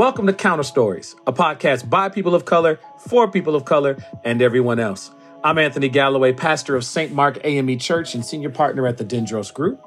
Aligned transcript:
Welcome 0.00 0.26
to 0.28 0.32
Counter 0.32 0.62
Stories, 0.62 1.14
a 1.26 1.32
podcast 1.34 1.90
by 1.90 2.08
people 2.08 2.34
of 2.34 2.46
color, 2.46 2.80
for 2.96 3.30
people 3.30 3.54
of 3.54 3.66
color, 3.66 3.98
and 4.24 4.40
everyone 4.40 4.80
else. 4.80 5.10
I'm 5.44 5.58
Anthony 5.58 5.90
Galloway, 5.90 6.32
pastor 6.32 6.74
of 6.74 6.86
St. 6.86 7.12
Mark 7.12 7.38
AME 7.44 7.78
Church 7.78 8.14
and 8.14 8.24
senior 8.24 8.48
partner 8.48 8.86
at 8.86 8.96
the 8.96 9.04
Dendros 9.04 9.52
Group. 9.52 9.78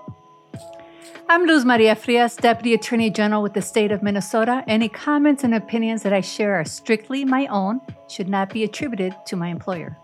I'm 1.27 1.47
Luz 1.47 1.65
Maria 1.65 1.95
Frias, 1.95 2.35
Deputy 2.35 2.75
Attorney 2.75 3.09
General 3.09 3.41
with 3.41 3.55
the 3.55 3.61
state 3.63 3.91
of 3.91 4.03
Minnesota. 4.03 4.63
Any 4.67 4.87
comments 4.87 5.43
and 5.43 5.55
opinions 5.55 6.03
that 6.03 6.13
I 6.13 6.21
share 6.21 6.53
are 6.53 6.65
strictly 6.65 7.25
my 7.25 7.47
own, 7.47 7.81
should 8.07 8.29
not 8.29 8.53
be 8.53 8.63
attributed 8.63 9.15
to 9.25 9.35
my 9.35 9.47
employer. 9.47 9.97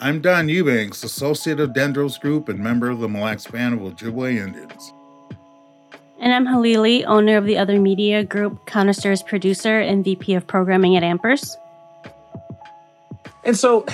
I'm 0.00 0.20
Don 0.20 0.48
Eubanks, 0.48 1.04
Associate 1.04 1.60
of 1.60 1.70
Dendros 1.70 2.18
Group 2.18 2.48
and 2.48 2.58
member 2.58 2.90
of 2.90 2.98
the 2.98 3.08
Mille 3.08 3.22
Lacs 3.22 3.46
Band 3.46 3.74
of 3.74 3.80
Ojibwe 3.80 4.44
Indians. 4.44 4.92
And 6.20 6.34
I'm 6.34 6.46
Halili, 6.46 7.04
owner 7.06 7.36
of 7.36 7.44
the 7.44 7.58
Other 7.58 7.78
Media 7.78 8.24
Group, 8.24 8.66
Counterstories 8.66 9.24
producer, 9.24 9.78
and 9.78 10.04
VP 10.04 10.34
of 10.34 10.48
Programming 10.48 10.96
at 10.96 11.04
Ampers. 11.04 11.56
And 13.44 13.56
so, 13.56 13.86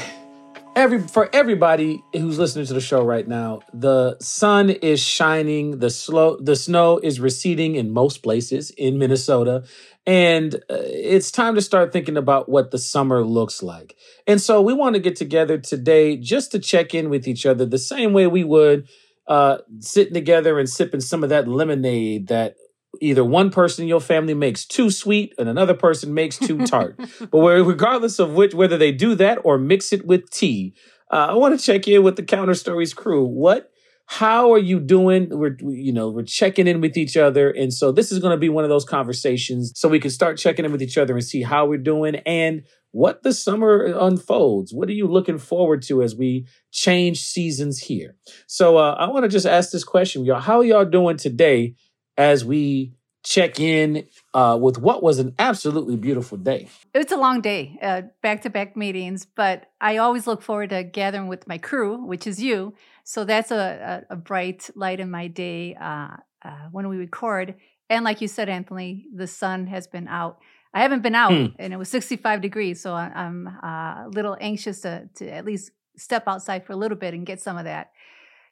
every 0.74 1.00
for 1.00 1.28
everybody 1.34 2.02
who's 2.14 2.38
listening 2.38 2.64
to 2.64 2.72
the 2.72 2.80
show 2.80 3.04
right 3.04 3.28
now, 3.28 3.60
the 3.74 4.16
sun 4.20 4.70
is 4.70 5.00
shining, 5.00 5.80
the 5.80 5.90
slow 5.90 6.38
the 6.38 6.56
snow 6.56 6.98
is 6.98 7.20
receding 7.20 7.74
in 7.74 7.92
most 7.92 8.22
places 8.22 8.70
in 8.70 8.98
Minnesota, 8.98 9.64
and 10.06 10.54
uh, 10.54 10.78
it's 10.80 11.30
time 11.30 11.54
to 11.56 11.60
start 11.60 11.92
thinking 11.92 12.16
about 12.16 12.48
what 12.48 12.70
the 12.70 12.78
summer 12.78 13.22
looks 13.22 13.62
like. 13.62 13.96
And 14.26 14.40
so, 14.40 14.62
we 14.62 14.72
want 14.72 14.94
to 14.94 15.00
get 15.00 15.16
together 15.16 15.58
today 15.58 16.16
just 16.16 16.52
to 16.52 16.58
check 16.58 16.94
in 16.94 17.10
with 17.10 17.28
each 17.28 17.44
other 17.44 17.66
the 17.66 17.76
same 17.76 18.14
way 18.14 18.26
we 18.26 18.44
would 18.44 18.88
uh, 19.26 19.58
sitting 19.80 20.14
together 20.14 20.58
and 20.58 20.68
sipping 20.68 21.00
some 21.00 21.22
of 21.22 21.30
that 21.30 21.48
lemonade 21.48 22.28
that 22.28 22.56
either 23.00 23.24
one 23.24 23.50
person 23.50 23.82
in 23.82 23.88
your 23.88 24.00
family 24.00 24.34
makes 24.34 24.64
too 24.64 24.90
sweet 24.90 25.34
and 25.38 25.48
another 25.48 25.74
person 25.74 26.14
makes 26.14 26.38
too 26.38 26.66
tart. 26.66 26.96
but 27.30 27.38
where, 27.38 27.62
regardless 27.62 28.18
of 28.18 28.32
which, 28.32 28.54
whether 28.54 28.78
they 28.78 28.92
do 28.92 29.14
that 29.14 29.38
or 29.44 29.58
mix 29.58 29.92
it 29.92 30.06
with 30.06 30.30
tea, 30.30 30.74
uh, 31.12 31.28
I 31.30 31.34
want 31.34 31.58
to 31.58 31.64
check 31.64 31.86
in 31.88 32.02
with 32.02 32.16
the 32.16 32.22
Counter 32.22 32.54
Stories 32.54 32.94
crew. 32.94 33.24
What? 33.24 33.70
How 34.06 34.52
are 34.52 34.58
you 34.58 34.80
doing? 34.80 35.28
We're, 35.30 35.56
you 35.60 35.92
know, 35.92 36.10
we're 36.10 36.24
checking 36.24 36.66
in 36.66 36.82
with 36.82 36.96
each 36.96 37.16
other. 37.16 37.50
And 37.50 37.72
so 37.72 37.90
this 37.90 38.12
is 38.12 38.18
going 38.18 38.32
to 38.32 38.40
be 38.40 38.50
one 38.50 38.64
of 38.64 38.70
those 38.70 38.84
conversations 38.84 39.72
so 39.74 39.88
we 39.88 39.98
can 39.98 40.10
start 40.10 40.36
checking 40.36 40.64
in 40.64 40.72
with 40.72 40.82
each 40.82 40.98
other 40.98 41.14
and 41.14 41.24
see 41.24 41.42
how 41.42 41.66
we're 41.66 41.78
doing 41.78 42.16
and 42.26 42.64
what 42.94 43.24
the 43.24 43.32
summer 43.32 43.86
unfolds. 43.86 44.72
What 44.72 44.88
are 44.88 44.92
you 44.92 45.08
looking 45.08 45.38
forward 45.38 45.82
to 45.82 46.00
as 46.00 46.14
we 46.14 46.46
change 46.70 47.20
seasons 47.20 47.80
here? 47.80 48.14
So 48.46 48.76
uh, 48.76 48.94
I 48.96 49.08
want 49.08 49.24
to 49.24 49.28
just 49.28 49.46
ask 49.46 49.72
this 49.72 49.82
question, 49.82 50.24
y'all. 50.24 50.38
How 50.38 50.58
are 50.58 50.64
y'all 50.64 50.84
doing 50.84 51.16
today 51.16 51.74
as 52.16 52.44
we 52.44 52.94
check 53.24 53.58
in 53.58 54.06
uh, 54.32 54.56
with 54.60 54.78
what 54.78 55.02
was 55.02 55.18
an 55.18 55.34
absolutely 55.40 55.96
beautiful 55.96 56.38
day? 56.38 56.68
It's 56.94 57.10
a 57.10 57.16
long 57.16 57.40
day, 57.40 57.76
back 58.22 58.42
to 58.42 58.50
back 58.50 58.76
meetings, 58.76 59.26
but 59.26 59.72
I 59.80 59.96
always 59.96 60.28
look 60.28 60.40
forward 60.40 60.70
to 60.70 60.84
gathering 60.84 61.26
with 61.26 61.48
my 61.48 61.58
crew, 61.58 62.06
which 62.06 62.28
is 62.28 62.40
you. 62.40 62.74
So 63.02 63.24
that's 63.24 63.50
a, 63.50 64.04
a, 64.08 64.14
a 64.14 64.16
bright 64.16 64.70
light 64.76 65.00
in 65.00 65.10
my 65.10 65.26
day 65.26 65.74
uh, 65.74 66.16
uh, 66.44 66.68
when 66.70 66.88
we 66.88 66.96
record. 66.96 67.56
And 67.90 68.04
like 68.04 68.20
you 68.20 68.28
said, 68.28 68.48
Anthony, 68.48 69.06
the 69.12 69.26
sun 69.26 69.66
has 69.66 69.88
been 69.88 70.06
out. 70.06 70.38
I 70.74 70.82
haven't 70.82 71.02
been 71.02 71.14
out, 71.14 71.32
hmm. 71.32 71.46
and 71.58 71.72
it 71.72 71.76
was 71.76 71.88
65 71.88 72.40
degrees, 72.40 72.80
so 72.80 72.94
I'm 72.94 73.46
uh, 73.46 74.06
a 74.06 74.10
little 74.10 74.36
anxious 74.40 74.80
to 74.80 75.08
to 75.14 75.30
at 75.30 75.44
least 75.44 75.70
step 75.96 76.24
outside 76.26 76.66
for 76.66 76.72
a 76.72 76.76
little 76.76 76.98
bit 76.98 77.14
and 77.14 77.24
get 77.24 77.40
some 77.40 77.56
of 77.56 77.64
that. 77.64 77.92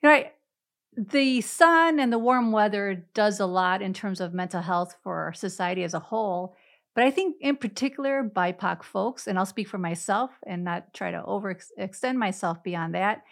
You 0.00 0.08
know, 0.08 0.14
I, 0.14 0.30
the 0.96 1.40
sun 1.40 1.98
and 1.98 2.12
the 2.12 2.18
warm 2.18 2.52
weather 2.52 3.06
does 3.14 3.40
a 3.40 3.46
lot 3.46 3.82
in 3.82 3.92
terms 3.92 4.20
of 4.20 4.32
mental 4.32 4.62
health 4.62 4.96
for 5.02 5.32
society 5.34 5.82
as 5.82 5.94
a 5.94 5.98
whole. 5.98 6.54
But 6.94 7.04
I 7.04 7.10
think, 7.10 7.36
in 7.40 7.56
particular, 7.56 8.22
BIPOC 8.22 8.82
folks, 8.82 9.26
and 9.26 9.38
I'll 9.38 9.46
speak 9.46 9.66
for 9.66 9.78
myself 9.78 10.30
and 10.46 10.62
not 10.62 10.92
try 10.92 11.10
to 11.10 11.22
overextend 11.22 12.16
myself 12.16 12.62
beyond 12.62 12.94
that. 12.94 13.22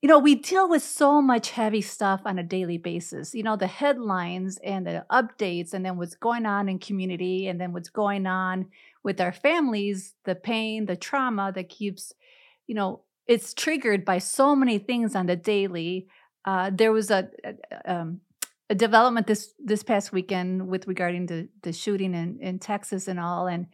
You 0.00 0.08
know, 0.08 0.18
we 0.18 0.36
deal 0.36 0.68
with 0.68 0.82
so 0.82 1.20
much 1.20 1.50
heavy 1.50 1.80
stuff 1.80 2.20
on 2.24 2.38
a 2.38 2.42
daily 2.44 2.78
basis. 2.78 3.34
You 3.34 3.42
know, 3.42 3.56
the 3.56 3.66
headlines 3.66 4.58
and 4.62 4.86
the 4.86 5.04
updates, 5.10 5.74
and 5.74 5.84
then 5.84 5.96
what's 5.96 6.14
going 6.14 6.46
on 6.46 6.68
in 6.68 6.78
community, 6.78 7.48
and 7.48 7.60
then 7.60 7.72
what's 7.72 7.90
going 7.90 8.26
on 8.26 8.66
with 9.02 9.20
our 9.20 9.32
families, 9.32 10.14
the 10.24 10.34
pain, 10.34 10.86
the 10.86 10.96
trauma 10.96 11.52
that 11.52 11.68
keeps, 11.68 12.12
you 12.66 12.74
know, 12.74 13.02
it's 13.26 13.52
triggered 13.54 14.04
by 14.04 14.18
so 14.18 14.54
many 14.54 14.78
things 14.78 15.14
on 15.14 15.26
the 15.26 15.36
daily 15.36 16.06
uh, 16.48 16.70
there 16.72 16.92
was 16.92 17.10
a, 17.10 17.28
a, 17.44 17.92
um, 17.92 18.20
a, 18.70 18.74
development 18.74 19.26
this 19.26 19.52
this 19.62 19.82
past 19.82 20.12
weekend 20.12 20.66
with 20.66 20.86
regarding 20.86 21.26
the 21.26 21.48
the 21.62 21.72
shooting 21.72 22.14
in, 22.14 22.38
in 22.40 22.58
Texas 22.58 23.06
and 23.06 23.20
all, 23.20 23.46
and 23.46 23.66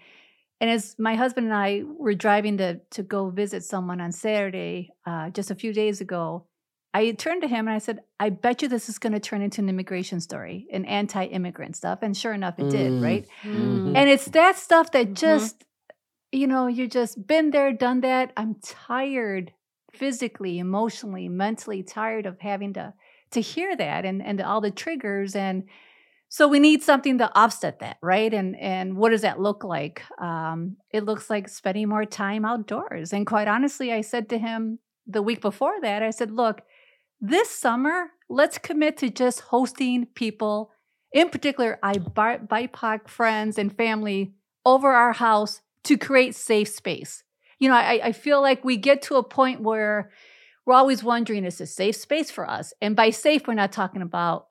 and 0.64 0.70
as 0.70 0.96
my 0.98 1.14
husband 1.14 1.48
and 1.48 1.54
I 1.54 1.82
were 1.84 2.14
driving 2.14 2.56
to 2.56 2.80
to 2.92 3.02
go 3.02 3.28
visit 3.28 3.64
someone 3.64 4.00
on 4.00 4.12
Saturday, 4.12 4.94
uh, 5.04 5.28
just 5.28 5.50
a 5.50 5.54
few 5.54 5.74
days 5.74 6.00
ago, 6.00 6.46
I 6.94 7.10
turned 7.10 7.42
to 7.42 7.48
him 7.48 7.68
and 7.68 7.74
I 7.74 7.78
said, 7.80 8.00
"I 8.18 8.30
bet 8.30 8.62
you 8.62 8.68
this 8.68 8.88
is 8.88 8.98
going 8.98 9.12
to 9.12 9.20
turn 9.20 9.42
into 9.42 9.60
an 9.60 9.68
immigration 9.68 10.20
story, 10.22 10.66
an 10.72 10.86
anti-immigrant 10.86 11.76
stuff." 11.76 11.98
And 12.00 12.16
sure 12.16 12.32
enough, 12.32 12.58
it 12.58 12.62
mm. 12.62 12.70
did, 12.70 13.02
right? 13.02 13.26
Mm-hmm. 13.42 13.94
And 13.94 14.08
it's 14.08 14.24
that 14.30 14.56
stuff 14.56 14.90
that 14.92 15.08
mm-hmm. 15.08 15.26
just, 15.26 15.58
mm-hmm. 15.58 16.38
you 16.38 16.46
know, 16.46 16.66
you 16.66 16.88
just 16.88 17.26
been 17.26 17.50
there, 17.50 17.70
done 17.70 18.00
that. 18.00 18.32
I'm 18.34 18.54
tired 18.62 19.52
physically, 19.92 20.58
emotionally, 20.58 21.28
mentally 21.28 21.82
tired 21.82 22.24
of 22.24 22.40
having 22.40 22.72
to 22.72 22.94
to 23.32 23.40
hear 23.42 23.76
that 23.76 24.06
and 24.06 24.22
and 24.22 24.40
all 24.40 24.62
the 24.62 24.70
triggers 24.70 25.36
and 25.36 25.64
so 26.34 26.48
we 26.48 26.58
need 26.58 26.82
something 26.82 27.18
to 27.18 27.30
offset 27.38 27.78
that, 27.78 27.98
right? 28.02 28.32
And 28.32 28.58
and 28.58 28.96
what 28.96 29.10
does 29.10 29.22
that 29.22 29.40
look 29.40 29.62
like? 29.62 30.02
Um, 30.20 30.76
it 30.90 31.04
looks 31.04 31.30
like 31.30 31.48
spending 31.48 31.88
more 31.88 32.04
time 32.04 32.44
outdoors. 32.44 33.12
And 33.12 33.26
quite 33.26 33.48
honestly, 33.48 33.92
I 33.92 34.00
said 34.00 34.28
to 34.30 34.38
him 34.38 34.78
the 35.06 35.22
week 35.22 35.40
before 35.40 35.80
that, 35.82 36.02
I 36.02 36.10
said, 36.10 36.30
"Look, 36.30 36.62
this 37.20 37.50
summer, 37.50 38.10
let's 38.28 38.58
commit 38.58 38.96
to 38.98 39.10
just 39.10 39.40
hosting 39.40 40.06
people, 40.14 40.72
in 41.12 41.28
particular, 41.30 41.78
I 41.82 41.94
BIPOC 41.94 43.08
friends 43.08 43.58
and 43.58 43.76
family 43.76 44.34
over 44.66 44.90
our 44.90 45.12
house 45.12 45.60
to 45.84 45.96
create 45.96 46.34
safe 46.34 46.68
space 46.68 47.24
you 47.58 47.68
know, 47.68 47.76
I, 47.76 48.00
I 48.04 48.12
feel 48.12 48.42
like 48.42 48.64
we 48.64 48.76
get 48.76 49.02
to 49.02 49.16
a 49.16 49.22
point 49.22 49.62
where 49.62 50.10
we're 50.66 50.74
always 50.74 51.02
wondering, 51.02 51.44
is 51.44 51.58
this 51.58 51.74
safe 51.74 51.96
space 51.96 52.30
for 52.30 52.48
us? 52.48 52.72
And 52.80 52.96
by 52.96 53.10
safe, 53.10 53.46
we're 53.46 53.54
not 53.54 53.72
talking 53.72 54.02
about, 54.02 54.48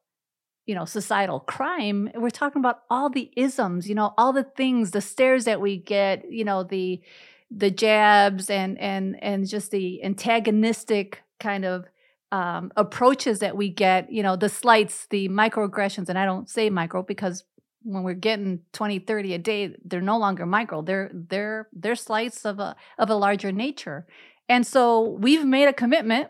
you 0.66 0.75
know, 0.75 0.85
societal 0.85 1.40
crime. 1.41 2.09
We're 2.16 2.29
talking 2.29 2.59
about 2.59 2.84
all 2.90 3.09
the 3.09 3.31
isms, 3.35 3.90
you 3.90 3.96
know, 3.96 4.13
all 4.18 4.34
the 4.34 4.44
things, 4.44 4.91
the 4.91 5.01
stares 5.01 5.46
that 5.46 5.59
we 5.62 5.78
get, 5.78 6.29
you 6.31 6.46
know, 6.46 6.63
the 6.63 7.01
the 7.51 7.69
jabs 7.69 8.50
and 8.50 8.79
and 8.79 9.22
and 9.22 9.47
just 9.47 9.72
the 9.72 10.03
antagonistic 10.03 11.22
kind 11.40 11.66
of 11.66 11.85
um, 12.31 12.72
approaches 12.75 13.40
that 13.40 13.56
we 13.56 13.69
get, 13.69 14.12
you 14.12 14.23
know, 14.23 14.35
the 14.35 14.50
slights, 14.50 15.06
the 15.12 15.29
microaggressions, 15.29 16.09
and 16.09 16.18
I 16.18 16.25
don't 16.25 16.50
say 16.50 16.69
micro 16.69 17.03
because 17.03 17.44
when 17.84 18.03
we're 18.03 18.13
getting 18.13 18.62
20 18.72 19.00
30 19.00 19.34
a 19.34 19.38
day 19.38 19.75
they're 19.84 20.02
no 20.02 20.18
longer 20.18 20.46
micro 20.46 20.81
they're 20.81 21.12
they're 21.13 21.68
they're 21.73 21.96
slights 21.96 22.46
of 22.46 22.59
a 22.59 22.75
of 22.97 23.09
a 23.09 23.16
larger 23.16 23.52
nature 23.52 24.07
and 24.50 24.66
so 24.66 25.02
we've 25.19 25.46
made 25.46 25.68
a 25.68 25.73
commitment 25.73 26.29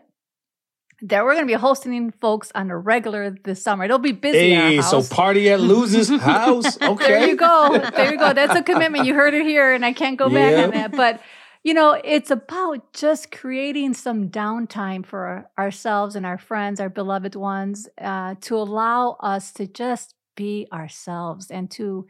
that 1.02 1.24
we're 1.24 1.34
going 1.34 1.46
to 1.46 1.52
be 1.52 1.58
hosting 1.58 2.10
folks 2.10 2.50
on 2.54 2.70
a 2.70 2.78
regular 2.78 3.30
this 3.44 3.62
summer. 3.62 3.84
It'll 3.84 3.98
be 3.98 4.12
busy. 4.12 4.54
Hey, 4.54 4.80
so 4.82 5.02
party 5.02 5.50
at 5.50 5.60
Luz's 5.60 6.08
house. 6.20 6.80
Okay. 6.80 7.06
there 7.06 7.28
you 7.28 7.36
go. 7.36 7.78
There 7.94 8.12
you 8.12 8.18
go. 8.18 8.32
That's 8.32 8.54
a 8.54 8.62
commitment. 8.62 9.06
You 9.06 9.14
heard 9.14 9.34
it 9.34 9.44
here, 9.44 9.72
and 9.72 9.84
I 9.84 9.92
can't 9.92 10.16
go 10.16 10.28
back 10.28 10.64
on 10.64 10.70
that. 10.70 10.92
But 10.92 11.20
you 11.62 11.72
know, 11.72 11.98
it's 12.04 12.30
about 12.30 12.92
just 12.92 13.30
creating 13.30 13.94
some 13.94 14.28
downtime 14.28 15.04
for 15.04 15.50
ourselves 15.58 16.14
and 16.14 16.26
our 16.26 16.38
friends, 16.38 16.78
our 16.78 16.90
beloved 16.90 17.34
ones, 17.34 17.88
uh, 18.00 18.34
to 18.42 18.56
allow 18.56 19.16
us 19.20 19.50
to 19.52 19.66
just 19.66 20.14
be 20.36 20.68
ourselves 20.72 21.50
and 21.50 21.70
to 21.70 22.06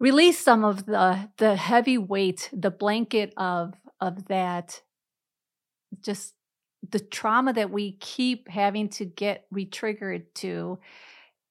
release 0.00 0.38
some 0.38 0.64
of 0.64 0.86
the 0.86 1.28
the 1.38 1.56
heavy 1.56 1.98
weight 1.98 2.50
the 2.52 2.70
blanket 2.70 3.32
of 3.36 3.74
of 4.00 4.26
that 4.26 4.82
just 6.00 6.33
the 6.90 7.00
trauma 7.00 7.52
that 7.52 7.70
we 7.70 7.92
keep 7.92 8.48
having 8.48 8.88
to 8.88 9.04
get 9.04 9.46
retriggered 9.52 10.24
to 10.34 10.78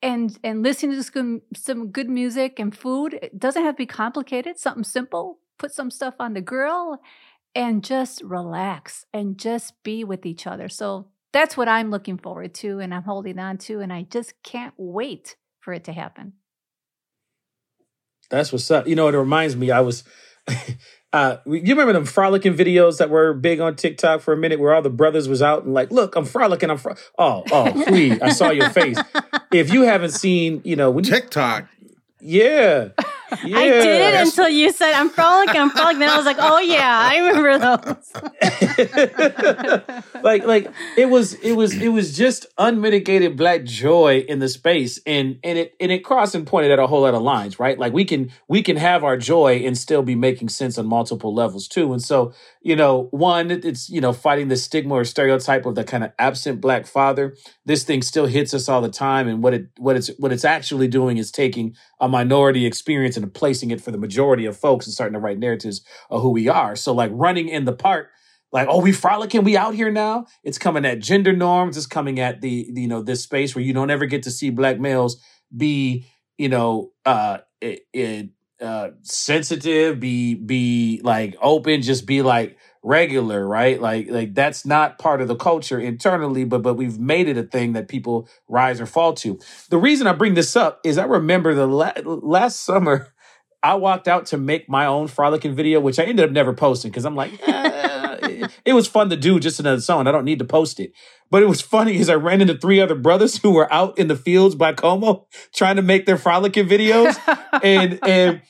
and 0.01 0.37
and 0.43 0.63
listening 0.63 0.91
to 0.91 1.03
some, 1.03 1.41
some 1.55 1.87
good 1.87 2.09
music 2.09 2.59
and 2.59 2.75
food 2.75 3.13
it 3.21 3.39
doesn't 3.39 3.63
have 3.63 3.75
to 3.75 3.77
be 3.77 3.85
complicated 3.85 4.59
something 4.59 4.83
simple 4.83 5.39
put 5.57 5.71
some 5.71 5.91
stuff 5.91 6.15
on 6.19 6.33
the 6.33 6.41
grill 6.41 6.99
and 7.55 7.83
just 7.83 8.21
relax 8.23 9.05
and 9.13 9.37
just 9.37 9.81
be 9.83 10.03
with 10.03 10.25
each 10.25 10.45
other 10.45 10.67
so 10.67 11.07
that's 11.31 11.55
what 11.55 11.67
i'm 11.67 11.89
looking 11.89 12.17
forward 12.17 12.53
to 12.53 12.79
and 12.79 12.93
i'm 12.93 13.03
holding 13.03 13.39
on 13.39 13.57
to 13.57 13.79
and 13.79 13.93
i 13.93 14.03
just 14.03 14.33
can't 14.43 14.73
wait 14.77 15.35
for 15.63 15.73
it 15.73 15.85
to 15.85 15.93
happen. 15.93 16.33
That's 18.29 18.51
what's 18.51 18.69
up. 18.69 18.87
You 18.87 18.95
know, 18.95 19.07
it 19.07 19.15
reminds 19.15 19.55
me, 19.55 19.71
I 19.71 19.79
was, 19.79 20.03
uh, 21.13 21.37
you 21.45 21.61
remember 21.61 21.93
them 21.93 22.05
frolicking 22.05 22.55
videos 22.55 22.97
that 22.97 23.11
were 23.11 23.33
big 23.33 23.59
on 23.59 23.75
TikTok 23.75 24.21
for 24.21 24.33
a 24.33 24.37
minute 24.37 24.59
where 24.59 24.73
all 24.73 24.81
the 24.81 24.89
brothers 24.89 25.27
was 25.27 25.43
out 25.43 25.63
and 25.63 25.73
like, 25.73 25.91
look, 25.91 26.15
I'm 26.15 26.25
frolicking. 26.25 26.71
I'm 26.71 26.77
fro-. 26.79 26.95
Oh, 27.19 27.43
oh, 27.51 27.83
please. 27.87 28.19
I 28.19 28.29
saw 28.29 28.49
your 28.49 28.71
face. 28.71 28.97
If 29.51 29.71
you 29.71 29.83
haven't 29.83 30.11
seen, 30.11 30.61
you 30.63 30.75
know, 30.75 30.89
when 30.89 31.03
TikTok. 31.03 31.67
Yeah. 32.23 32.89
Yeah. 33.43 33.57
I 33.57 33.69
did 33.69 34.01
it 34.01 34.27
until 34.27 34.47
you 34.49 34.71
said 34.71 34.93
I'm 34.93 35.09
frolicking, 35.09 35.59
I'm 35.59 35.69
frolicking. 35.69 35.99
Then 35.99 36.09
I 36.09 36.17
was 36.17 36.25
like, 36.25 36.37
oh 36.39 36.59
yeah, 36.59 37.09
I 37.11 37.17
remember 37.17 37.59
those. 37.59 38.13
like 40.23 40.45
like 40.45 40.71
it 40.97 41.07
was 41.07 41.33
it 41.35 41.53
was 41.53 41.73
it 41.73 41.89
was 41.89 42.15
just 42.15 42.45
unmitigated 42.57 43.35
black 43.37 43.63
joy 43.63 44.19
in 44.27 44.39
the 44.39 44.47
space 44.47 44.99
and 45.05 45.39
and 45.43 45.57
it 45.57 45.75
and 45.79 45.91
it 45.91 45.99
crossed 45.99 46.35
and 46.35 46.47
pointed 46.47 46.71
at 46.71 46.79
a 46.79 46.87
whole 46.87 47.01
lot 47.01 47.13
of 47.13 47.21
lines 47.21 47.59
right 47.59 47.77
like 47.77 47.93
we 47.93 48.05
can 48.05 48.31
we 48.47 48.61
can 48.61 48.77
have 48.77 49.03
our 49.03 49.17
joy 49.17 49.55
and 49.65 49.77
still 49.77 50.01
be 50.01 50.15
making 50.15 50.49
sense 50.49 50.77
on 50.77 50.85
multiple 50.85 51.33
levels 51.33 51.67
too 51.67 51.91
and 51.91 52.01
so 52.01 52.33
you 52.61 52.75
know 52.75 53.07
one 53.11 53.51
it's 53.51 53.89
you 53.89 54.01
know 54.01 54.13
fighting 54.13 54.47
the 54.47 54.55
stigma 54.55 54.93
or 54.95 55.03
stereotype 55.03 55.65
of 55.65 55.75
the 55.75 55.83
kind 55.83 56.03
of 56.03 56.11
absent 56.19 56.61
black 56.61 56.85
father 56.85 57.35
this 57.65 57.83
thing 57.83 58.01
still 58.01 58.25
hits 58.25 58.53
us 58.53 58.69
all 58.69 58.81
the 58.81 58.89
time 58.89 59.27
and 59.27 59.43
what 59.43 59.53
it 59.53 59.67
what 59.77 59.95
it's 59.95 60.09
what 60.17 60.31
it's 60.31 60.45
actually 60.45 60.87
doing 60.87 61.17
is 61.17 61.31
taking 61.31 61.75
a 62.03 62.07
minority 62.09 62.65
experience 62.65 63.15
and 63.15 63.33
placing 63.33 63.71
it 63.71 63.79
for 63.79 63.91
the 63.91 63.97
majority 63.97 64.45
of 64.45 64.57
folks 64.57 64.85
and 64.85 64.93
starting 64.93 65.13
to 65.13 65.19
write 65.19 65.39
narratives 65.39 65.81
of 66.09 66.21
who 66.21 66.31
we 66.31 66.49
are. 66.49 66.75
So 66.75 66.93
like 66.93 67.11
running 67.13 67.47
in 67.47 67.63
the 67.63 67.71
park 67.71 68.09
like 68.51 68.67
oh 68.69 68.81
we 68.81 68.91
frolicking 68.91 69.45
we 69.45 69.55
out 69.55 69.73
here 69.73 69.89
now? 69.89 70.25
It's 70.43 70.57
coming 70.57 70.85
at 70.85 70.99
gender 70.99 71.31
norms. 71.33 71.77
It's 71.77 71.87
coming 71.87 72.19
at 72.19 72.41
the, 72.41 72.67
you 72.75 72.87
know 72.89 73.01
this 73.01 73.23
space 73.23 73.55
where 73.55 73.63
you 73.63 73.73
don't 73.73 73.89
ever 73.89 74.05
get 74.05 74.23
to 74.23 74.31
see 74.31 74.49
black 74.49 74.79
males 74.79 75.23
be 75.55 76.05
you 76.37 76.49
know 76.49 76.91
uh 77.05 77.37
it, 77.61 77.83
it 77.93 78.29
uh 78.61 78.89
sensitive 79.01 80.01
be 80.01 80.35
be 80.35 80.99
like 81.03 81.35
open 81.41 81.81
just 81.81 82.05
be 82.05 82.21
like 82.21 82.57
regular 82.83 83.47
right 83.47 83.81
like 83.81 84.09
like 84.09 84.33
that's 84.35 84.65
not 84.65 84.99
part 84.99 85.21
of 85.21 85.29
the 85.29 85.35
culture 85.35 85.79
internally 85.79 86.43
but 86.43 86.61
but 86.61 86.73
we've 86.73 86.99
made 86.99 87.29
it 87.29 87.37
a 87.37 87.43
thing 87.43 87.71
that 87.73 87.87
people 87.87 88.27
rise 88.49 88.81
or 88.81 88.85
fall 88.85 89.13
to 89.13 89.39
the 89.69 89.77
reason 89.77 90.05
i 90.05 90.11
bring 90.11 90.33
this 90.33 90.55
up 90.55 90.81
is 90.83 90.97
i 90.97 91.05
remember 91.05 91.55
the 91.55 91.65
la- 91.65 91.93
last 92.03 92.63
summer 92.63 93.07
I 93.63 93.75
walked 93.75 94.09
out 94.09 94.25
to 94.27 94.37
make 94.37 94.67
my 94.67 94.85
own 94.85 95.07
frolicking 95.07 95.55
video, 95.55 95.79
which 95.79 95.97
I 95.97 96.03
ended 96.03 96.25
up 96.25 96.31
never 96.31 96.51
posting 96.51 96.91
because 96.91 97.05
I'm 97.05 97.15
like, 97.15 97.31
eh, 97.47 98.47
it, 98.65 98.73
was 98.73 98.87
fun 98.87 99.09
to 99.09 99.15
do 99.15 99.39
just 99.39 99.57
another 99.57 99.79
song. 99.79 100.05
I 100.05 100.11
don't 100.11 100.25
need 100.25 100.39
to 100.39 100.45
post 100.45 100.81
it. 100.81 100.91
But 101.31 101.43
it 101.43 101.45
was 101.45 101.61
funny 101.61 101.97
as 101.99 102.09
I 102.09 102.15
ran 102.15 102.41
into 102.41 102.57
three 102.57 102.81
other 102.81 102.93
brothers 102.93 103.37
who 103.41 103.51
were 103.51 103.71
out 103.71 103.97
in 103.97 104.09
the 104.09 104.17
fields 104.17 104.55
by 104.55 104.73
Como 104.73 105.27
trying 105.55 105.77
to 105.77 105.81
make 105.81 106.05
their 106.05 106.17
frolicking 106.17 106.67
videos. 106.67 107.17
and 107.63 107.99
and 108.05 108.41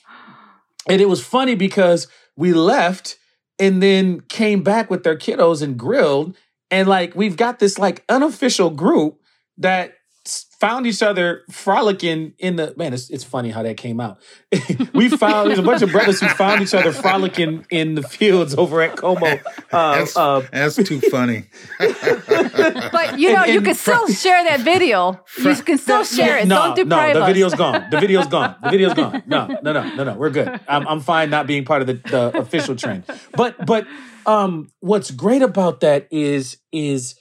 and 0.88 1.00
it 1.00 1.08
was 1.08 1.24
funny 1.24 1.54
because 1.54 2.08
we 2.36 2.52
left 2.52 3.16
and 3.58 3.82
then 3.82 4.20
came 4.22 4.62
back 4.62 4.90
with 4.90 5.04
their 5.04 5.16
kiddos 5.16 5.62
and 5.62 5.78
grilled. 5.78 6.36
And 6.70 6.88
like 6.88 7.14
we've 7.14 7.36
got 7.36 7.58
this 7.58 7.78
like 7.78 8.04
unofficial 8.08 8.70
group 8.70 9.20
that 9.58 9.94
found 10.26 10.86
each 10.86 11.02
other 11.02 11.42
frolicking 11.50 12.32
in 12.38 12.56
the 12.56 12.72
man. 12.76 12.94
It's, 12.94 13.10
it's 13.10 13.24
funny 13.24 13.50
how 13.50 13.62
that 13.62 13.76
came 13.76 14.00
out. 14.00 14.18
we 14.94 15.10
found 15.10 15.50
there's 15.50 15.58
a 15.58 15.62
bunch 15.62 15.82
of 15.82 15.90
brothers 15.90 16.20
who 16.20 16.28
found 16.28 16.62
each 16.62 16.72
other 16.72 16.92
frolicking 16.92 17.66
in 17.70 17.94
the 17.94 18.02
fields 18.02 18.54
over 18.54 18.80
at 18.80 18.96
Como. 18.96 19.26
Uh, 19.26 19.38
That's, 19.70 20.16
uh, 20.16 20.46
that's 20.50 20.76
too 20.76 21.00
funny. 21.00 21.44
But 21.78 23.18
you 23.18 23.32
know, 23.32 23.42
And- 23.42 23.52
you 23.52 23.58
and 23.58 23.66
can 23.66 23.74
still 23.74 24.08
share 24.08 24.42
that 24.44 24.60
video. 24.60 25.20
You 25.36 25.54
can 25.56 25.76
still 25.78 26.04
share 26.04 26.38
it. 26.38 26.46
No, 26.48 26.56
Don't 26.56 26.76
deprive 26.76 27.14
no, 27.14 27.20
the 27.20 27.24
us. 27.24 27.28
video's 27.28 27.54
gone. 27.54 27.84
The 27.90 28.00
video's 28.00 28.26
gone. 28.28 28.56
The 28.62 28.70
video's 28.70 28.94
gone. 28.94 29.22
No, 29.26 29.46
no, 29.62 29.72
no, 29.72 29.94
no, 29.96 30.04
no. 30.04 30.14
We're 30.14 30.30
good. 30.30 30.60
I'm, 30.68 30.86
I'm 30.88 31.00
fine 31.00 31.28
not 31.30 31.46
being 31.46 31.64
part 31.64 31.82
of 31.82 31.86
the, 31.88 31.94
the 31.94 32.38
official 32.38 32.76
trend. 32.76 33.04
But, 33.32 33.66
but, 33.66 33.86
um, 34.26 34.70
what's 34.80 35.10
great 35.10 35.42
about 35.42 35.80
that 35.80 36.08
is, 36.10 36.56
is 36.72 37.16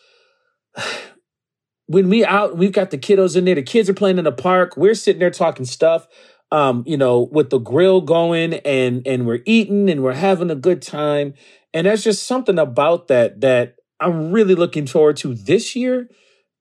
when 1.94 2.10
we 2.10 2.26
out, 2.26 2.58
we've 2.58 2.72
got 2.72 2.92
the 2.92 2.98
kiddos 2.98 3.38
in 3.38 3.46
there. 3.46 3.56
The 3.56 3.62
kids 3.62 3.90
are 3.90 3.94
playing 3.94 4.18
in 4.18 4.24
the 4.26 4.32
park. 4.32 4.76
We're 4.76 4.96
sitting 4.96 5.20
there 5.20 5.32
talking 5.32 5.66
stuff. 5.66 6.08
Um, 6.52 6.84
you 6.86 6.98
know, 6.98 7.22
with 7.32 7.50
the 7.50 7.58
grill 7.58 8.02
going 8.02 8.54
and 8.54 9.08
and 9.08 9.26
we're 9.26 9.42
eating 9.46 9.90
and 9.90 10.04
we're 10.04 10.14
having 10.14 10.52
a 10.52 10.56
good 10.56 10.82
time. 10.82 11.34
And 11.74 11.88
there's 11.88 12.04
just 12.04 12.28
something 12.28 12.60
about 12.60 13.08
that 13.08 13.42
that 13.42 13.76
I'm 14.00 14.32
really 14.32 14.54
looking 14.54 14.86
forward 14.86 15.18
to 15.18 15.34
this 15.34 15.76
year 15.76 16.10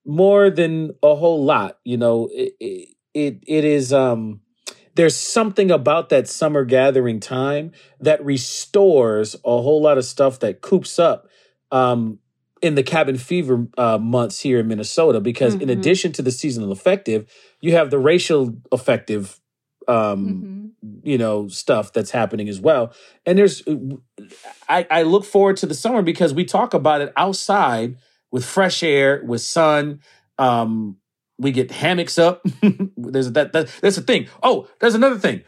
more 0.05 0.49
than 0.49 0.95
a 1.03 1.15
whole 1.15 1.43
lot. 1.45 1.77
You 1.83 1.97
know, 1.97 2.29
it, 2.31 2.53
it, 3.13 3.43
it 3.45 3.63
is 3.65 3.93
um 3.93 4.41
there's 4.95 5.15
something 5.15 5.71
about 5.71 6.09
that 6.09 6.27
summer 6.27 6.65
gathering 6.65 7.19
time 7.19 7.71
that 7.99 8.23
restores 8.23 9.35
a 9.35 9.61
whole 9.61 9.81
lot 9.81 9.97
of 9.97 10.05
stuff 10.05 10.39
that 10.39 10.61
coops 10.61 10.97
up 10.97 11.27
um 11.71 12.19
in 12.63 12.75
the 12.75 12.83
cabin 12.83 13.17
fever 13.17 13.67
uh, 13.77 13.97
months 13.97 14.39
here 14.39 14.59
in 14.59 14.67
Minnesota 14.67 15.19
because 15.19 15.53
in 15.55 15.67
Mhm. 15.69 15.71
addition 15.73 16.11
to 16.13 16.21
the 16.21 16.31
seasonal 16.31 16.71
affective, 16.71 17.29
you 17.61 17.73
have 17.73 17.89
the 17.91 17.99
racial 17.99 18.55
affective 18.71 19.39
um 19.87 20.71
Mhm. 20.81 21.03
you 21.03 21.17
know 21.17 21.47
stuff 21.49 21.91
that's 21.93 22.11
happening 22.11 22.47
as 22.49 22.59
well. 22.61 22.93
And 23.25 23.37
there's 23.37 23.61
I, 24.69 24.87
I 24.89 25.03
look 25.03 25.25
forward 25.25 25.57
to 25.57 25.65
the 25.65 25.73
summer 25.73 26.01
because 26.01 26.33
we 26.33 26.45
talk 26.45 26.73
about 26.73 27.01
it 27.01 27.11
outside 27.17 27.97
with 28.31 28.45
fresh 28.45 28.81
air 28.83 29.21
with 29.25 29.41
sun 29.41 29.99
um 30.37 30.97
we 31.39 31.51
get 31.51 31.71
hammocks 31.71 32.17
up. 32.17 32.43
There's 32.97 33.31
that, 33.33 33.51
that 33.53 33.67
that's 33.81 33.95
the 33.97 34.01
thing. 34.03 34.27
Oh 34.41 34.67
there's 34.79 34.95
another 34.95 35.17
thing. 35.19 35.43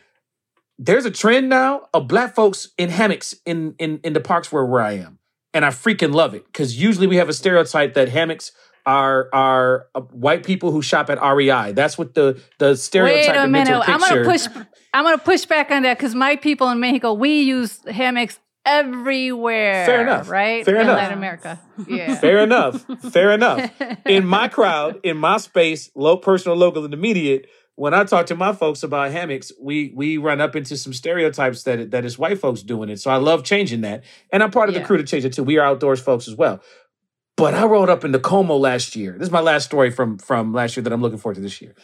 There's 0.78 1.06
a 1.06 1.12
trend 1.12 1.48
now 1.48 1.88
of 1.94 2.08
black 2.10 2.36
folks 2.36 2.70
in 2.78 2.90
hammocks 2.90 3.36
in 3.46 3.76
in 3.80 4.00
in 4.04 4.12
the 4.14 4.20
parks 4.20 4.52
where 4.52 4.66
where 4.66 4.82
i 4.82 4.94
am 4.94 5.20
and 5.56 5.66
i 5.66 5.70
freaking 5.70 6.14
love 6.14 6.36
it 6.36 6.46
because 6.46 6.80
usually 6.80 7.08
we 7.08 7.16
have 7.16 7.30
a 7.30 7.34
stereotype 7.34 7.96
that 7.96 8.10
hammocks 8.10 8.52
are 8.86 9.30
are 9.34 9.88
uh, 9.96 10.02
white 10.02 10.44
people 10.44 10.72
who 10.72 10.82
shop 10.82 11.10
at 11.10 11.20
rei 11.20 11.72
that's 11.72 11.98
what 11.98 12.14
the 12.14 12.40
the 12.60 12.76
stereotype 12.76 13.36
Wait 13.36 13.44
a 13.44 13.48
minute. 13.48 13.84
I'm 13.88 14.00
gonna 14.00 14.24
push. 14.24 14.46
I'm 14.94 15.04
gonna 15.04 15.18
push 15.18 15.46
back 15.46 15.72
on 15.72 15.82
that 15.84 15.98
because 15.98 16.14
my 16.14 16.36
people 16.36 16.70
in 16.70 16.80
Mexico 16.80 17.14
we 17.14 17.42
use 17.42 17.80
hammocks 17.88 18.40
everywhere. 18.66 19.86
Fair 19.86 20.02
enough. 20.02 20.30
Right. 20.30 20.66
Fair 20.66 20.76
in 20.76 20.82
enough. 20.82 20.98
Latin 20.98 21.18
America. 21.18 21.62
Yeah. 21.88 22.16
Fair 22.20 22.40
enough. 22.40 22.86
Fair 23.12 23.32
enough. 23.32 23.72
In 24.06 24.26
my 24.26 24.48
crowd, 24.48 25.00
in 25.04 25.18
my 25.18 25.38
space, 25.38 25.90
low 25.96 26.18
personal, 26.18 26.58
local, 26.58 26.84
and 26.86 26.94
immediate, 26.94 27.48
when 27.76 27.94
I 27.94 28.04
talk 28.06 28.28
to 28.28 28.36
my 28.36 28.54
folks 28.54 28.84
about 28.84 29.12
hammocks, 29.12 29.52
we 29.62 29.92
we 29.96 30.18
run 30.18 30.42
up 30.42 30.56
into 30.56 30.78
some 30.78 30.94
stereotypes 30.94 31.64
that 31.64 31.92
that 31.92 32.06
is 32.06 32.18
white 32.18 32.40
folks 32.40 32.62
doing 32.64 32.90
it. 32.90 33.00
So 33.00 33.12
I 33.12 33.18
love 33.18 33.44
changing 33.44 33.82
that, 33.82 34.04
and 34.32 34.42
I'm 34.42 34.52
part 34.52 34.70
of 34.70 34.76
Yeah. 34.76 34.82
the 34.82 34.88
crew 34.88 34.98
to 34.98 35.04
change 35.04 35.26
it 35.26 35.34
too. 35.34 35.44
We 35.44 35.58
are 35.58 35.68
outdoors 35.68 36.00
folks 36.02 36.28
as 36.28 36.36
well. 36.36 36.62
But 37.38 37.54
I 37.54 37.66
rolled 37.66 37.90
up 37.90 38.06
into 38.06 38.18
Como 38.20 38.56
last 38.56 38.96
year. 38.96 39.14
This 39.14 39.28
is 39.28 39.32
my 39.32 39.42
last 39.42 39.66
story 39.66 39.92
from 39.92 40.18
from 40.18 40.54
last 40.54 40.78
year 40.78 40.84
that 40.84 40.94
I'm 40.94 41.02
looking 41.02 41.18
forward 41.20 41.36
to 41.36 41.42
this 41.42 41.62
year. 41.62 41.76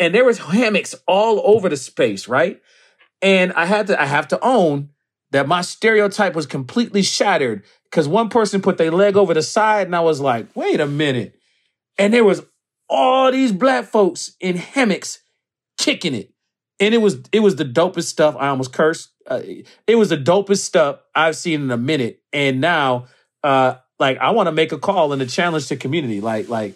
And 0.00 0.14
there 0.14 0.24
was 0.24 0.38
hammocks 0.38 0.94
all 1.06 1.40
over 1.44 1.68
the 1.68 1.76
space, 1.76 2.26
right? 2.28 2.60
And 3.22 3.52
I 3.52 3.66
had 3.66 3.86
to 3.86 4.00
I 4.00 4.06
have 4.06 4.28
to 4.28 4.40
own 4.44 4.90
that 5.30 5.46
my 5.48 5.62
stereotype 5.62 6.34
was 6.34 6.46
completely 6.46 7.02
shattered 7.02 7.62
because 7.90 8.08
one 8.08 8.28
person 8.28 8.60
put 8.60 8.78
their 8.78 8.90
leg 8.90 9.16
over 9.16 9.32
the 9.32 9.42
side 9.42 9.86
and 9.86 9.94
I 9.96 10.00
was 10.00 10.20
like, 10.20 10.48
wait 10.56 10.80
a 10.80 10.86
minute. 10.86 11.34
And 11.98 12.12
there 12.12 12.24
was 12.24 12.42
all 12.88 13.30
these 13.32 13.52
black 13.52 13.84
folks 13.86 14.34
in 14.40 14.56
hammocks 14.56 15.20
kicking 15.78 16.14
it. 16.14 16.30
And 16.80 16.94
it 16.94 16.98
was 16.98 17.18
it 17.32 17.40
was 17.40 17.56
the 17.56 17.64
dopest 17.64 18.04
stuff. 18.04 18.36
I 18.38 18.48
almost 18.48 18.72
cursed. 18.72 19.10
Uh, 19.26 19.40
it 19.86 19.96
was 19.96 20.10
the 20.10 20.16
dopest 20.16 20.60
stuff 20.60 21.00
I've 21.14 21.36
seen 21.36 21.62
in 21.62 21.70
a 21.70 21.76
minute. 21.76 22.20
And 22.32 22.60
now 22.60 23.06
uh 23.42 23.76
like 23.98 24.18
I 24.18 24.30
want 24.30 24.46
to 24.48 24.52
make 24.52 24.72
a 24.72 24.78
call 24.78 25.12
and 25.12 25.22
a 25.22 25.26
challenge 25.26 25.68
to 25.68 25.76
community. 25.76 26.20
Like 26.20 26.48
like 26.48 26.74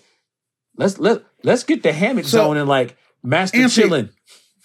let's 0.76 0.98
let 0.98 1.22
let's 1.44 1.64
get 1.64 1.82
the 1.82 1.92
hammock 1.92 2.24
So, 2.24 2.38
zone 2.38 2.56
and 2.56 2.68
like 2.68 2.96
master 3.22 3.58
Anthony- 3.58 3.88
chilling. 3.88 4.08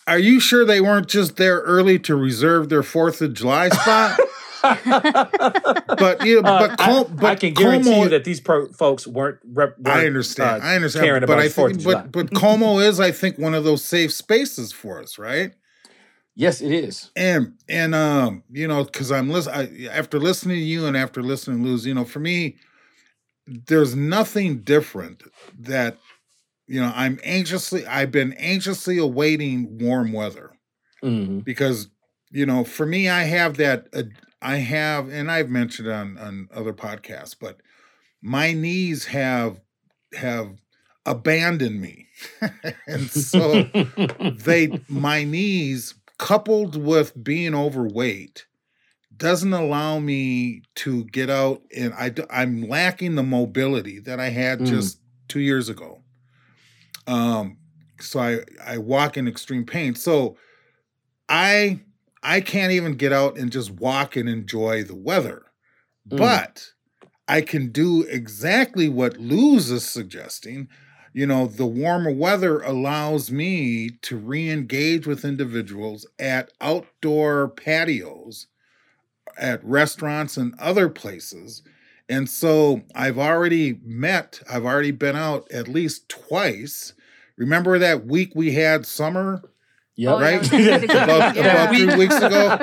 Are 0.07 0.19
you 0.19 0.39
sure 0.39 0.65
they 0.65 0.81
weren't 0.81 1.07
just 1.07 1.35
there 1.35 1.61
early 1.61 1.97
to 1.99 2.15
reserve 2.15 2.69
their 2.69 2.83
Fourth 2.83 3.21
of 3.21 3.33
July 3.33 3.69
spot? 3.69 4.19
but 5.97 6.25
you 6.25 6.41
know, 6.41 6.43
Uh, 6.43 6.67
but, 6.67 6.77
Col- 6.77 7.05
I, 7.05 7.09
but 7.09 7.25
I 7.31 7.35
can 7.35 7.53
guarantee 7.53 7.89
Como, 7.89 8.03
you 8.03 8.09
that 8.09 8.23
these 8.23 8.39
pro- 8.39 8.71
folks 8.71 9.05
weren't. 9.07 9.39
Rep, 9.45 9.77
weren't 9.79 9.87
I 9.87 10.05
understand. 10.05 10.61
uh, 10.61 10.65
I 10.65 10.75
understand. 10.75 11.05
Caring 11.05 11.21
but 11.21 11.23
about 11.23 11.39
I 11.39 11.43
the 11.43 11.49
Fourth 11.49 11.73
think, 11.73 11.83
but 11.85 12.11
but 12.11 12.33
Como 12.39 12.79
is, 12.79 12.99
I 12.99 13.11
think, 13.11 13.37
one 13.37 13.53
of 13.53 13.63
those 13.63 13.83
safe 13.83 14.11
spaces 14.11 14.71
for 14.71 15.01
us, 15.01 15.17
right? 15.17 15.51
yes, 16.35 16.61
it 16.61 16.71
is. 16.71 17.11
And 17.15 17.53
and 17.69 17.95
um, 17.95 18.43
you 18.51 18.67
know, 18.67 18.83
because 18.83 19.11
I'm 19.11 19.29
listening 19.29 19.87
after 19.87 20.19
listening 20.19 20.57
to 20.57 20.63
you 20.63 20.85
and 20.85 20.97
after 20.97 21.23
listening 21.23 21.63
to 21.63 21.69
Luz, 21.69 21.85
you 21.85 21.93
know, 21.93 22.05
for 22.05 22.19
me, 22.19 22.57
there's 23.47 23.95
nothing 23.95 24.59
different 24.59 25.23
that 25.59 25.97
you 26.67 26.81
know. 26.81 26.91
I'm 26.95 27.19
anxiously, 27.23 27.85
I've 27.85 28.11
been 28.11 28.33
anxiously 28.33 28.97
awaiting 28.97 29.77
warm 29.79 30.11
weather 30.11 30.51
hmm 31.01 31.39
because 31.39 31.87
you 32.31 32.45
know, 32.45 32.63
for 32.65 32.85
me, 32.85 33.07
I 33.07 33.23
have 33.23 33.57
that. 33.57 33.87
Uh, 33.93 34.03
I 34.45 34.57
have, 34.57 35.09
and 35.09 35.31
I've 35.31 35.49
mentioned 35.49 35.87
on 35.89 36.17
on 36.17 36.49
other 36.53 36.73
podcasts, 36.73 37.35
but 37.39 37.61
my 38.21 38.53
knees 38.53 39.05
have 39.05 39.59
have 40.13 40.57
abandoned 41.05 41.81
me, 41.81 42.07
and 42.87 43.09
so 43.09 43.71
they 44.35 44.79
my 44.87 45.23
knees 45.23 45.95
coupled 46.17 46.75
with 46.77 47.21
being 47.23 47.55
overweight 47.55 48.45
doesn't 49.17 49.53
allow 49.53 49.99
me 49.99 50.61
to 50.75 51.05
get 51.05 51.29
out 51.29 51.61
and 51.75 51.93
I, 51.93 52.13
i'm 52.29 52.67
lacking 52.67 53.15
the 53.15 53.23
mobility 53.23 53.99
that 53.99 54.19
I 54.19 54.29
had 54.29 54.59
Mm. 54.59 54.67
just 54.67 54.99
2 55.29 55.39
years 55.39 55.69
ago. 55.69 56.01
Um 57.07 57.57
so 57.99 58.19
I 58.19 58.39
I 58.63 58.77
walk 58.77 59.17
in 59.17 59.27
extreme 59.27 59.65
pain. 59.65 59.95
So 59.95 60.37
I 61.29 61.81
I 62.25 62.41
can't 62.41 62.71
even 62.71 62.93
get 62.93 63.13
out 63.13 63.37
and 63.37 63.51
just 63.51 63.69
walk 63.69 64.15
and 64.15 64.27
enjoy 64.27 64.83
the 64.83 64.95
weather. 64.95 65.45
Mm. 66.09 66.17
But 66.17 66.71
I 67.27 67.41
can 67.41 67.71
do 67.71 68.01
exactly 68.03 68.89
what 68.89 69.19
Luz 69.19 69.69
is 69.69 69.87
suggesting. 69.87 70.67
You 71.13 71.27
know, 71.27 71.45
the 71.45 71.67
warmer 71.67 72.11
weather 72.11 72.61
allows 72.61 73.31
me 73.31 73.91
to 74.01 74.17
re 74.17 74.49
engage 74.49 75.05
with 75.05 75.23
individuals 75.23 76.07
at 76.17 76.51
outdoor 76.59 77.49
patios, 77.49 78.47
at 79.37 79.63
restaurants, 79.63 80.35
and 80.35 80.55
other 80.59 80.89
places. 80.89 81.61
And 82.09 82.27
so 82.27 82.81
I've 82.95 83.19
already 83.19 83.79
met, 83.83 84.41
I've 84.49 84.65
already 84.65 84.91
been 84.91 85.15
out 85.15 85.49
at 85.51 85.67
least 85.67 86.09
twice. 86.09 86.93
Remember 87.37 87.77
that 87.77 88.07
week 88.07 88.31
we 88.35 88.53
had 88.53 88.85
summer? 88.85 89.43
Yep. 89.97 90.13
Oh, 90.13 90.19
yeah. 90.19 90.25
Right? 90.25 90.53
about, 90.83 91.35
Yeah. 91.35 91.63
about 91.63 91.75
three 91.75 91.95
weeks 91.95 92.15
ago. 92.17 92.57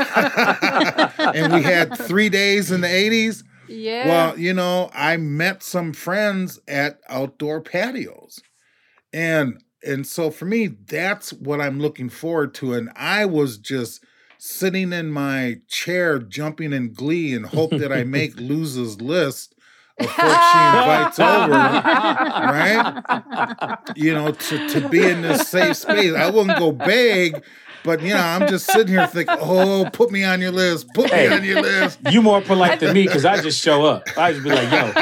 and 1.34 1.52
we 1.52 1.62
had 1.62 1.96
three 1.96 2.28
days 2.28 2.70
in 2.70 2.80
the 2.82 2.88
80s. 2.88 3.42
Yeah. 3.68 4.06
Well, 4.08 4.38
you 4.38 4.52
know, 4.52 4.90
I 4.94 5.16
met 5.16 5.62
some 5.62 5.92
friends 5.92 6.60
at 6.68 7.00
outdoor 7.08 7.60
patios. 7.62 8.40
And 9.12 9.62
and 9.84 10.06
so 10.06 10.30
for 10.30 10.44
me, 10.44 10.68
that's 10.68 11.32
what 11.32 11.60
I'm 11.60 11.80
looking 11.80 12.08
forward 12.08 12.54
to. 12.56 12.74
And 12.74 12.90
I 12.94 13.24
was 13.24 13.58
just 13.58 14.04
sitting 14.38 14.92
in 14.92 15.10
my 15.10 15.56
chair, 15.68 16.18
jumping 16.18 16.72
in 16.72 16.92
glee, 16.92 17.34
and 17.34 17.46
hope 17.46 17.70
that 17.70 17.92
I 17.92 18.04
make 18.04 18.34
Luz's 18.38 19.00
list 19.00 19.54
of 19.98 20.06
folks 20.06 20.50
she 20.52 20.58
invites 20.58 21.18
over, 21.18 21.52
right? 21.52 23.78
You 23.96 24.14
know, 24.14 24.32
to, 24.32 24.68
to 24.68 24.88
be 24.88 25.08
in 25.08 25.22
this 25.22 25.48
safe 25.48 25.76
space. 25.76 26.14
I 26.14 26.30
wouldn't 26.30 26.58
go 26.58 26.72
big, 26.72 27.42
but 27.84 28.02
you 28.02 28.14
know, 28.14 28.20
I'm 28.20 28.48
just 28.48 28.66
sitting 28.66 28.94
here 28.94 29.06
thinking, 29.06 29.36
oh, 29.40 29.88
put 29.92 30.10
me 30.10 30.24
on 30.24 30.40
your 30.40 30.52
list, 30.52 30.92
put 30.94 31.10
Hey. 31.10 31.28
me 31.28 31.34
on 31.36 31.44
your 31.44 31.62
list. 31.62 31.98
You 32.10 32.22
more 32.22 32.40
polite 32.40 32.80
than 32.80 32.94
me 32.94 33.06
because 33.06 33.24
I 33.24 33.40
just 33.40 33.62
show 33.62 33.84
up. 33.84 34.04
I 34.16 34.32
just 34.32 34.44
be 34.44 34.50
like, 34.50 34.70
yo, 34.70 34.92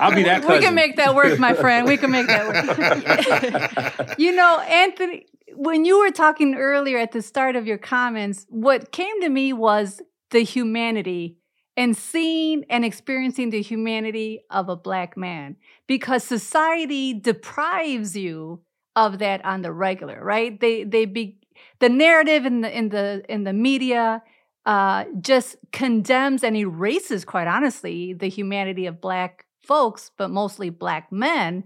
I'll 0.00 0.14
be 0.14 0.24
that 0.24 0.44
we 0.46 0.58
can 0.60 0.74
make 0.74 0.96
that 0.96 1.14
work, 1.14 1.38
my 1.38 1.54
friend. 1.54 1.86
We 1.86 1.96
can 1.96 2.10
make 2.10 2.26
that 2.26 3.94
work. 3.98 4.14
you 4.18 4.32
know, 4.32 4.60
Anthony, 4.60 5.26
when 5.54 5.84
you 5.84 5.98
were 6.00 6.10
talking 6.10 6.54
earlier 6.54 6.98
at 6.98 7.12
the 7.12 7.22
start 7.22 7.56
of 7.56 7.66
your 7.66 7.78
comments, 7.78 8.46
what 8.50 8.92
came 8.92 9.20
to 9.22 9.28
me 9.28 9.52
was 9.52 10.02
the 10.30 10.40
humanity 10.40 11.38
and 11.76 11.96
seeing 11.96 12.64
and 12.70 12.84
experiencing 12.84 13.50
the 13.50 13.60
humanity 13.60 14.40
of 14.50 14.68
a 14.68 14.76
black 14.76 15.16
man 15.16 15.56
because 15.86 16.24
society 16.24 17.12
deprives 17.12 18.16
you 18.16 18.60
of 18.94 19.18
that 19.18 19.44
on 19.44 19.62
the 19.62 19.72
regular, 19.72 20.22
right? 20.22 20.58
They 20.58 20.84
they 20.84 21.04
be 21.04 21.38
the 21.78 21.88
narrative 21.88 22.46
in 22.46 22.62
the 22.62 22.76
in 22.76 22.88
the 22.88 23.22
in 23.28 23.44
the 23.44 23.52
media 23.52 24.22
uh, 24.64 25.04
just 25.20 25.56
condemns 25.72 26.42
and 26.42 26.56
erases, 26.56 27.24
quite 27.24 27.46
honestly, 27.46 28.12
the 28.12 28.28
humanity 28.28 28.86
of 28.86 29.00
black 29.00 29.46
folks, 29.62 30.10
but 30.18 30.28
mostly 30.28 30.70
black 30.70 31.12
men. 31.12 31.62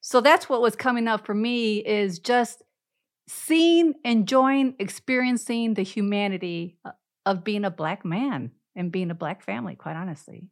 So 0.00 0.20
that's 0.20 0.48
what 0.48 0.60
was 0.60 0.76
coming 0.76 1.08
up 1.08 1.26
for 1.26 1.34
me 1.34 1.78
is 1.78 2.20
just 2.20 2.62
seeing, 3.26 3.94
enjoying, 4.04 4.76
experiencing 4.78 5.74
the 5.74 5.82
humanity 5.82 6.76
uh, 6.84 6.92
of 7.26 7.42
being 7.42 7.64
a 7.64 7.70
black 7.70 8.04
man 8.04 8.52
and 8.76 8.90
being 8.92 9.10
a 9.10 9.14
black 9.14 9.42
family, 9.42 9.74
quite 9.74 9.96
honestly. 9.96 10.48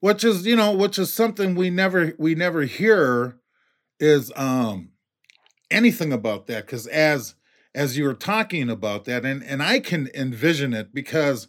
which 0.00 0.24
is 0.24 0.46
you 0.46 0.56
know 0.56 0.72
which 0.72 0.98
is 0.98 1.12
something 1.12 1.54
we 1.54 1.70
never 1.70 2.14
we 2.18 2.34
never 2.34 2.62
hear 2.62 3.36
is 3.98 4.32
um 4.36 4.90
anything 5.70 6.12
about 6.12 6.46
that 6.46 6.64
because 6.66 6.86
as 6.86 7.34
as 7.74 7.96
you 7.98 8.04
were 8.04 8.14
talking 8.14 8.70
about 8.70 9.04
that 9.04 9.24
and 9.26 9.42
and 9.44 9.62
i 9.62 9.78
can 9.78 10.08
envision 10.14 10.72
it 10.72 10.94
because 10.94 11.48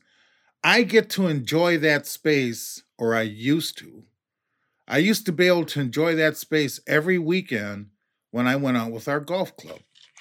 i 0.64 0.84
get 0.84 1.10
to 1.10 1.28
enjoy 1.28 1.78
that 1.78 2.06
space 2.06 2.84
or 2.98 3.16
i 3.16 3.22
used 3.22 3.78
to 3.78 4.04
i 4.88 4.98
used 4.98 5.26
to 5.26 5.32
be 5.32 5.48
able 5.48 5.66
to 5.66 5.80
enjoy 5.80 6.14
that 6.16 6.36
space 6.36 6.80
every 6.86 7.18
weekend 7.18 7.88
when 8.32 8.48
i 8.48 8.56
went 8.58 8.76
out 8.78 8.92
with 8.92 9.08
our 9.08 9.20
golf 9.22 9.56
club 9.56 9.80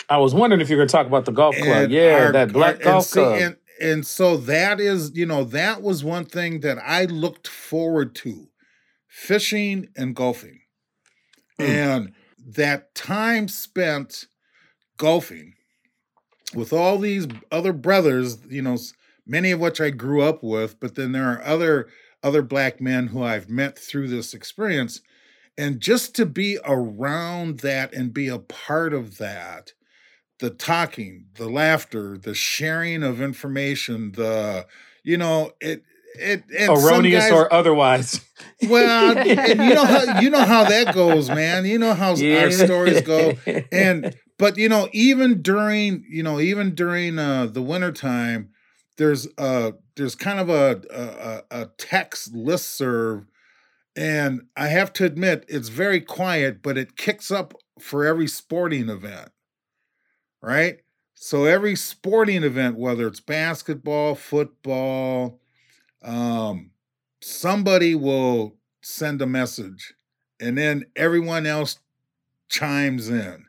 I 0.08 0.16
was 0.18 0.34
wondering 0.34 0.60
if 0.60 0.68
you 0.70 0.76
were 0.76 0.80
going 0.80 0.88
to 0.88 0.92
talk 0.92 1.06
about 1.06 1.24
the 1.24 1.30
golf 1.30 1.54
club. 1.54 1.68
and 1.68 1.92
Yeah, 1.92 2.24
our- 2.26 2.32
that 2.32 2.52
black 2.52 2.76
our- 2.76 2.80
and 2.80 2.84
golf 2.84 3.04
see- 3.04 3.20
club. 3.20 3.40
And, 3.42 3.56
and 3.80 4.06
so 4.06 4.36
that 4.36 4.80
is, 4.80 5.12
you 5.14 5.26
know, 5.26 5.44
that 5.44 5.82
was 5.82 6.04
one 6.04 6.24
thing 6.24 6.60
that 6.60 6.78
I 6.78 7.04
looked 7.06 7.48
forward 7.48 8.14
to 8.16 8.48
fishing 9.06 9.88
and 9.96 10.14
golfing. 10.14 10.60
Mm. 11.58 11.68
And 11.68 12.12
that 12.54 12.94
time 12.94 13.48
spent 13.48 14.26
golfing 14.96 15.54
with 16.54 16.72
all 16.72 16.98
these 16.98 17.26
other 17.50 17.72
brothers, 17.72 18.38
you 18.48 18.62
know, 18.62 18.76
many 19.26 19.50
of 19.50 19.60
which 19.60 19.80
I 19.80 19.90
grew 19.90 20.22
up 20.22 20.42
with, 20.42 20.78
but 20.80 20.94
then 20.94 21.12
there 21.12 21.30
are 21.30 21.44
other 21.44 21.88
other 22.22 22.42
black 22.42 22.80
men 22.80 23.08
who 23.08 23.22
I've 23.22 23.48
met 23.48 23.78
through 23.78 24.08
this 24.08 24.34
experience. 24.34 25.00
And 25.56 25.80
just 25.80 26.14
to 26.16 26.26
be 26.26 26.58
around 26.64 27.60
that 27.60 27.94
and 27.94 28.12
be 28.12 28.28
a 28.28 28.38
part 28.38 28.92
of 28.92 29.16
that, 29.18 29.72
the 30.40 30.50
talking, 30.50 31.26
the 31.34 31.48
laughter, 31.48 32.18
the 32.18 32.34
sharing 32.34 33.02
of 33.02 33.20
information, 33.20 34.12
the 34.12 34.66
you 35.04 35.16
know, 35.16 35.52
it 35.60 35.82
it 36.16 36.44
Erroneous 36.68 37.24
guys- 37.24 37.32
or 37.32 37.52
otherwise. 37.52 38.20
well, 38.68 39.16
and 39.16 39.60
you 39.60 39.74
know 39.74 39.84
how 39.84 40.20
you 40.20 40.30
know 40.30 40.44
how 40.44 40.64
that 40.64 40.94
goes, 40.94 41.28
man. 41.40 41.64
You 41.64 41.78
know 41.78 41.94
how 41.94 42.10
our 42.10 42.50
stories 42.50 43.00
go. 43.02 43.34
And 43.70 44.16
but 44.38 44.56
you 44.56 44.68
know, 44.68 44.88
even 44.92 45.40
during 45.42 46.04
you 46.08 46.22
know, 46.22 46.40
even 46.40 46.74
during 46.74 47.18
uh, 47.18 47.46
the 47.46 47.62
wintertime, 47.62 48.50
there's 48.98 49.28
uh 49.38 49.72
there's 49.96 50.14
kind 50.14 50.40
of 50.40 50.48
a 50.48 50.82
a, 50.90 51.02
a- 51.02 51.62
a 51.62 51.66
text 51.78 52.34
listserv, 52.34 53.26
and 53.96 54.42
I 54.56 54.68
have 54.68 54.92
to 54.94 55.04
admit 55.04 55.44
it's 55.48 55.68
very 55.68 56.00
quiet, 56.00 56.62
but 56.62 56.76
it 56.76 56.96
kicks 56.96 57.30
up 57.30 57.54
for 57.78 58.04
every 58.04 58.26
sporting 58.26 58.88
event, 58.88 59.30
right? 60.42 60.80
So 61.14 61.44
every 61.44 61.76
sporting 61.76 62.42
event, 62.44 62.78
whether 62.78 63.06
it's 63.06 63.20
basketball, 63.20 64.14
football, 64.14 65.40
um, 66.02 66.72
somebody 67.22 67.94
will 67.94 68.56
send 68.82 69.22
a 69.22 69.26
message, 69.26 69.94
and 70.40 70.58
then 70.58 70.86
everyone 70.96 71.46
else 71.46 71.78
chimes 72.48 73.08
in. 73.08 73.46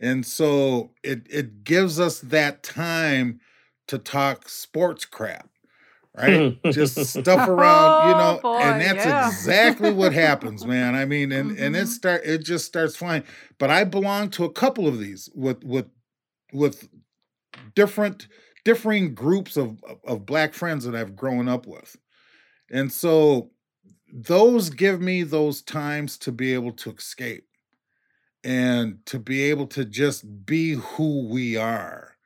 And 0.00 0.26
so 0.26 0.92
it 1.04 1.26
it 1.30 1.64
gives 1.64 2.00
us 2.00 2.20
that 2.20 2.62
time 2.62 3.40
to 3.88 3.98
talk 3.98 4.48
sports 4.48 5.04
crap, 5.04 5.50
right? 6.16 6.46
Just 6.70 7.14
stuff 7.14 7.46
around, 7.48 7.98
you 8.00 8.14
Oh, 8.14 8.14
know, 8.14 8.42
boy, 8.42 8.58
and 8.58 8.80
that's 8.80 9.04
yeah. 9.04 9.06
exactly 9.06 9.90
what 9.92 10.12
happens, 10.12 10.64
man. 10.66 10.94
I 10.94 11.04
mean, 11.04 11.32
and 11.32 11.52
and 11.52 11.76
it 11.76 11.86
Mhm. 11.86 11.88
start 11.88 12.22
it 12.24 12.38
just 12.44 12.66
starts 12.66 12.96
flying. 12.96 13.24
But 13.58 13.70
I 13.70 13.84
belong 13.84 14.30
to 14.32 14.44
a 14.44 14.52
couple 14.52 14.88
of 14.88 14.98
these 14.98 15.30
with 15.34 15.64
with 15.64 15.86
with 16.52 16.88
different 17.74 18.28
differing 18.64 19.14
groups 19.14 19.56
of 19.56 19.82
of- 20.04 20.26
black 20.26 20.54
friends 20.54 20.84
that 20.84 20.94
I've 20.94 21.16
grown 21.16 21.48
up 21.48 21.66
with. 21.66 21.96
And 22.70 22.92
so 22.92 23.50
those 24.12 24.70
give 24.70 25.00
me 25.00 25.22
those 25.22 25.62
times 25.62 26.16
to 26.18 26.32
be 26.32 26.54
able 26.54 26.72
to 26.72 26.90
escape 26.92 27.46
and 28.44 29.04
to 29.06 29.18
be 29.18 29.42
able 29.44 29.66
to 29.66 29.84
just 29.84 30.46
be 30.46 30.74
who 30.74 31.28
we 31.28 31.56
are 31.56 32.16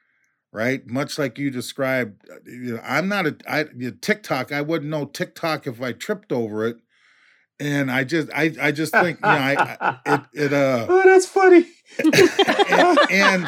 right 0.53 0.87
much 0.87 1.19
like 1.19 1.39
you 1.39 1.51
described 1.51 2.29
uh, 2.31 2.37
you 2.45 2.75
know 2.75 2.81
i'm 2.85 3.09
not 3.09 3.27
a 3.27 3.37
I, 3.49 3.61
you 3.77 3.91
know, 3.91 3.97
tiktok 4.03 4.53
i 4.53 4.61
wouldn't 4.61 4.91
know 4.91 5.07
tiktok 5.07 5.67
if 5.67 5.81
i 5.81 5.93
tripped 5.93 6.33
over 6.33 6.67
it 6.67 6.77
and 7.61 7.91
i 7.91 8.05
just 8.05 8.31
i 8.35 8.53
i 8.61 8.73
just 8.73 8.93
think 8.93 9.21
you 9.21 9.29
know 9.29 9.33
i, 9.33 9.77
I 9.81 9.99
it 10.07 10.21
it 10.33 10.53
uh 10.53 10.87
oh, 10.89 11.03
that's 11.05 11.27
funny. 11.27 11.67
And 13.11 13.47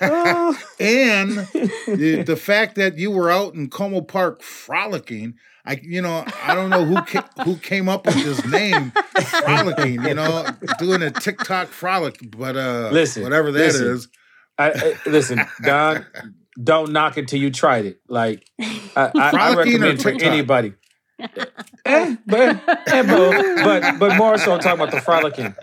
Oh. 0.00 0.58
and 0.80 1.30
the, 1.98 2.22
the 2.26 2.36
fact 2.36 2.76
that 2.76 2.98
you 2.98 3.10
were 3.10 3.30
out 3.30 3.54
in 3.54 3.68
Como 3.68 4.00
Park 4.00 4.42
frolicking, 4.42 5.34
I 5.64 5.80
you 5.82 6.00
know 6.02 6.24
I 6.44 6.54
don't 6.54 6.70
know 6.70 6.84
who 6.84 7.02
ca- 7.02 7.28
who 7.44 7.56
came 7.56 7.88
up 7.88 8.06
with 8.06 8.16
this 8.16 8.44
name, 8.46 8.92
frolicking. 9.42 10.02
You 10.04 10.14
know, 10.14 10.46
doing 10.78 11.02
a 11.02 11.10
TikTok 11.10 11.68
frolic, 11.68 12.18
but 12.36 12.56
uh, 12.56 12.90
Listen, 12.92 13.22
whatever 13.22 13.50
that 13.52 13.60
is. 13.62 13.80
listen. 13.80 14.10
I, 14.58 14.70
I, 14.70 14.96
listen, 15.06 15.40
Don, 15.62 16.06
don't 16.62 16.92
knock 16.92 17.18
it 17.18 17.28
till 17.28 17.40
you 17.40 17.50
tried 17.50 17.84
it. 17.84 18.00
Like 18.08 18.48
I, 18.60 18.70
I, 18.96 19.10
I 19.14 19.30
Frolicking 19.30 19.56
or 19.56 19.58
recommend 19.58 20.02
for 20.02 20.10
TikTok? 20.12 20.26
anybody. 20.32 20.72
eh, 21.84 22.16
but, 22.26 22.62
eh, 22.88 23.02
both. 23.02 23.64
but 23.64 23.98
but 23.98 24.16
more 24.16 24.38
so 24.38 24.52
I'm 24.52 24.60
talking 24.60 24.80
about 24.80 24.90
the 24.90 25.00
frolicking. 25.00 25.54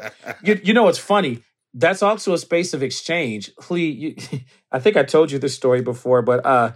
You, 0.43 0.59
you 0.63 0.73
know 0.73 0.83
what's 0.83 0.97
funny? 0.97 1.41
That's 1.73 2.01
also 2.03 2.33
a 2.33 2.37
space 2.37 2.73
of 2.73 2.83
exchange. 2.83 3.51
Lee, 3.69 3.89
you, 3.89 4.15
I 4.71 4.79
think 4.79 4.97
I 4.97 5.03
told 5.03 5.31
you 5.31 5.39
this 5.39 5.55
story 5.55 5.81
before, 5.81 6.21
but 6.21 6.45
uh, 6.45 6.71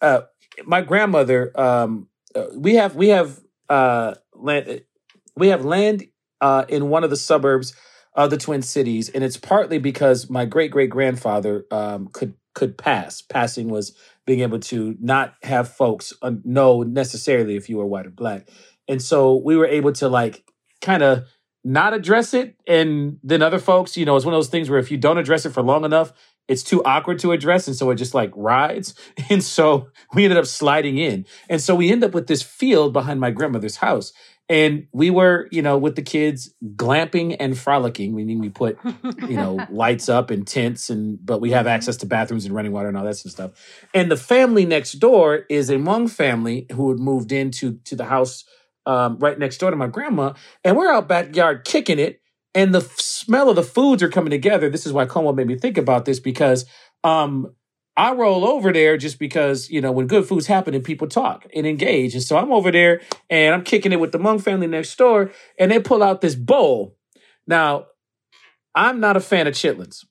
uh, 0.00 0.22
my 0.64 0.80
grandmother, 0.80 1.52
um, 1.58 2.08
uh, 2.34 2.46
we 2.54 2.74
have 2.74 2.96
we 2.96 3.08
have 3.08 3.40
uh, 3.68 4.14
land, 4.34 4.82
we 5.36 5.48
have 5.48 5.64
land 5.64 6.06
uh, 6.40 6.64
in 6.68 6.88
one 6.88 7.04
of 7.04 7.10
the 7.10 7.16
suburbs 7.16 7.74
of 8.14 8.30
the 8.30 8.38
Twin 8.38 8.62
Cities, 8.62 9.08
and 9.10 9.22
it's 9.22 9.36
partly 9.36 9.78
because 9.78 10.30
my 10.30 10.44
great 10.44 10.70
great 10.70 10.90
grandfather 10.90 11.66
um, 11.70 12.08
could 12.08 12.34
could 12.54 12.78
pass. 12.78 13.20
Passing 13.20 13.68
was 13.68 13.94
being 14.26 14.40
able 14.40 14.58
to 14.58 14.96
not 15.00 15.34
have 15.42 15.68
folks 15.68 16.12
uh, 16.22 16.32
know 16.44 16.82
necessarily 16.82 17.56
if 17.56 17.68
you 17.68 17.78
were 17.78 17.86
white 17.86 18.06
or 18.06 18.10
black. 18.10 18.48
And 18.88 19.00
so 19.00 19.36
we 19.36 19.56
were 19.56 19.66
able 19.66 19.92
to 19.94 20.08
like 20.08 20.44
kind 20.82 21.02
of 21.02 21.24
not 21.64 21.94
address 21.94 22.34
it. 22.34 22.56
And 22.66 23.18
then 23.22 23.42
other 23.42 23.58
folks, 23.58 23.96
you 23.96 24.04
know, 24.04 24.16
it's 24.16 24.24
one 24.24 24.34
of 24.34 24.38
those 24.38 24.48
things 24.48 24.68
where 24.68 24.78
if 24.78 24.90
you 24.90 24.98
don't 24.98 25.18
address 25.18 25.46
it 25.46 25.50
for 25.50 25.62
long 25.62 25.84
enough, 25.84 26.12
it's 26.48 26.62
too 26.62 26.82
awkward 26.84 27.18
to 27.20 27.32
address. 27.32 27.66
And 27.66 27.76
so 27.76 27.90
it 27.90 27.96
just 27.96 28.14
like 28.14 28.32
rides. 28.36 28.94
And 29.30 29.42
so 29.42 29.88
we 30.14 30.24
ended 30.24 30.38
up 30.38 30.46
sliding 30.46 30.98
in. 30.98 31.26
And 31.48 31.60
so 31.60 31.74
we 31.74 31.90
end 31.90 32.04
up 32.04 32.14
with 32.14 32.28
this 32.28 32.42
field 32.42 32.92
behind 32.92 33.20
my 33.20 33.30
grandmother's 33.30 33.76
house. 33.76 34.12
And 34.48 34.86
we 34.92 35.10
were, 35.10 35.48
you 35.50 35.60
know, 35.60 35.76
with 35.76 35.96
the 35.96 36.02
kids 36.02 36.54
glamping 36.76 37.36
and 37.40 37.58
frolicking, 37.58 38.14
meaning 38.14 38.38
we 38.38 38.48
put, 38.48 38.78
you 39.28 39.36
know, 39.36 39.66
lights 39.70 40.08
up 40.08 40.30
and 40.30 40.46
tents 40.46 40.88
and 40.88 41.18
but 41.24 41.40
we 41.40 41.50
have 41.50 41.66
access 41.66 41.96
to 41.98 42.06
bathrooms 42.06 42.44
and 42.44 42.54
running 42.54 42.72
water 42.72 42.88
and 42.88 42.96
all 42.96 43.04
that 43.04 43.16
sort 43.16 43.26
of 43.26 43.32
stuff. 43.32 43.88
And 43.92 44.10
the 44.10 44.16
family 44.16 44.64
next 44.64 44.92
door 44.92 45.46
is 45.50 45.68
a 45.68 45.76
Hmong 45.76 46.08
family 46.08 46.66
who 46.72 46.90
had 46.90 46.98
moved 47.00 47.32
into 47.32 47.78
to 47.84 47.96
the 47.96 48.04
house 48.04 48.44
um, 48.86 49.18
right 49.18 49.38
next 49.38 49.58
door 49.58 49.70
to 49.70 49.76
my 49.76 49.88
grandma, 49.88 50.32
and 50.64 50.76
we're 50.76 50.92
out 50.92 51.08
backyard 51.08 51.64
kicking 51.64 51.98
it, 51.98 52.20
and 52.54 52.72
the 52.72 52.78
f- 52.78 53.00
smell 53.00 53.50
of 53.50 53.56
the 53.56 53.62
foods 53.64 54.02
are 54.02 54.08
coming 54.08 54.30
together. 54.30 54.70
This 54.70 54.86
is 54.86 54.92
why 54.92 55.06
Como 55.06 55.32
made 55.32 55.48
me 55.48 55.56
think 55.56 55.76
about 55.76 56.04
this 56.04 56.20
because 56.20 56.64
um, 57.02 57.52
I 57.96 58.12
roll 58.12 58.44
over 58.44 58.72
there 58.72 58.96
just 58.96 59.18
because 59.18 59.70
you 59.70 59.80
know 59.80 59.92
when 59.92 60.06
good 60.06 60.26
foods 60.26 60.46
happen 60.46 60.74
and 60.74 60.84
people 60.84 61.08
talk 61.08 61.46
and 61.54 61.66
engage, 61.66 62.14
and 62.14 62.22
so 62.22 62.36
I'm 62.36 62.52
over 62.52 62.70
there 62.70 63.00
and 63.30 63.54
I'm 63.54 63.64
kicking 63.64 63.92
it 63.92 64.00
with 64.00 64.12
the 64.12 64.18
Hmong 64.18 64.42
family 64.42 64.66
next 64.66 64.96
door, 64.96 65.32
and 65.58 65.70
they 65.70 65.80
pull 65.80 66.02
out 66.02 66.20
this 66.20 66.34
bowl. 66.34 66.96
Now, 67.46 67.86
I'm 68.74 69.00
not 69.00 69.16
a 69.16 69.20
fan 69.20 69.46
of 69.46 69.54
chitlins. 69.54 70.04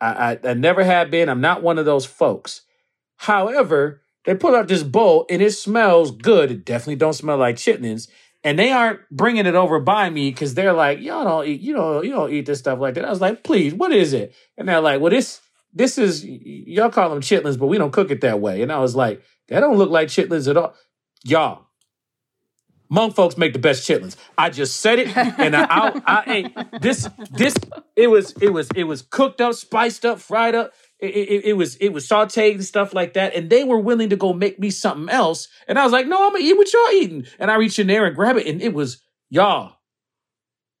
I, 0.00 0.38
I, 0.44 0.50
I 0.50 0.54
never 0.54 0.84
have 0.84 1.10
been. 1.10 1.28
I'm 1.28 1.40
not 1.40 1.62
one 1.62 1.78
of 1.78 1.84
those 1.84 2.06
folks. 2.06 2.62
However, 3.16 4.02
they 4.24 4.34
pull 4.34 4.54
out 4.54 4.68
this 4.68 4.82
bowl 4.82 5.26
and 5.28 5.42
it 5.42 5.52
smells 5.52 6.10
good. 6.10 6.50
It 6.50 6.64
definitely 6.64 6.96
don't 6.96 7.14
smell 7.14 7.38
like 7.38 7.56
chitlins. 7.56 8.08
And 8.44 8.58
they 8.58 8.70
aren't 8.70 9.00
bringing 9.10 9.46
it 9.46 9.56
over 9.56 9.80
by 9.80 10.10
me 10.10 10.30
because 10.30 10.54
they're 10.54 10.72
like, 10.72 11.00
y'all 11.00 11.24
don't 11.24 11.46
eat, 11.46 11.60
you 11.60 11.74
know, 11.74 12.02
you 12.02 12.12
don't 12.12 12.32
eat 12.32 12.46
this 12.46 12.60
stuff 12.60 12.78
like 12.78 12.94
that. 12.94 13.04
I 13.04 13.10
was 13.10 13.20
like, 13.20 13.42
please, 13.42 13.74
what 13.74 13.90
is 13.90 14.12
it? 14.12 14.34
And 14.56 14.68
they're 14.68 14.80
like, 14.80 15.00
well, 15.00 15.10
this, 15.10 15.40
this 15.72 15.98
is 15.98 16.24
y'all 16.24 16.90
call 16.90 17.10
them 17.10 17.20
chitlins, 17.20 17.58
but 17.58 17.66
we 17.66 17.78
don't 17.78 17.92
cook 17.92 18.10
it 18.10 18.20
that 18.22 18.40
way. 18.40 18.62
And 18.62 18.72
I 18.72 18.78
was 18.78 18.96
like, 18.96 19.22
that 19.48 19.60
don't 19.60 19.76
look 19.76 19.90
like 19.90 20.08
chitlins 20.08 20.48
at 20.48 20.56
all, 20.56 20.74
y'all. 21.24 21.66
Hmong 22.90 23.14
folks 23.14 23.36
make 23.36 23.52
the 23.52 23.58
best 23.58 23.86
chitlins. 23.86 24.16
I 24.38 24.48
just 24.48 24.78
said 24.78 24.98
it, 24.98 25.14
and 25.16 25.54
I, 25.54 25.66
I, 25.68 26.02
I 26.06 26.32
ate 26.32 26.80
this. 26.80 27.08
This 27.30 27.54
it 27.96 28.08
was 28.08 28.32
it 28.40 28.48
was 28.48 28.68
it 28.74 28.84
was 28.84 29.02
cooked 29.02 29.40
up, 29.40 29.54
spiced 29.54 30.06
up, 30.06 30.20
fried 30.20 30.54
up. 30.54 30.72
It, 30.98 31.14
it, 31.14 31.44
it 31.44 31.52
was 31.52 31.76
it 31.76 31.90
was 31.90 32.08
sauteed 32.08 32.54
and 32.54 32.64
stuff 32.64 32.94
like 32.94 33.12
that, 33.12 33.34
and 33.34 33.50
they 33.50 33.62
were 33.62 33.78
willing 33.78 34.08
to 34.08 34.16
go 34.16 34.32
make 34.32 34.58
me 34.58 34.70
something 34.70 35.10
else. 35.10 35.48
And 35.68 35.78
I 35.78 35.84
was 35.84 35.92
like, 35.92 36.06
"No, 36.06 36.26
I'm 36.26 36.32
gonna 36.32 36.44
eat 36.44 36.56
what 36.56 36.72
y'all 36.72 36.92
eating." 36.92 37.26
And 37.38 37.50
I 37.50 37.56
reached 37.56 37.78
in 37.78 37.88
there 37.88 38.06
and 38.06 38.16
grab 38.16 38.36
it, 38.36 38.46
and 38.46 38.62
it 38.62 38.72
was 38.72 39.02
y'all. 39.28 39.76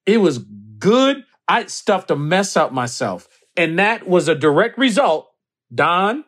It 0.06 0.18
was 0.18 0.38
good. 0.38 1.24
I 1.46 1.66
stuffed 1.66 2.10
a 2.10 2.16
mess 2.16 2.56
up 2.56 2.72
myself, 2.72 3.28
and 3.58 3.78
that 3.78 4.08
was 4.08 4.28
a 4.28 4.34
direct 4.34 4.78
result. 4.78 5.28
Don 5.74 6.24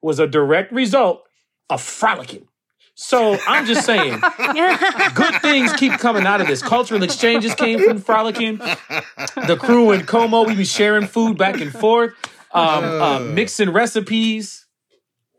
was 0.00 0.18
a 0.18 0.26
direct 0.26 0.72
result 0.72 1.24
of 1.68 1.82
frolicking. 1.82 2.46
So 2.94 3.36
I'm 3.46 3.66
just 3.66 3.84
saying, 3.84 4.20
good 5.14 5.42
things 5.42 5.72
keep 5.74 5.92
coming 5.92 6.24
out 6.24 6.40
of 6.40 6.46
this. 6.46 6.62
Cultural 6.62 7.02
exchanges 7.02 7.54
came 7.54 7.80
from 7.80 7.98
frolicking. 7.98 8.56
The 8.56 9.58
crew 9.60 9.90
in 9.90 10.06
Como, 10.06 10.44
we 10.44 10.54
be 10.54 10.64
sharing 10.64 11.06
food 11.06 11.36
back 11.36 11.60
and 11.60 11.72
forth 11.72 12.14
um, 12.52 12.84
uh, 12.84 13.18
mixing 13.20 13.70
recipes. 13.70 14.65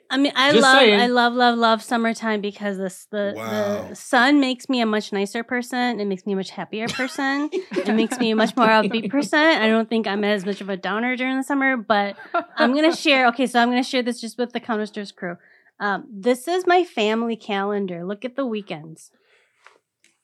I 0.09 0.17
mean, 0.17 0.31
I 0.35 0.51
Just 0.51 0.63
love, 0.63 0.77
saying. 0.79 0.99
I 0.99 1.07
love, 1.07 1.33
love, 1.33 1.57
love 1.57 1.83
summertime 1.83 2.39
because 2.41 2.77
this 2.77 3.07
the 3.11 3.33
Wow. 3.35 3.87
the 3.89 3.95
sun 3.95 4.39
makes 4.39 4.69
me 4.69 4.79
a 4.81 4.85
much 4.85 5.11
nicer 5.11 5.43
person. 5.43 5.99
It 5.99 6.05
makes 6.05 6.25
me 6.25 6.33
a 6.33 6.35
much 6.37 6.49
happier 6.51 6.87
person. 6.99 7.49
it 7.51 7.93
makes 7.93 8.17
me 8.19 8.31
a 8.31 8.35
much 8.35 8.55
more 8.55 8.67
upbeat 8.79 9.09
person. 9.09 9.39
I 9.39 9.67
don't 9.67 9.89
think 9.89 10.07
I'm 10.07 10.23
as 10.23 10.45
much 10.45 10.61
of 10.61 10.69
a 10.69 10.77
downer 10.77 11.15
during 11.17 11.35
the 11.37 11.43
summer, 11.43 11.75
but 11.77 12.15
I'm 12.57 12.73
gonna 12.73 12.95
share. 13.05 13.27
Okay, 13.27 13.47
so 13.47 13.59
I'm 13.59 13.69
gonna 13.69 13.83
share 13.83 14.01
this 14.03 14.21
just 14.21 14.37
with 14.37 14.53
the 14.53 14.59
Counter 14.61 14.85
Stories 14.85 15.11
crew. 15.11 15.35
Um, 15.79 16.05
this 16.11 16.47
is 16.47 16.65
my 16.65 16.83
family 16.83 17.35
calendar. 17.35 18.03
Look 18.05 18.23
at 18.25 18.35
the 18.35 18.45
weekends. 18.45 19.11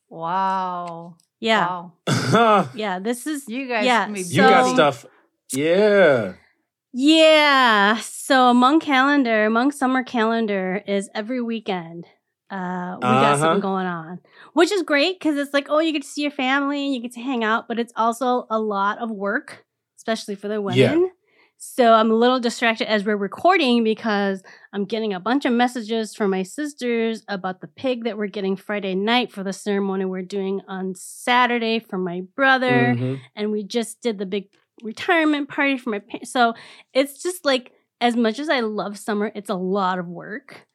Wow. 0.09 1.17
Yeah, 1.39 1.89
Wow. 2.31 2.69
yeah. 2.73 2.99
This 2.99 3.27
is 3.27 3.47
You 3.49 3.67
guys 3.67 3.85
Yeah, 3.85 4.05
can 4.05 4.13
be 4.13 4.21
you 4.21 4.41
got 4.43 4.73
stuff. 4.73 5.05
Yeah. 5.51 6.33
Yeah. 6.93 7.97
So 8.01 8.53
Hmong 8.53 8.79
calendar, 8.79 9.49
Hmong 9.49 9.73
summer 9.73 10.03
calendar 10.03 10.81
is 10.87 11.09
every 11.15 11.41
weekend. 11.41 12.05
Uh, 12.51 12.97
we 12.97 13.01
got 13.01 13.33
Uh-huh. 13.33 13.37
something 13.37 13.61
going 13.61 13.87
on, 13.87 14.19
which 14.53 14.71
is 14.71 14.83
great 14.83 15.19
because 15.19 15.37
it's 15.37 15.53
like, 15.53 15.67
oh, 15.69 15.79
you 15.79 15.91
get 15.91 16.03
to 16.03 16.07
see 16.07 16.21
your 16.21 16.31
family 16.31 16.85
and 16.85 16.93
you 16.93 17.01
get 17.01 17.13
to 17.13 17.19
hang 17.21 17.43
out, 17.43 17.67
but 17.67 17.79
it's 17.79 17.93
also 17.95 18.45
a 18.51 18.59
lot 18.59 18.99
of 18.99 19.09
work, 19.09 19.65
especially 19.97 20.35
for 20.35 20.47
the 20.47 20.61
women. 20.61 21.01
Yeah. 21.01 21.07
So 21.57 21.93
I'm 21.93 22.11
a 22.11 22.15
little 22.15 22.39
distracted 22.41 22.89
as 22.89 23.05
we're 23.05 23.15
recording 23.17 23.83
because 23.83 24.43
I'm 24.73 24.85
getting 24.85 25.13
a 25.13 25.19
bunch 25.19 25.45
of 25.45 25.53
messages 25.53 26.13
from 26.13 26.29
my 26.29 26.43
sisters 26.43 27.23
about 27.27 27.61
the 27.61 27.67
pig 27.67 28.03
that 28.03 28.17
we're 28.17 28.27
getting 28.27 28.55
Friday 28.57 28.93
night 28.95 29.31
for 29.31 29.43
the 29.43 29.53
ceremony 29.53 30.03
we're 30.05 30.21
doing 30.23 30.61
on 30.67 30.93
Saturday 30.93 31.79
for 31.79 31.97
my 31.97 32.21
brother 32.35 32.95
Mhm. 32.95 33.19
and 33.35 33.51
we 33.51 33.63
just 33.63 34.01
did 34.01 34.17
the 34.19 34.25
big 34.25 34.49
retirement 34.83 35.49
party 35.49 35.77
for 35.77 35.89
my 35.89 35.99
parents. 35.99 36.31
So 36.31 36.53
it's 36.93 37.23
just 37.23 37.45
like 37.45 37.71
as 38.01 38.15
much 38.15 38.37
as 38.39 38.49
I 38.49 38.59
love 38.59 38.97
summer, 38.97 39.31
it's 39.33 39.49
a 39.49 39.55
lot 39.55 39.97
of 39.99 40.07
work. 40.07 40.67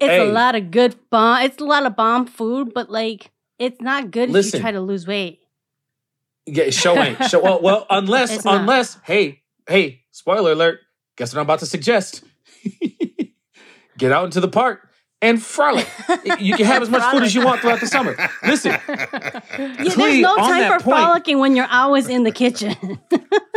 It's 0.00 0.10
Hey. 0.10 0.28
a 0.28 0.32
lot 0.32 0.54
of 0.56 0.70
good 0.70 0.96
bomb. 1.10 1.42
It's 1.42 1.58
a 1.60 1.64
lot 1.64 1.86
of 1.86 1.96
bomb 1.96 2.26
food, 2.26 2.72
but 2.74 2.90
like 2.90 3.30
it's 3.58 3.80
not 3.80 4.10
good 4.10 4.34
if 4.34 4.52
you 4.52 4.60
try 4.60 4.72
to 4.72 4.80
lose 4.80 5.06
weight. 5.06 5.40
Yeah, 6.46 6.70
show 6.70 6.98
ain't. 7.00 7.22
Show 7.24 7.40
well, 7.40 7.62
well 7.62 7.86
unless 7.90 8.34
It's 8.34 8.44
not. 8.44 8.60
unless 8.60 8.98
hey, 9.04 9.42
hey, 9.68 10.02
spoiler 10.10 10.52
alert. 10.52 10.80
Guess 11.16 11.32
what 11.32 11.40
I'm 11.40 11.46
about 11.46 11.60
to 11.60 11.66
suggest? 11.66 12.24
Get 13.98 14.10
out 14.10 14.24
into 14.24 14.40
the 14.40 14.48
park 14.48 14.88
and 15.24 15.42
frolic. 15.42 15.88
you 16.38 16.54
can 16.54 16.66
have 16.66 16.82
as 16.82 16.90
much 16.90 17.02
food 17.10 17.22
as 17.22 17.34
you 17.34 17.44
want 17.44 17.60
throughout 17.60 17.80
the 17.80 17.86
summer. 17.86 18.14
Listen, 18.46 18.72
Yeah, 18.88 19.40
there's 19.78 19.96
no 20.20 20.36
time 20.36 20.72
for 20.78 20.84
point- 20.84 20.96
frolicking 20.98 21.38
when 21.38 21.56
you're 21.56 21.70
always 21.70 22.08
in 22.08 22.22
the 22.24 22.30
kitchen. 22.32 22.76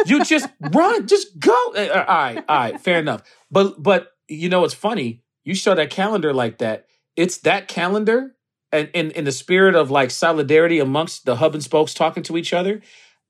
you 0.06 0.23
just 0.23 0.47
run, 0.71 1.08
just 1.08 1.38
go. 1.39 1.53
Uh, 1.75 2.06
All 2.08 2.15
right, 2.17 2.43
all 2.47 2.58
right, 2.58 2.82
fair 2.82 2.99
enough. 2.99 3.21
But 3.51 3.82
but 3.82 4.12
you 4.27 4.49
know 4.49 4.63
it's 4.63 4.73
funny. 4.73 5.23
You 5.43 5.53
show 5.56 5.75
that 5.75 5.89
calendar 5.89 6.34
like 6.34 6.58
that. 6.60 6.86
It's 7.15 7.38
that 7.39 7.67
calendar, 7.67 8.36
and 8.71 8.89
in 8.93 9.12
in 9.12 9.25
the 9.25 9.32
spirit 9.32 9.75
of 9.75 9.91
like 9.91 10.12
solidarity 10.12 10.80
amongst 10.80 11.25
the 11.25 11.36
hub 11.38 11.53
and 11.53 11.63
spokes 11.63 11.93
talking 11.93 12.23
to 12.23 12.38
each 12.38 12.53
other. 12.53 12.82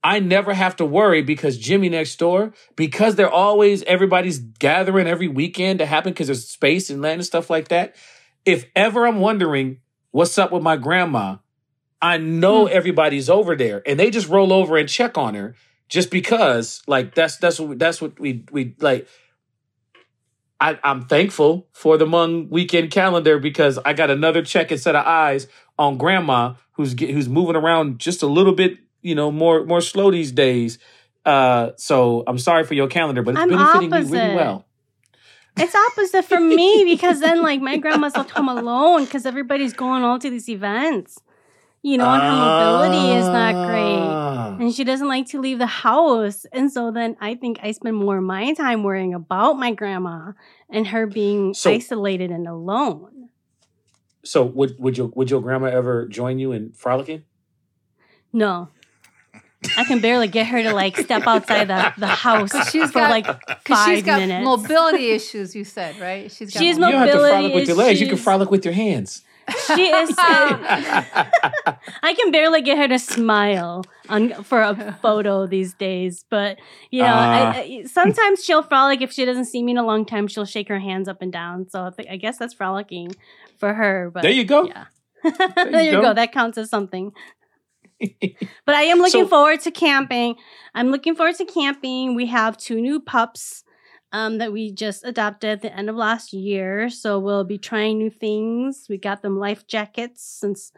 I 0.04 0.20
never 0.20 0.54
have 0.54 0.76
to 0.78 0.86
worry 0.86 1.22
because 1.24 1.58
Jimmy 1.58 1.90
next 1.90 2.18
door, 2.20 2.54
because 2.76 3.16
they're 3.16 3.30
always 3.32 3.82
everybody's 3.84 4.38
gathering 4.40 5.08
every 5.08 5.28
weekend 5.28 5.80
to 5.80 5.86
happen 5.88 6.14
because 6.14 6.28
there's 6.28 6.48
space 6.48 6.90
and 6.92 7.02
land 7.02 7.16
and 7.20 7.26
stuff 7.26 7.50
like 7.50 7.70
that. 7.70 7.96
If 8.48 8.66
ever 8.76 9.06
I'm 9.06 9.20
wondering 9.20 9.82
what's 10.12 10.38
up 10.38 10.54
with 10.54 10.64
my 10.64 10.78
grandma, 10.78 11.38
I 12.02 12.18
know 12.18 12.68
everybody's 12.68 13.30
over 13.30 13.56
there 13.56 13.84
and 13.86 14.00
they 14.00 14.10
just 14.10 14.30
roll 14.30 14.54
over 14.54 14.78
and 14.78 14.88
check 14.88 15.18
on 15.18 15.36
her 15.36 15.54
just 15.90 16.10
because 16.10 16.82
like 16.88 17.14
that's 17.14 17.38
that's 17.38 17.60
what 17.60 17.78
that's 17.78 18.02
what 18.02 18.20
we 18.20 18.46
we 18.52 18.76
like 18.80 19.08
I, 20.60 20.80
I'm 20.84 21.06
thankful 21.06 21.68
for 21.72 21.98
the 21.98 22.06
Hmong 22.06 22.50
weekend 22.50 22.90
calendar 22.92 23.38
because 23.38 23.78
I 23.86 23.94
got 23.94 24.10
another 24.10 24.42
check 24.42 24.72
and 24.72 24.80
set 24.80 24.96
of 24.96 25.06
eyes 25.06 25.48
on 25.78 25.98
grandma 25.98 26.56
who's 26.72 26.94
get, 26.94 27.12
who's 27.12 27.30
moving 27.30 27.56
around 27.56 28.00
just 28.00 28.24
a 28.24 28.28
little 28.28 28.54
bit, 28.54 28.78
you 29.02 29.14
know, 29.14 29.32
more 29.32 29.66
more 29.66 29.82
slow 29.82 30.10
these 30.10 30.32
days. 30.32 30.80
Uh, 31.26 31.72
so 31.76 32.24
I'm 32.26 32.40
sorry 32.40 32.64
for 32.64 32.74
your 32.74 32.88
calendar, 32.88 33.22
but 33.22 33.32
it's 33.32 33.42
I'm 33.42 33.50
benefiting 33.50 33.90
me 33.90 33.98
really 33.98 34.36
well. 34.36 34.67
It's 35.60 35.76
opposite 35.76 36.26
for 36.26 36.40
me 36.40 36.84
because 36.88 37.20
then 37.20 37.42
like 37.42 37.62
my 37.62 37.78
grandma's 37.78 38.16
left 38.16 38.32
home 38.32 38.50
alone 38.50 39.06
because 39.06 39.26
everybody's 39.26 39.74
going 39.74 40.04
all 40.04 40.20
to 40.20 40.30
these 40.30 40.50
events. 40.50 41.18
You 41.84 41.98
know, 41.98 42.06
and 42.10 42.22
her 42.22 42.32
mobility 42.32 43.14
is 43.14 43.28
not 43.28 43.54
great. 43.68 44.00
Ah. 44.02 44.58
and 44.60 44.74
she 44.74 44.84
doesn't 44.84 45.08
like 45.08 45.28
to 45.28 45.40
leave 45.40 45.60
the 45.60 45.68
house. 45.68 46.46
And 46.52 46.72
so 46.72 46.92
then 46.92 47.16
I 47.22 47.36
think 47.36 47.60
I 47.64 47.72
spend 47.72 47.96
more 47.96 48.18
of 48.18 48.24
my 48.24 48.54
time 48.56 48.84
worrying 48.84 49.14
about 49.14 49.54
my 49.54 49.72
grandma 49.72 50.34
and 50.70 50.88
her 50.88 51.06
being 51.08 51.54
So- 51.54 51.72
isolated 51.72 52.32
and 52.32 52.48
alone. 52.48 53.30
So 54.26 54.44
would 54.44 54.78
would 54.80 54.98
your 54.98 55.08
would 55.16 55.30
your 55.30 55.42
grandma 55.42 55.68
ever 55.68 56.08
join 56.08 56.40
you 56.40 56.52
in 56.52 56.74
frolicking? 56.74 57.24
No. 58.34 58.70
I 59.76 59.84
can 59.86 60.00
barely 60.00 60.28
get 60.28 60.48
her 60.48 60.62
to 60.64 60.74
like 60.74 60.98
step 60.98 61.24
outside 61.28 61.68
the, 61.68 61.94
the 61.98 62.08
house 62.08 62.52
she's 62.70 62.88
for 62.92 63.00
got- 63.00 63.10
like 63.10 63.26
Because 63.26 63.58
five 63.68 63.96
she's 63.98 64.04
got 64.06 64.20
minutes. 64.20 64.46
mobility 64.46 65.10
issues, 65.12 65.56
you 65.56 65.64
said, 65.64 66.00
right? 66.00 66.32
She's 66.32 66.54
got 66.54 66.60
She's 66.62 66.76
You 66.78 66.82
don't 66.84 66.94
have 66.94 67.10
to 67.10 67.16
Mobility 67.16 67.32
frolic 67.34 67.54
with 67.56 67.68
your 67.68 67.78
legs. 67.78 68.00
You 68.00 68.06
can 68.08 68.14
issues. 68.16 68.24
frolic 68.24 68.52
with 68.52 68.66
your 68.66 68.74
hands. 68.74 69.24
She 69.76 69.88
is. 69.88 70.14
I 70.18 72.14
can 72.16 72.32
barely 72.32 72.62
get 72.62 72.78
her 72.78 72.88
to 72.88 73.00
smile 73.00 73.84
on 74.10 74.34
for 74.44 74.62
a 74.62 74.98
photo 75.02 75.48
these 75.48 75.74
days. 75.74 76.26
But 76.30 76.58
you 76.92 77.02
know, 77.02 77.08
Ah. 77.14 77.54
I, 77.54 77.60
I, 77.60 77.84
sometimes 77.86 78.44
she'll 78.44 78.64
frolic 78.64 79.02
if 79.02 79.12
she 79.12 79.26
doesn't 79.26 79.46
see 79.46 79.64
me 79.64 79.72
in 79.72 79.78
a 79.78 79.86
long 79.86 80.06
time. 80.06 80.28
She'll 80.28 80.46
shake 80.46 80.68
her 80.68 80.80
hands 80.80 81.08
up 81.08 81.22
and 81.22 81.32
down. 81.32 81.70
So 81.70 81.86
I, 81.86 81.90
think, 81.92 82.10
I 82.10 82.18
guess 82.18 82.38
that's 82.38 82.54
frolicking 82.54 83.16
for 83.58 83.74
her. 83.74 84.12
But 84.14 84.24
there 84.24 84.32
you 84.32 84.44
go. 84.44 84.66
yeah, 84.66 84.86
there, 85.56 85.82
you 85.82 85.92
go. 85.92 86.02
go. 86.02 86.14
That 86.14 86.32
counts 86.34 86.58
as 86.58 86.70
something. 86.70 87.12
But 88.00 88.76
I 88.76 88.84
am 88.84 88.98
looking 89.00 89.24
So- 89.24 89.28
forward 89.28 89.62
to 89.62 89.72
camping. 89.72 90.36
I'm 90.76 90.92
looking 90.92 91.16
forward 91.16 91.36
to 91.36 91.46
camping. 91.46 92.16
We 92.16 92.28
have 92.28 92.58
two 92.58 92.80
new 92.82 93.00
pups 93.00 93.64
um, 94.12 94.38
that 94.38 94.52
we 94.54 94.72
just 94.72 95.04
adopted 95.04 95.50
at 95.50 95.62
the 95.62 95.76
end 95.76 95.90
of 95.90 95.96
last 95.96 96.34
year. 96.34 96.90
So 96.90 97.20
we'll 97.20 97.44
be 97.44 97.58
trying 97.58 97.98
new 97.98 98.10
things. 98.10 98.86
We 98.90 98.98
got 98.98 99.22
them 99.22 99.38
life 99.38 99.68
jackets 99.68 100.24
since 100.24 100.72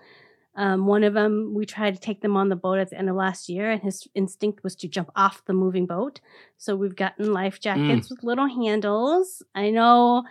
um, 0.56 0.88
one 0.88 1.06
of 1.06 1.14
them, 1.14 1.54
we 1.56 1.66
tried 1.66 1.96
to 1.96 2.02
take 2.02 2.22
them 2.22 2.36
on 2.36 2.50
the 2.50 2.56
boat 2.56 2.80
at 2.80 2.90
the 2.90 2.98
end 2.98 3.10
of 3.10 3.16
last 3.16 3.48
year, 3.48 3.72
and 3.72 3.82
his 3.82 4.08
instinct 4.14 4.62
was 4.62 4.76
to 4.78 4.90
jump 4.90 5.10
off 5.16 5.46
the 5.46 5.54
moving 5.54 5.86
boat. 5.86 6.20
So 6.58 6.76
we've 6.76 6.98
gotten 6.98 7.32
life 7.32 7.62
jackets 7.62 8.10
with 8.10 8.24
little 8.24 8.48
handles. 8.48 9.42
I 9.56 9.70
know. 9.70 10.24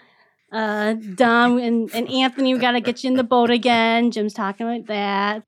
Uh, 0.53 0.95
Don 1.15 1.59
and, 1.61 1.91
and 1.95 2.11
Anthony, 2.11 2.53
we 2.53 2.61
got 2.61 2.73
to 2.73 2.81
get 2.81 3.05
you 3.05 3.11
in 3.11 3.17
the 3.17 3.25
boat 3.25 3.51
again. 3.51 4.11
Jim's 4.11 4.35
talking 4.35 4.67
about 4.67 4.87
that. 4.89 5.45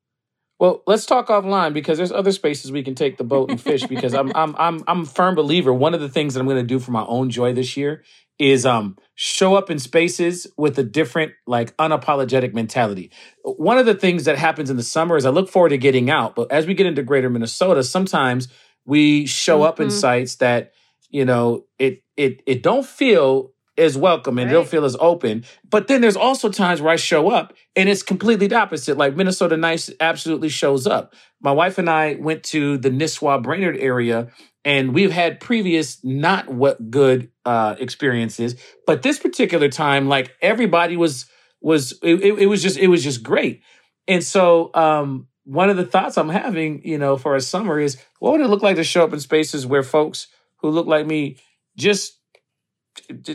Well, 0.60 0.82
let's 0.86 1.06
talk 1.06 1.28
offline 1.28 1.74
because 1.74 1.98
there's 1.98 2.12
other 2.12 2.32
spaces 2.32 2.72
we 2.72 2.84
can 2.84 2.94
take 2.94 3.18
the 3.18 3.24
boat 3.24 3.50
and 3.50 3.60
fish. 3.60 3.86
Because 3.86 4.14
I'm 4.14 4.32
I'm 4.36 4.56
I'm 4.58 4.84
I'm 4.88 5.02
a 5.02 5.06
firm 5.06 5.36
believer. 5.36 5.74
One 5.74 5.94
of 5.94 6.02
the 6.02 6.10
things 6.10 6.34
that 6.34 6.40
I'm 6.40 6.46
going 6.46 6.58
to 6.58 6.64
do 6.64 6.80
for 6.80 6.92
my 6.92 7.04
own 7.06 7.30
joy 7.30 7.54
this 7.54 7.76
year 7.78 8.04
is 8.38 8.66
um 8.66 8.96
show 9.16 9.56
up 9.56 9.70
in 9.70 9.80
spaces 9.80 10.48
with 10.58 10.78
a 10.78 10.84
different 10.84 11.32
like 11.46 11.76
unapologetic 11.78 12.54
mentality. 12.54 13.12
One 13.44 13.78
of 13.78 13.86
the 13.86 13.94
things 13.94 14.26
that 14.26 14.38
happens 14.38 14.70
in 14.70 14.78
the 14.78 14.84
summer 14.84 15.16
is 15.16 15.26
I 15.26 15.30
look 15.30 15.50
forward 15.50 15.70
to 15.70 15.78
getting 15.78 16.10
out, 16.10 16.36
but 16.36 16.52
as 16.52 16.66
we 16.66 16.74
get 16.74 16.86
into 16.86 17.02
greater 17.02 17.30
Minnesota, 17.30 17.82
sometimes 17.84 18.48
we 18.86 19.26
show 19.26 19.62
up 19.62 19.80
in 19.80 19.88
Mhm. 19.88 19.92
sites 19.92 20.36
that 20.36 20.72
you 21.10 21.24
know 21.26 21.66
it 21.78 22.02
it 22.18 22.42
it 22.46 22.62
don't 22.62 22.86
feel 22.86 23.52
as 23.80 23.96
welcome 23.96 24.38
and 24.38 24.52
Right. 24.52 24.66
feel 24.66 24.84
as 24.84 24.96
open. 25.00 25.44
But 25.68 25.88
then 25.88 26.00
there's 26.00 26.16
also 26.16 26.50
times 26.50 26.80
where 26.80 26.92
I 26.92 26.96
show 26.96 27.30
up 27.30 27.54
and 27.74 27.88
it's 27.88 28.02
completely 28.02 28.46
the 28.46 28.56
opposite. 28.56 28.96
Like 28.96 29.16
Minnesota 29.16 29.56
Nice 29.56 29.90
absolutely 30.00 30.48
shows 30.50 30.86
up. 30.86 31.14
My 31.40 31.52
wife 31.52 31.78
and 31.78 31.88
I 31.88 32.14
went 32.20 32.42
to 32.44 32.76
the 32.78 32.90
Nisswa 32.90 33.42
Brainerd 33.42 33.76
area 33.78 34.28
and 34.64 34.94
we've 34.94 35.10
had 35.12 35.40
previous 35.40 35.98
not 36.04 36.48
what 36.48 36.90
good 36.90 37.30
uh 37.46 37.74
experiences, 37.78 38.56
but 38.86 39.02
this 39.02 39.18
particular 39.18 39.68
time, 39.68 40.08
like 40.08 40.32
everybody 40.42 40.96
was 40.96 41.26
was 41.62 41.98
it, 42.02 42.22
it, 42.22 42.46
was 42.46 42.62
just 42.62 42.78
it 42.78 42.88
was 42.88 43.02
just 43.02 43.22
great. 43.22 43.62
And 44.06 44.22
so 44.22 44.70
um 44.74 45.26
one 45.44 45.70
of 45.70 45.76
the 45.76 45.86
thoughts 45.86 46.18
I'm 46.18 46.28
having, 46.28 46.82
you 46.84 46.98
know, 46.98 47.16
for 47.16 47.34
a 47.34 47.40
summer 47.40 47.80
is 47.80 47.96
what 48.18 48.32
would 48.32 48.42
it 48.42 48.48
look 48.48 48.62
like 48.62 48.76
to 48.76 48.84
show 48.84 49.02
up 49.02 49.12
in 49.12 49.20
spaces 49.20 49.66
where 49.66 49.82
folks 49.82 50.26
who 50.58 50.68
look 50.70 50.86
like 50.86 51.06
me 51.06 51.38
just 51.76 52.19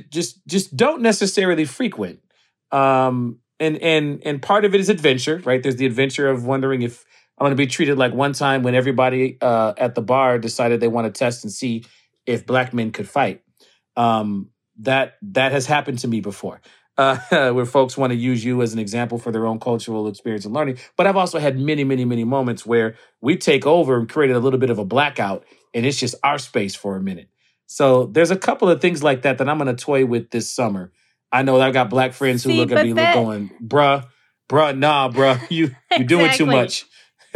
just 0.10 0.46
just 0.48 0.76
don't 0.76 1.02
necessarily 1.02 1.66
frequent. 1.66 2.20
Um, 2.72 3.40
and 3.60 3.78
and 3.82 4.22
and 4.26 4.42
part 4.42 4.66
of 4.66 4.74
it 4.76 4.82
is 4.82 4.90
adventure, 4.90 5.42
right? 5.46 5.62
There's 5.62 5.78
the 5.78 5.86
adventure 5.86 6.28
of 6.28 6.46
wondering 6.46 6.82
if 6.82 7.06
I'm 7.38 7.46
going 7.46 7.52
to 7.52 7.56
be 7.56 7.68
treated 7.68 7.98
like 7.98 8.14
one 8.14 8.34
time 8.34 8.64
when 8.64 8.76
everybody 8.76 9.38
uh, 9.42 9.74
at 9.78 9.96
the 9.96 10.02
bar 10.02 10.40
decided 10.40 10.80
they 10.80 10.88
want 10.88 11.14
to 11.14 11.18
test 11.18 11.44
and 11.44 11.52
see 11.52 11.86
if 12.26 12.46
black 12.46 12.74
men 12.74 12.92
could 12.92 13.08
fight. 13.08 13.42
Um, 13.98 14.50
that 14.80 15.16
that 15.22 15.52
has 15.52 15.66
happened 15.66 16.00
to 16.00 16.08
me 16.08 16.22
before. 16.22 16.62
Uh, 16.98 17.52
where 17.52 17.66
folks 17.66 17.98
want 17.98 18.12
to 18.12 18.16
use 18.16 18.46
you 18.46 18.62
as 18.62 18.72
an 18.72 18.80
example 18.80 19.18
for 19.18 19.30
their 19.30 19.46
own 19.46 19.60
cultural 19.60 20.08
experience 20.08 20.46
and 20.46 20.54
learning. 20.54 20.78
But 20.96 21.08
I've 21.08 21.18
also 21.18 21.40
had 21.40 21.60
many, 21.60 21.84
many, 21.84 22.06
many 22.06 22.24
moments 22.24 22.66
where 22.66 22.96
we 23.20 23.36
take 23.36 23.66
over 23.66 24.00
and 24.00 24.08
created 24.08 24.38
a 24.38 24.40
little 24.40 24.60
bit 24.60 24.70
of 24.70 24.80
a 24.80 24.86
blackout, 24.86 25.44
and 25.74 25.86
it's 25.86 26.00
just 26.00 26.16
our 26.24 26.38
space 26.38 26.74
for 26.74 26.96
a 26.96 27.02
minute. 27.02 27.28
So 27.68 28.06
there's 28.06 28.32
a 28.32 28.36
couple 28.38 28.70
of 28.70 28.82
things 28.82 29.04
like 29.04 29.24
that 29.24 29.38
that 29.40 29.50
I'm 29.50 29.58
going 29.58 29.76
to 29.76 29.84
toy 29.84 30.06
with 30.06 30.30
this 30.32 30.50
summer. 30.54 30.92
I 31.32 31.42
know 31.42 31.58
that 31.58 31.68
I've 31.68 31.74
got 31.74 31.90
black 31.90 32.14
friends 32.14 32.44
who 32.44 32.52
See, 32.52 32.58
look 32.58 32.72
at 32.72 32.86
me 32.86 32.94
that- 32.94 33.16
going, 33.16 33.50
"Bruh, 33.62 34.06
bruh, 34.50 34.78
nah, 34.78 35.10
bruh, 35.10 35.40
you 35.50 35.72
you 35.98 36.04
doing 36.04 36.32
too 36.32 36.46
much." 36.46 36.86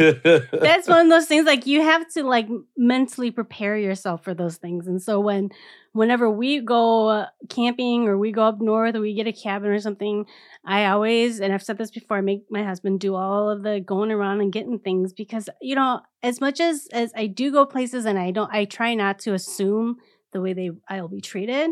that's 0.00 0.88
one 0.88 1.02
of 1.02 1.10
those 1.10 1.26
things 1.26 1.44
like 1.44 1.66
you 1.66 1.82
have 1.82 2.08
to 2.08 2.22
like 2.22 2.48
mentally 2.74 3.30
prepare 3.30 3.76
yourself 3.76 4.24
for 4.24 4.32
those 4.32 4.56
things 4.56 4.86
and 4.86 5.02
so 5.02 5.20
when 5.20 5.50
whenever 5.92 6.30
we 6.30 6.58
go 6.62 7.26
camping 7.50 8.08
or 8.08 8.16
we 8.16 8.32
go 8.32 8.44
up 8.44 8.62
north 8.62 8.94
or 8.94 9.02
we 9.02 9.12
get 9.12 9.26
a 9.26 9.32
cabin 9.32 9.68
or 9.68 9.78
something 9.78 10.24
i 10.64 10.86
always 10.86 11.38
and 11.38 11.52
i've 11.52 11.62
said 11.62 11.76
this 11.76 11.90
before 11.90 12.16
i 12.16 12.22
make 12.22 12.44
my 12.48 12.62
husband 12.62 12.98
do 12.98 13.14
all 13.14 13.50
of 13.50 13.62
the 13.62 13.78
going 13.78 14.10
around 14.10 14.40
and 14.40 14.54
getting 14.54 14.78
things 14.78 15.12
because 15.12 15.50
you 15.60 15.74
know 15.74 16.00
as 16.22 16.40
much 16.40 16.60
as 16.60 16.88
as 16.94 17.12
i 17.14 17.26
do 17.26 17.52
go 17.52 17.66
places 17.66 18.06
and 18.06 18.18
i 18.18 18.30
don't 18.30 18.50
i 18.54 18.64
try 18.64 18.94
not 18.94 19.18
to 19.18 19.34
assume 19.34 19.98
the 20.32 20.40
way 20.40 20.52
they 20.52 20.70
i'll 20.88 21.08
be 21.08 21.20
treated 21.20 21.70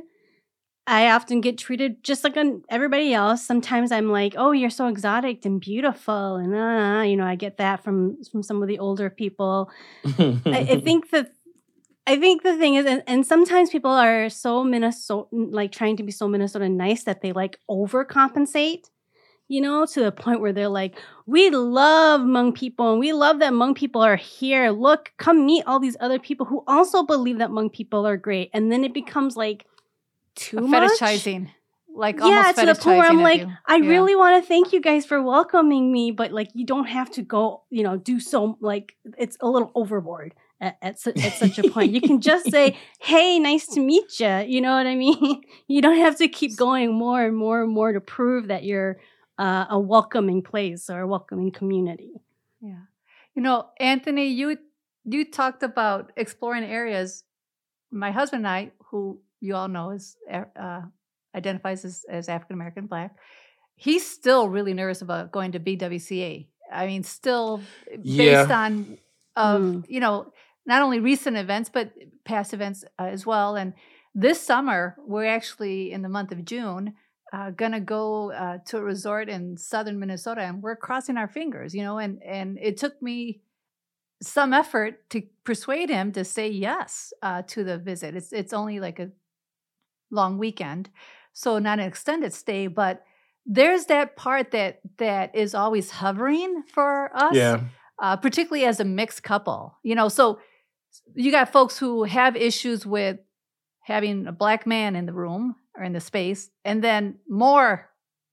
I 0.88 1.10
often 1.10 1.42
get 1.42 1.58
treated 1.58 2.02
just 2.02 2.24
like 2.24 2.38
on 2.38 2.62
everybody 2.70 3.12
else. 3.12 3.44
Sometimes 3.44 3.92
I'm 3.92 4.08
like, 4.08 4.34
"Oh, 4.38 4.52
you're 4.52 4.70
so 4.70 4.86
exotic 4.86 5.44
and 5.44 5.60
beautiful," 5.60 6.36
and 6.36 6.54
uh, 6.54 7.02
you 7.02 7.14
know, 7.14 7.26
I 7.26 7.34
get 7.34 7.58
that 7.58 7.84
from 7.84 8.24
from 8.24 8.42
some 8.42 8.62
of 8.62 8.68
the 8.68 8.78
older 8.78 9.10
people. 9.10 9.70
I, 10.06 10.40
I 10.46 10.80
think 10.84 11.10
that 11.10 11.32
I 12.06 12.16
think 12.16 12.42
the 12.42 12.56
thing 12.56 12.74
is, 12.76 12.86
and, 12.86 13.02
and 13.06 13.26
sometimes 13.26 13.68
people 13.68 13.90
are 13.90 14.30
so 14.30 14.64
Minnesota, 14.64 15.28
like 15.30 15.72
trying 15.72 15.98
to 15.98 16.02
be 16.02 16.10
so 16.10 16.26
Minnesota 16.26 16.66
nice 16.70 17.04
that 17.04 17.20
they 17.20 17.32
like 17.32 17.58
overcompensate. 17.70 18.88
You 19.48 19.62
know, 19.62 19.86
to 19.86 20.00
the 20.02 20.12
point 20.12 20.40
where 20.40 20.52
they're 20.52 20.68
like, 20.68 20.98
"We 21.26 21.48
love 21.50 22.20
Hmong 22.20 22.54
people, 22.54 22.90
and 22.90 23.00
we 23.00 23.12
love 23.14 23.38
that 23.38 23.52
Hmong 23.52 23.74
people 23.74 24.02
are 24.02 24.16
here. 24.16 24.70
Look, 24.70 25.12
come 25.16 25.46
meet 25.46 25.64
all 25.66 25.80
these 25.80 25.96
other 26.00 26.18
people 26.18 26.44
who 26.46 26.62
also 26.66 27.02
believe 27.02 27.38
that 27.38 27.48
Hmong 27.50 27.72
people 27.72 28.06
are 28.06 28.16
great." 28.18 28.50
And 28.52 28.70
then 28.70 28.84
it 28.84 28.92
becomes 28.92 29.36
like 29.36 29.64
too 30.34 30.60
much 30.60 30.92
fetishizing. 31.00 31.48
Like 31.94 32.18
yeah, 32.20 32.52
to 32.52 32.66
the 32.66 32.74
point 32.74 32.98
where 32.98 33.08
I'm 33.08 33.22
like, 33.22 33.40
you. 33.40 33.52
I 33.66 33.76
Yeah. 33.76 33.88
really 33.88 34.14
want 34.14 34.40
to 34.40 34.46
thank 34.46 34.72
you 34.72 34.80
guys 34.80 35.04
for 35.04 35.20
welcoming 35.20 35.90
me, 35.90 36.12
but 36.12 36.30
like, 36.30 36.48
you 36.54 36.64
don't 36.64 36.86
have 36.86 37.10
to 37.12 37.22
go, 37.22 37.62
you 37.70 37.82
know, 37.82 37.96
do 37.96 38.20
so 38.20 38.56
like 38.60 38.94
it's 39.18 39.36
a 39.40 39.48
little 39.48 39.72
overboard 39.74 40.34
at 40.60 40.76
at, 40.80 41.00
su- 41.00 41.12
at 41.16 41.32
such 41.32 41.58
a 41.58 41.68
point. 41.70 41.92
You 41.92 42.00
can 42.00 42.20
just 42.20 42.50
say, 42.52 42.76
"Hey, 43.00 43.40
nice 43.40 43.66
to 43.68 43.80
meet 43.80 44.20
you." 44.20 44.28
You 44.46 44.60
know 44.60 44.76
what 44.76 44.86
I 44.86 44.94
mean? 44.94 45.40
You 45.66 45.82
don't 45.82 45.96
have 45.98 46.16
to 46.18 46.28
keep 46.28 46.56
going 46.56 46.92
more 46.94 47.24
and 47.24 47.36
more 47.36 47.62
and 47.62 47.72
more 47.72 47.92
to 47.92 48.00
prove 48.00 48.46
that 48.48 48.62
you're 48.64 49.00
uh, 49.38 49.66
a 49.70 49.78
welcoming 49.78 50.42
place 50.42 50.90
or 50.90 51.00
a 51.00 51.06
welcoming 51.06 51.50
community. 51.52 52.12
Yeah. 52.60 52.82
You 53.34 53.42
know, 53.42 53.66
Anthony, 53.78 54.26
you 54.28 54.58
you 55.04 55.24
talked 55.30 55.62
about 55.62 56.12
exploring 56.16 56.64
areas. 56.64 57.24
My 57.90 58.10
husband 58.10 58.40
and 58.40 58.48
I, 58.48 58.72
who 58.90 59.20
you 59.40 59.54
all 59.54 59.68
know 59.68 59.90
is 59.90 60.16
uh, 60.30 60.82
identifies 61.34 61.84
as, 61.84 62.04
as 62.10 62.28
African 62.28 62.54
American 62.54 62.86
Black, 62.86 63.14
he's 63.76 64.04
still 64.08 64.48
really 64.48 64.74
nervous 64.74 65.02
about 65.02 65.30
going 65.30 65.52
to 65.52 65.60
BWCA. 65.60 66.48
I 66.72 66.86
mean, 66.86 67.02
still 67.04 67.60
Yeah. 68.02 68.42
based 68.42 68.50
on 68.50 68.98
of 69.36 69.60
Mm. 69.62 69.84
you 69.88 70.00
know 70.00 70.32
not 70.66 70.82
only 70.82 70.98
recent 71.00 71.36
events 71.36 71.70
but 71.70 71.92
past 72.24 72.52
events 72.52 72.84
uh, 72.98 73.04
as 73.04 73.24
well. 73.24 73.56
And 73.56 73.72
this 74.14 74.40
summer, 74.40 74.96
we're 75.06 75.26
actually 75.26 75.92
in 75.92 76.02
the 76.02 76.08
month 76.08 76.32
of 76.32 76.44
June 76.44 76.94
uh, 77.32 77.50
gonna 77.50 77.80
go 77.80 78.32
uh, 78.32 78.58
to 78.66 78.78
a 78.78 78.82
resort 78.82 79.28
in 79.28 79.56
southern 79.56 79.98
Minnesota, 79.98 80.42
and 80.42 80.62
we're 80.62 80.76
crossing 80.76 81.16
our 81.16 81.28
fingers, 81.28 81.74
you 81.74 81.82
know. 81.82 81.98
And 81.98 82.22
and 82.22 82.58
it 82.60 82.76
took 82.76 83.00
me 83.02 83.40
some 84.22 84.52
effort 84.52 85.08
to 85.10 85.22
persuade 85.44 85.90
him 85.90 86.12
to 86.12 86.24
say 86.24 86.48
yes 86.48 87.12
uh, 87.22 87.42
to 87.48 87.64
the 87.64 87.78
visit. 87.78 88.16
It's 88.16 88.32
it's 88.32 88.52
only 88.52 88.80
like 88.80 88.98
a 88.98 89.10
long 90.10 90.38
weekend, 90.38 90.90
so 91.32 91.58
not 91.58 91.78
an 91.78 91.86
extended 91.86 92.32
stay, 92.32 92.66
but 92.66 93.04
there's 93.44 93.86
that 93.86 94.16
part 94.16 94.50
that 94.50 94.80
that 94.98 95.34
is 95.34 95.54
always 95.54 95.90
hovering 95.90 96.62
for 96.72 97.10
us 97.16 97.34
yeah. 97.34 97.60
uh, 97.98 98.16
particularly 98.16 98.64
as 98.64 98.80
a 98.80 98.84
mixed 98.84 99.22
couple. 99.22 99.78
You 99.82 99.94
know, 99.94 100.08
so 100.08 100.38
you 101.14 101.30
got 101.30 101.52
folks 101.52 101.78
who 101.78 102.04
have 102.04 102.36
issues 102.36 102.86
with 102.86 103.18
having 103.80 104.26
a 104.26 104.32
black 104.32 104.66
man 104.66 104.96
in 104.96 105.06
the 105.06 105.12
room 105.12 105.56
or 105.78 105.84
in 105.84 105.92
the 105.92 106.00
space, 106.00 106.50
and 106.64 106.82
then 106.82 107.18
more 107.28 107.88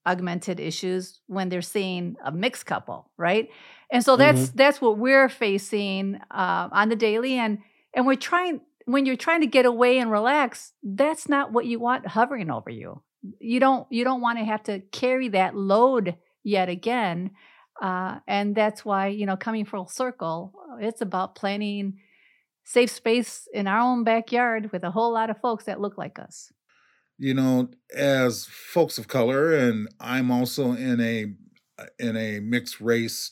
augmented 0.05 0.59
issues 0.59 1.19
when 1.27 1.49
they're 1.49 1.61
seeing 1.61 2.15
a 2.23 2.31
mixed 2.31 2.65
couple, 2.65 3.09
right? 3.17 3.49
And 3.91 4.03
so 4.03 4.15
that's 4.15 4.49
that's 4.49 4.81
what 4.81 4.97
we're 4.97 5.29
facing 5.29 6.19
uh, 6.31 6.69
on 6.71 6.89
the 6.89 6.95
daily, 6.95 7.33
and 7.33 7.59
and 7.93 8.05
we're 8.05 8.15
trying 8.15 8.61
when 8.85 9.05
you're 9.05 9.15
trying 9.15 9.41
to 9.41 9.47
get 9.47 9.65
away 9.65 9.99
and 9.99 10.11
relax. 10.11 10.73
That's 10.83 11.29
not 11.29 11.51
what 11.51 11.65
you 11.65 11.79
want 11.79 12.07
hovering 12.07 12.49
over 12.49 12.69
you. 12.69 13.01
You 13.39 13.59
don't 13.59 13.87
you 13.91 14.03
don't 14.03 14.21
want 14.21 14.39
to 14.39 14.45
have 14.45 14.63
to 14.63 14.79
carry 14.91 15.29
that 15.29 15.55
load 15.55 16.15
yet 16.43 16.69
again. 16.69 17.31
Uh, 17.81 18.19
and 18.25 18.55
that's 18.55 18.85
why, 18.85 19.07
you 19.07 19.25
know, 19.25 19.35
coming 19.35 19.65
full 19.65 19.87
circle, 19.87 20.53
it's 20.79 21.01
about 21.01 21.35
planning 21.35 21.99
safe 22.63 22.89
space 22.89 23.47
in 23.53 23.67
our 23.67 23.79
own 23.79 24.03
backyard 24.03 24.71
with 24.71 24.83
a 24.83 24.91
whole 24.91 25.13
lot 25.13 25.29
of 25.29 25.39
folks 25.41 25.65
that 25.65 25.81
look 25.81 25.97
like 25.97 26.17
us. 26.17 26.51
You 27.17 27.33
know, 27.33 27.69
as 27.95 28.45
folks 28.45 28.97
of 28.97 29.07
color, 29.07 29.55
and 29.55 29.87
I'm 29.99 30.31
also 30.31 30.71
in 30.73 30.99
a 31.01 31.33
uh, 31.79 31.85
in 31.99 32.15
a 32.17 32.39
mixed 32.39 32.81
race 32.81 33.31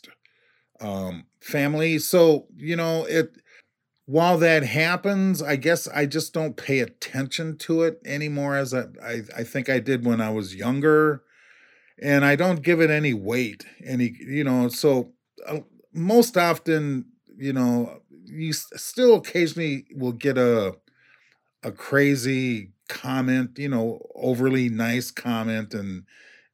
um, 0.82 1.26
family. 1.42 2.00
So 2.00 2.48
you 2.56 2.76
know 2.76 3.06
it. 3.06 3.38
While 4.06 4.38
that 4.40 4.64
happens, 4.64 5.42
I 5.42 5.56
guess 5.56 5.88
I 5.88 6.06
just 6.08 6.34
don't 6.34 6.58
pay 6.58 6.80
attention 6.80 7.58
to 7.60 7.84
it 7.84 8.02
anymore 8.06 8.56
as 8.58 8.74
I, 8.74 8.86
I, 9.04 9.22
I 9.38 9.44
think 9.44 9.70
I 9.70 9.80
did 9.80 10.06
when 10.06 10.22
I 10.22 10.30
was 10.32 10.56
younger, 10.56 11.24
and 12.02 12.26
I 12.26 12.36
don't 12.36 12.62
give 12.64 12.82
it 12.82 12.90
any 12.90 13.14
weight. 13.14 13.66
Any 13.86 14.16
you 14.20 14.44
know 14.44 14.68
so 14.70 15.14
uh, 15.48 15.60
most 15.94 16.38
often 16.38 17.06
you 17.38 17.54
know 17.54 18.02
you 18.26 18.54
still 18.54 19.16
occasionally 19.16 19.86
will 19.96 20.12
get 20.14 20.38
a 20.38 20.76
a 21.64 21.72
crazy 21.72 22.73
comment, 22.90 23.58
you 23.58 23.70
know, 23.70 24.00
overly 24.16 24.70
nice 24.70 25.12
comment 25.12 25.74
and 25.74 26.04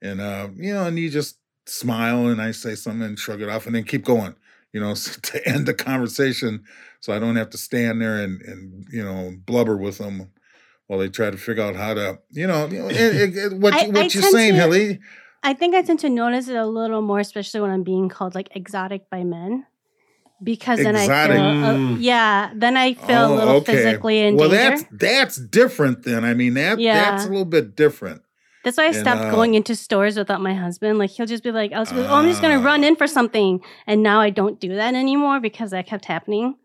and 0.01 0.21
uh 0.21 0.47
you 0.55 0.73
know 0.73 0.85
and 0.85 0.97
you 0.97 1.09
just 1.09 1.37
smile 1.65 2.27
and 2.27 2.41
I 2.41 2.51
say 2.51 2.75
something 2.75 3.03
and 3.03 3.19
shrug 3.19 3.41
it 3.41 3.49
off 3.49 3.65
and 3.65 3.75
then 3.75 3.83
keep 3.83 4.03
going, 4.05 4.35
you 4.73 4.79
know, 4.79 4.93
so 4.95 5.19
to 5.21 5.47
end 5.47 5.65
the 5.65 5.73
conversation 5.73 6.63
so 7.01 7.13
I 7.13 7.19
don't 7.19 7.35
have 7.37 7.49
to 7.51 7.57
stand 7.57 8.01
there 8.01 8.17
and 8.23 8.41
and 8.41 8.87
you 8.91 9.03
know 9.03 9.33
blubber 9.45 9.77
with 9.77 9.97
them 9.97 10.31
while 10.87 10.99
they 10.99 11.09
try 11.09 11.29
to 11.29 11.37
figure 11.37 11.63
out 11.63 11.75
how 11.75 11.93
to, 11.93 12.19
you 12.31 12.47
know, 12.47 12.65
you 12.67 12.79
know 12.79 12.87
it, 12.89 12.95
it, 13.15 13.37
it- 13.37 13.53
what 13.59 13.73
I- 13.73 13.85
you- 13.85 13.91
what 13.91 14.05
I 14.05 14.07
you're 14.19 14.23
saying, 14.23 14.53
to- 14.53 14.59
Hilly. 14.59 14.99
I 15.41 15.53
think 15.53 15.73
I 15.73 15.81
tend 15.83 15.99
to 15.99 16.09
notice 16.09 16.49
it 16.49 16.57
a 16.57 16.65
little 16.65 17.01
more, 17.01 17.19
especially 17.19 17.61
when 17.61 17.71
I'm 17.71 17.83
being 17.83 18.09
called 18.09 18.35
like 18.35 18.49
exotic 18.55 19.09
by 19.09 19.23
men. 19.23 19.65
Because 20.41 20.79
then 20.79 20.95
Exotic. 20.95 21.37
I 21.37 21.53
feel, 21.53 21.65
uh, 21.65 21.75
Mm. 21.75 21.97
yeah, 21.99 22.51
then 22.55 22.77
I 22.77 22.93
feel 22.93 23.33
a 23.33 23.35
little 23.35 23.61
physically 23.61 24.19
in 24.19 24.35
well, 24.35 24.49
danger. 24.49 24.69
that's 24.69 24.83
that's 24.91 25.35
different 25.37 26.03
then. 26.03 26.23
I 26.23 26.33
mean 26.33 26.53
that 26.53 26.79
that's 26.81 27.25
a 27.25 27.27
little 27.29 27.45
bit 27.45 27.75
different. 27.75 28.21
That's 28.63 28.77
why 28.77 28.83
I 28.83 28.87
And, 28.87 28.95
stopped 28.95 29.21
uh, 29.25 29.31
going 29.31 29.55
into 29.55 29.75
stores 29.75 30.17
without 30.17 30.41
my 30.41 30.53
husband. 30.53 30.97
Like 30.97 31.09
he'll 31.11 31.25
just 31.25 31.43
be 31.43 31.51
like, 31.51 31.71
I 31.73 31.79
was, 31.79 31.91
oh, 31.93 32.05
I'm 32.13 32.27
just 32.27 32.41
gonna 32.41 32.59
Ah. 32.59 32.63
run 32.63 32.83
in 32.83 32.95
for 32.95 33.07
something, 33.07 33.61
and 33.87 34.01
now 34.03 34.19
I 34.21 34.29
don't 34.29 34.59
do 34.59 34.75
that 34.75 34.95
anymore 34.95 35.39
because 35.39 35.71
that 35.71 35.87
kept 35.87 36.05
happening. 36.05 36.55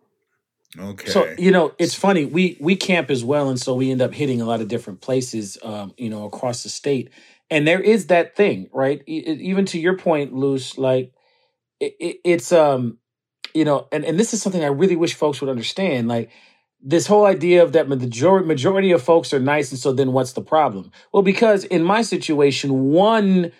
Okay. 0.78 1.10
So 1.10 1.32
you 1.38 1.50
know, 1.52 1.72
it's 1.78 1.94
funny. 1.94 2.24
We 2.24 2.56
we 2.60 2.74
camp 2.76 3.10
as 3.10 3.24
well, 3.24 3.48
and 3.48 3.60
so 3.60 3.74
we 3.74 3.90
end 3.90 4.02
up 4.02 4.12
hitting 4.12 4.40
a 4.40 4.44
lot 4.44 4.60
of 4.60 4.68
different 4.68 5.00
places, 5.00 5.56
um, 5.62 5.94
you 5.96 6.10
know, 6.10 6.24
across 6.26 6.62
the 6.62 6.68
state. 6.68 7.10
And 7.50 7.66
there 7.66 7.80
is 7.80 8.06
that 8.08 8.34
thing, 8.36 8.68
right? 8.72 9.02
E- 9.06 9.22
even 9.50 9.66
to 9.66 9.78
your 9.78 9.96
point, 9.96 10.32
Luz, 10.34 10.76
like 10.78 11.12
it, 11.78 11.94
it, 12.00 12.16
it's 12.24 12.50
um, 12.52 12.98
you 13.54 13.64
know, 13.64 13.88
and 13.92 14.04
and 14.04 14.18
this 14.18 14.34
is 14.34 14.42
something 14.42 14.62
I 14.62 14.68
really 14.68 14.96
wish 14.96 15.14
folks 15.14 15.40
would 15.40 15.50
understand, 15.50 16.08
like. 16.08 16.30
This 16.86 17.06
whole 17.06 17.24
idea 17.24 17.62
of 17.62 17.72
that 17.72 17.88
majority 17.88 18.46
majority 18.46 18.90
of 18.90 19.00
folks 19.00 19.32
are 19.32 19.40
nice, 19.40 19.70
and 19.70 19.80
so 19.80 19.90
then 19.90 20.12
what's 20.12 20.34
the 20.34 20.42
problem? 20.42 20.92
Well, 21.14 21.22
because 21.22 21.64
in 21.64 21.82
my 21.82 22.02
situation, 22.02 22.90
one 22.92 23.52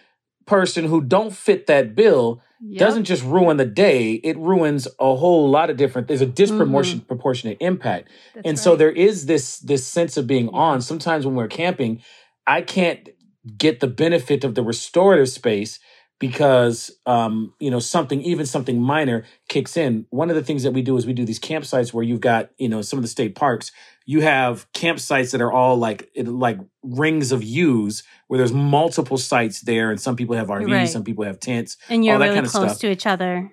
person 0.45 0.85
who 0.85 1.01
don't 1.01 1.33
fit 1.33 1.67
that 1.67 1.95
bill 1.95 2.43
Yep. 2.67 2.79
doesn't 2.79 3.05
just 3.05 3.23
ruin 3.25 3.59
the 3.59 3.67
day; 3.67 4.13
it 4.13 4.39
ruins 4.39 4.89
a 4.99 5.15
whole 5.17 5.51
lot 5.51 5.69
of 5.69 5.77
different. 5.77 6.09
There's 6.09 6.23
a 6.23 6.27
mm-hmm. 6.27 6.35
disproportionate 6.35 7.07
proportionate 7.07 7.59
impact, 7.61 8.09
That's 8.35 8.47
and 8.47 8.59
so 8.59 8.75
there 8.75 8.91
is 8.91 9.27
this 9.27 9.59
this 9.59 9.87
sense 9.87 10.17
of 10.17 10.27
being 10.27 10.49
on. 10.49 10.81
Sometimes 10.81 11.27
when 11.27 11.35
we're 11.35 11.49
camping, 11.49 12.03
I 12.47 12.63
can't 12.63 13.11
get 13.59 13.81
the 13.81 13.87
benefit 13.87 14.45
of 14.45 14.55
the 14.55 14.63
restorative 14.63 15.29
space 15.29 15.79
because 16.19 16.91
um, 17.07 17.53
you 17.59 17.71
know 17.71 17.79
something 17.79 18.21
even 18.23 18.47
something 18.47 18.81
minor 18.81 19.25
kicks 19.49 19.77
in. 19.77 20.07
One 20.11 20.31
of 20.31 20.37
the 20.37 20.43
things 20.45 20.63
that 20.63 20.73
we 20.73 20.83
do 20.83 20.97
is 20.97 21.07
we 21.07 21.13
do 21.13 21.25
these 21.25 21.41
campsites 21.41 21.93
where 21.93 22.05
you've 22.05 22.21
got 22.21 22.51
you 22.59 22.69
know 22.69 22.83
some 22.83 22.99
of 22.99 23.03
the 23.03 23.09
state 23.09 23.35
parks. 23.35 23.73
You 24.07 24.21
have 24.21 24.71
campsites 24.73 25.33
that 25.33 25.41
are 25.41 25.53
all 25.53 25.77
like 25.77 26.11
it, 26.15 26.29
like 26.29 26.59
rings 26.83 27.33
of 27.33 27.43
U's 27.43 28.03
where 28.29 28.39
there's 28.39 28.53
multiple 28.53 29.17
sites 29.19 29.63
there, 29.63 29.91
and 29.91 30.01
some 30.01 30.15
people 30.17 30.37
have 30.37 30.49
RVs, 30.49 30.71
Right. 30.71 30.89
some 30.89 31.05
people 31.05 31.25
have 31.25 31.41
tents 31.41 31.77
And 31.89 32.05
you're 32.05 32.15
all 32.15 32.21
that 32.21 32.27
really 32.27 32.37
kind 32.37 32.47
of 32.47 32.53
close 32.53 32.71
stuff. 32.73 32.81
to 32.81 32.91
each 32.91 33.07
other. 33.07 33.51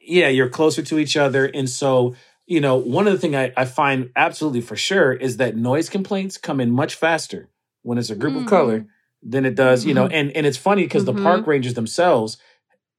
yeah, 0.00 0.28
you're 0.28 0.48
closer 0.48 0.82
to 0.82 0.98
each 0.98 1.16
other. 1.16 1.46
And 1.46 1.68
so, 1.70 2.14
you 2.46 2.60
know, 2.60 2.76
one 2.76 3.06
of 3.06 3.12
the 3.12 3.18
things 3.18 3.34
I, 3.36 3.52
I 3.56 3.64
find 3.64 4.10
absolutely 4.16 4.60
for 4.60 4.76
sure 4.76 5.12
is 5.12 5.36
that 5.38 5.56
noise 5.56 5.88
complaints 5.88 6.36
come 6.38 6.60
in 6.60 6.70
much 6.70 6.94
faster 6.96 7.48
when 7.82 7.96
it's 7.98 8.10
a 8.10 8.16
group 8.16 8.34
of 8.36 8.46
color 8.46 8.86
than 9.24 9.44
it 9.46 9.54
does, 9.54 9.84
you 9.86 9.94
know, 9.94 10.06
and, 10.12 10.30
and 10.36 10.46
it's 10.46 10.56
funny 10.58 10.82
because 10.84 11.02
Mhm. 11.04 11.16
the 11.16 11.22
park 11.22 11.46
rangers 11.46 11.74
themselves, 11.74 12.36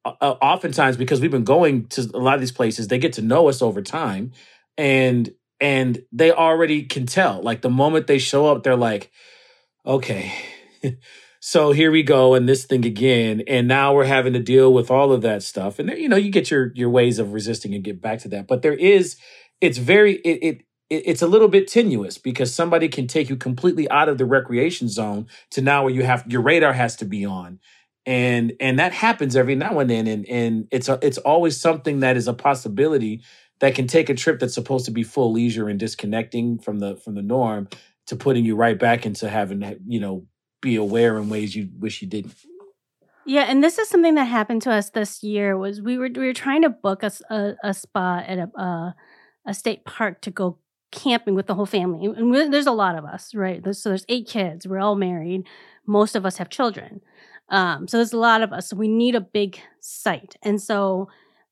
uh, 0.06 0.14
uh, 0.22 0.36
oftentimes 0.42 0.98
because 0.98 1.22
we've 1.22 1.32
been 1.32 1.44
going 1.44 1.88
to 1.88 2.02
a 2.14 2.20
lot 2.20 2.36
of 2.36 2.40
these 2.40 2.52
places, 2.52 2.88
they 2.88 2.98
get 2.98 3.14
to 3.14 3.22
know 3.22 3.48
us 3.50 3.62
over 3.62 3.82
time 3.82 4.32
and, 4.78 5.32
and 5.60 6.04
they 6.12 6.32
already 6.32 6.84
can 6.84 7.06
tell 7.06 7.42
like 7.42 7.62
the 7.62 7.70
moment 7.70 8.08
they 8.08 8.18
show 8.20 8.48
up, 8.48 8.64
they're 8.64 8.76
like, 8.76 9.12
okay, 9.86 10.34
so 11.40 11.72
here 11.72 11.92
we 11.92 12.02
go 12.04 12.34
and 12.34 12.50
this 12.50 12.66
thing 12.66 12.86
again 12.86 13.44
and 13.48 13.68
now 13.68 13.94
we're 13.94 14.06
having 14.06 14.34
to 14.34 14.40
deal 14.40 14.74
with 14.74 14.90
all 14.90 15.12
of 15.12 15.22
that 15.22 15.44
stuff 15.44 15.78
and 15.78 15.88
there, 15.90 15.98
you 15.98 16.10
know 16.10 16.16
you 16.16 16.32
get 16.32 16.50
your 16.50 16.72
your 16.74 16.90
ways 16.90 17.20
of 17.20 17.34
resisting 17.34 17.76
and 17.76 17.84
get 17.84 18.02
back 18.02 18.18
to 18.18 18.28
that 18.28 18.48
but 18.48 18.64
there 18.64 18.74
is 18.74 19.16
it's 19.62 19.78
very 19.78 20.14
it 20.16 20.40
it- 20.42 20.62
it's 20.89 21.21
a 21.21 21.28
little 21.28 21.48
bit 21.48 21.67
tenuous 21.67 22.17
because 22.17 22.54
somebody 22.54 22.88
can 22.88 23.08
take 23.08 23.30
you 23.30 23.36
completely 23.36 23.89
out 23.89 24.08
of 24.08 24.17
the 24.17 24.26
recreation 24.26 24.88
zone 24.88 25.28
to 25.52 25.62
now 25.62 25.84
where 25.84 25.93
you 25.93 26.04
have 26.04 26.24
your 26.28 26.41
radar 26.41 26.74
has 26.74 26.95
to 26.98 27.06
be 27.06 27.26
on 27.26 27.60
and 28.06 28.54
and 28.60 28.78
that 28.78 28.93
happens 28.93 29.36
every 29.36 29.56
now 29.56 29.80
and 29.80 29.89
then 29.89 30.08
and 30.08 30.28
and 30.28 30.67
it's 30.71 30.88
a, 30.88 31.00
it's 31.02 31.17
always 31.19 31.60
something 31.60 32.02
that 32.02 32.15
is 32.17 32.28
a 32.28 32.34
possibility 32.34 33.21
that 33.60 33.74
can 33.74 33.88
take 33.88 34.10
a 34.10 34.13
trip 34.13 34.39
that's 34.39 34.54
supposed 34.54 34.86
to 34.86 34.91
be 34.91 35.04
full 35.04 35.32
leisure 35.32 35.69
and 35.69 35.80
disconnecting 35.80 36.60
from 36.60 36.80
the 36.80 36.95
from 36.98 37.15
the 37.15 37.21
norm 37.21 37.67
to 38.08 38.15
putting 38.15 38.45
you 38.45 38.56
right 38.56 38.78
back 38.78 39.06
into 39.06 39.30
having 39.30 39.80
you 39.88 40.00
know 40.00 40.26
be 40.62 40.76
aware 40.76 41.17
in 41.17 41.30
ways 41.30 41.56
you 41.56 41.69
wish 41.80 42.02
you 42.02 42.08
didn't. 42.08 42.34
Yeah, 43.28 43.45
and 43.48 43.63
this 43.63 43.80
is 43.80 43.89
something 43.89 44.15
that 44.15 44.26
happened 44.26 44.62
to 44.63 44.71
us 44.71 44.91
this 44.91 45.24
year. 45.24 45.58
Was 45.58 45.82
we 45.82 45.98
were 45.98 46.10
we 46.13 46.28
were 46.28 46.34
trying 46.34 46.62
to 46.62 46.69
book 46.69 47.02
a 47.04 47.56
a 47.63 47.74
spot 47.74 48.26
at 48.28 48.38
a 48.38 48.52
uh, 48.60 48.91
a 49.48 49.54
state 49.54 49.86
park 49.86 50.21
to 50.21 50.32
go 50.32 50.60
camping 50.96 51.36
with 51.36 51.46
the 51.48 51.54
whole 51.56 51.66
family, 51.68 52.06
and 52.06 52.32
we, 52.32 52.48
there's 52.50 52.66
a 52.66 52.72
lot 52.72 52.96
of 52.98 53.06
us, 53.06 53.36
right? 53.36 53.64
There's, 53.64 53.80
so 53.82 53.90
there's 53.90 54.06
eight 54.10 54.28
kids. 54.28 54.68
We're 54.68 54.80
all 54.80 54.96
married. 54.96 55.46
Most 55.86 56.16
of 56.16 56.26
us 56.26 56.38
have 56.38 56.50
children, 56.50 57.02
um, 57.50 57.88
so 57.88 57.98
there's 57.98 58.14
a 58.14 58.18
lot 58.18 58.42
of 58.42 58.52
us. 58.52 58.70
So 58.70 58.76
we 58.76 58.88
need 58.88 59.14
a 59.16 59.22
big 59.22 59.60
site, 59.80 60.36
and 60.42 60.60
so 60.62 61.10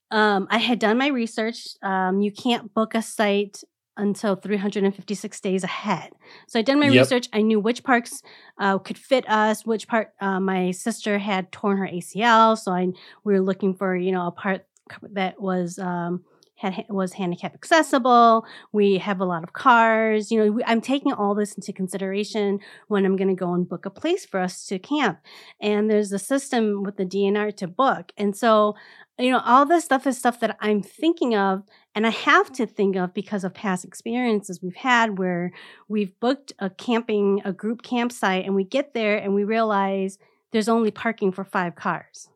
um, 0.09 0.47
I 0.49 0.57
had 0.57 0.79
done 0.79 0.97
my 0.97 1.07
research. 1.07 1.67
Um, 1.83 2.21
you 2.21 2.31
can't 2.31 2.73
book 2.73 2.95
a 2.95 3.01
site 3.01 3.63
until 3.95 4.35
356 4.35 5.39
days 5.39 5.63
ahead. 5.63 6.09
So 6.47 6.57
I 6.57 6.63
did 6.63 6.77
my 6.77 6.87
Yep. 6.87 7.01
research. 7.01 7.29
I 7.31 7.41
knew 7.41 7.59
which 7.59 7.83
parks 7.83 8.23
uh, 8.57 8.79
could 8.79 8.97
fit 8.97 9.29
us, 9.29 9.67
which 9.67 9.87
part 9.87 10.13
uh, 10.19 10.39
my 10.39 10.71
sister 10.71 11.19
had 11.19 11.51
torn 11.51 11.77
her 11.77 11.87
ACL. 11.87 12.57
So 12.57 12.71
I 12.71 12.87
we 13.23 13.33
were 13.33 13.41
looking 13.41 13.75
for 13.75 13.95
you 13.95 14.11
know 14.11 14.25
a 14.27 14.31
part 14.31 14.65
that 15.11 15.39
was 15.39 15.77
um, 15.79 16.23
had 16.71 16.85
was 16.89 17.13
handicap 17.13 17.53
accessible. 17.53 18.45
We 18.71 18.97
have 18.99 19.19
a 19.19 19.25
lot 19.25 19.43
of 19.43 19.53
cars. 19.53 20.31
You 20.31 20.45
know, 20.45 20.51
we, 20.51 20.63
I'm 20.65 20.81
taking 20.81 21.11
all 21.11 21.35
this 21.35 21.53
into 21.53 21.73
consideration 21.73 22.59
when 22.87 23.05
I'm 23.05 23.15
going 23.15 23.27
to 23.27 23.35
go 23.35 23.53
and 23.53 23.67
book 23.67 23.85
a 23.85 23.89
place 23.89 24.25
for 24.25 24.39
us 24.39 24.65
to 24.67 24.79
camp. 24.79 25.19
And 25.59 25.89
there's 25.89 26.11
a 26.11 26.19
system 26.19 26.83
with 26.83 26.97
the 26.97 27.05
DNR 27.05 27.55
to 27.57 27.67
book, 27.67 28.11
and 28.17 28.35
so 28.35 28.75
you 29.19 29.31
know 29.31 29.41
all 29.45 29.65
this 29.65 29.85
stuff 29.85 30.07
is 30.07 30.17
stuff 30.17 30.39
that 30.39 30.57
I'm 30.59 30.81
thinking 30.81 31.35
of 31.35 31.63
and 31.95 32.07
I 32.07 32.09
have 32.09 32.51
to 32.53 32.65
think 32.65 32.95
of 32.95 33.13
because 33.13 33.43
of 33.43 33.53
past 33.53 33.85
experiences 33.85 34.61
we've 34.61 34.75
had 34.75 35.19
where 35.19 35.51
we've 35.87 36.19
booked 36.19 36.53
a 36.59 36.69
camping, 36.69 37.41
a 37.45 37.53
group 37.53 37.83
campsite, 37.83 38.45
and 38.45 38.55
we 38.55 38.63
get 38.63 38.93
there 38.93 39.17
and 39.17 39.35
we 39.35 39.43
realize 39.43 40.17
there's 40.51 40.69
only 40.69 40.91
parking 40.91 41.31
for 41.31 41.43
five 41.43 41.75
cars. 41.75 42.29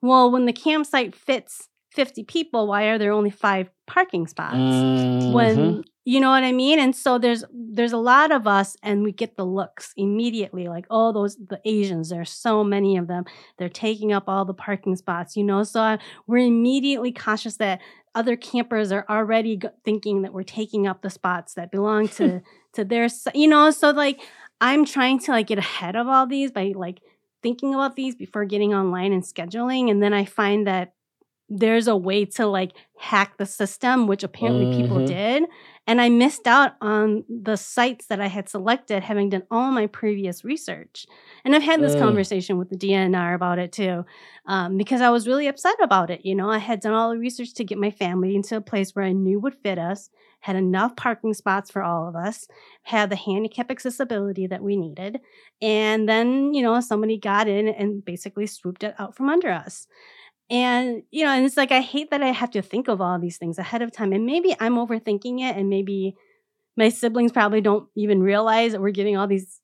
Well, 0.00 0.30
when 0.30 0.46
the 0.46 0.52
campsite 0.52 1.14
fits 1.14 1.68
50 1.98 2.22
people, 2.22 2.68
why 2.68 2.84
are 2.84 2.96
there 2.96 3.10
only 3.10 3.30
five 3.30 3.68
parking 3.88 4.28
spots? 4.28 4.54
Mm-hmm. 4.54 5.32
When 5.32 5.84
you 6.04 6.20
know 6.20 6.30
what 6.30 6.44
I 6.44 6.52
mean? 6.52 6.78
And 6.78 6.94
so 6.94 7.18
there's 7.18 7.42
there's 7.52 7.92
a 7.92 7.98
lot 7.98 8.30
of 8.30 8.46
us 8.46 8.76
and 8.84 9.02
we 9.02 9.10
get 9.10 9.36
the 9.36 9.44
looks 9.44 9.92
immediately 9.96 10.68
like, 10.68 10.86
oh, 10.90 11.12
those 11.12 11.36
the 11.36 11.60
Asians, 11.64 12.10
there's 12.10 12.30
so 12.30 12.62
many 12.62 12.96
of 12.96 13.08
them. 13.08 13.24
They're 13.58 13.68
taking 13.68 14.12
up 14.12 14.28
all 14.28 14.44
the 14.44 14.54
parking 14.54 14.94
spots, 14.94 15.36
you 15.36 15.42
know. 15.42 15.64
So 15.64 15.80
I, 15.80 15.98
we're 16.28 16.46
immediately 16.46 17.10
conscious 17.10 17.56
that 17.56 17.80
other 18.14 18.36
campers 18.36 18.92
are 18.92 19.04
already 19.10 19.60
thinking 19.84 20.22
that 20.22 20.32
we're 20.32 20.44
taking 20.44 20.86
up 20.86 21.02
the 21.02 21.10
spots 21.10 21.54
that 21.54 21.72
belong 21.72 22.06
to 22.10 22.42
to 22.74 22.84
their 22.84 23.08
you 23.34 23.48
know 23.48 23.70
so 23.70 23.90
like 23.90 24.20
i'm 24.60 24.84
trying 24.84 25.18
to 25.18 25.30
like 25.30 25.48
get 25.48 25.58
ahead 25.58 25.94
of 25.94 26.06
all 26.06 26.26
these 26.26 26.50
by 26.50 26.72
like 26.74 27.00
thinking 27.42 27.74
about 27.74 27.96
these 27.96 28.14
before 28.16 28.44
getting 28.44 28.72
online 28.72 29.12
and 29.12 29.24
scheduling 29.24 29.90
and 29.90 30.02
then 30.02 30.14
i 30.14 30.24
find 30.24 30.66
that 30.66 30.94
there's 31.48 31.86
a 31.88 31.96
way 31.96 32.24
to 32.24 32.46
like 32.46 32.72
hack 32.98 33.36
the 33.38 33.46
system 33.46 34.06
which 34.06 34.22
apparently 34.24 34.66
people 34.66 35.00
Mhm. 35.00 35.06
did 35.06 35.44
and 35.86 36.00
i 36.00 36.08
missed 36.08 36.46
out 36.46 36.72
on 36.80 37.24
the 37.28 37.56
sites 37.56 38.06
that 38.06 38.20
i 38.20 38.26
had 38.26 38.48
selected 38.48 39.02
having 39.02 39.30
done 39.30 39.44
all 39.50 39.70
my 39.70 39.86
previous 39.86 40.44
research 40.44 41.06
and 41.44 41.54
i've 41.54 41.62
had 41.62 41.80
this 41.80 41.94
Mm. 41.94 41.98
conversation 41.98 42.58
with 42.58 42.68
the 42.70 42.76
dnr 42.76 43.34
about 43.34 43.58
it 43.58 43.72
too 43.72 44.04
um, 44.46 44.76
because 44.76 45.00
I 45.00 45.10
was 45.10 45.26
really 45.28 45.46
upset 45.46 45.76
about 45.82 46.10
it. 46.10 46.24
You 46.24 46.34
know, 46.34 46.48
I 46.50 46.58
had 46.58 46.80
done 46.80 46.94
all 46.94 47.10
the 47.10 47.18
research 47.18 47.52
to 47.54 47.64
get 47.64 47.78
my 47.78 47.90
family 47.90 48.34
into 48.34 48.56
a 48.56 48.60
place 48.60 48.94
where 48.94 49.04
I 49.04 49.12
knew 49.12 49.38
would 49.40 49.56
fit 49.62 49.78
us, 49.78 50.08
had 50.40 50.56
enough 50.56 50.96
parking 50.96 51.34
spots 51.34 51.70
for 51.70 51.82
all 51.82 52.08
of 52.08 52.16
us, 52.16 52.46
had 52.82 53.10
the 53.10 53.16
handicap 53.16 53.70
accessibility 53.70 54.46
that 54.46 54.62
we 54.62 54.76
needed. 54.76 55.20
And 55.60 56.08
then, 56.08 56.54
you 56.54 56.62
know, 56.62 56.80
somebody 56.80 57.18
got 57.18 57.46
in 57.48 57.68
and 57.68 58.02
basically 58.04 58.46
swooped 58.46 58.84
it 58.84 58.94
out 58.98 59.14
from 59.16 59.28
under 59.28 59.50
us. 59.50 59.86
And, 60.50 61.02
you 61.10 61.24
know, 61.24 61.32
and 61.32 61.44
it's 61.44 61.56
like, 61.56 61.72
I 61.72 61.80
hate 61.80 62.10
that 62.10 62.22
I 62.22 62.32
have 62.32 62.50
to 62.52 62.62
think 62.62 62.88
of 62.88 63.00
all 63.00 63.18
these 63.18 63.36
things 63.36 63.58
ahead 63.58 63.82
of 63.82 63.92
time. 63.92 64.12
And 64.12 64.24
maybe 64.24 64.56
I'm 64.58 64.76
overthinking 64.76 65.40
it. 65.40 65.56
And 65.56 65.68
maybe 65.68 66.16
my 66.76 66.88
siblings 66.88 67.32
probably 67.32 67.60
don't 67.60 67.88
even 67.96 68.22
realize 68.22 68.72
that 68.72 68.80
we're 68.80 68.90
getting 68.90 69.16
all 69.16 69.26
these 69.26 69.60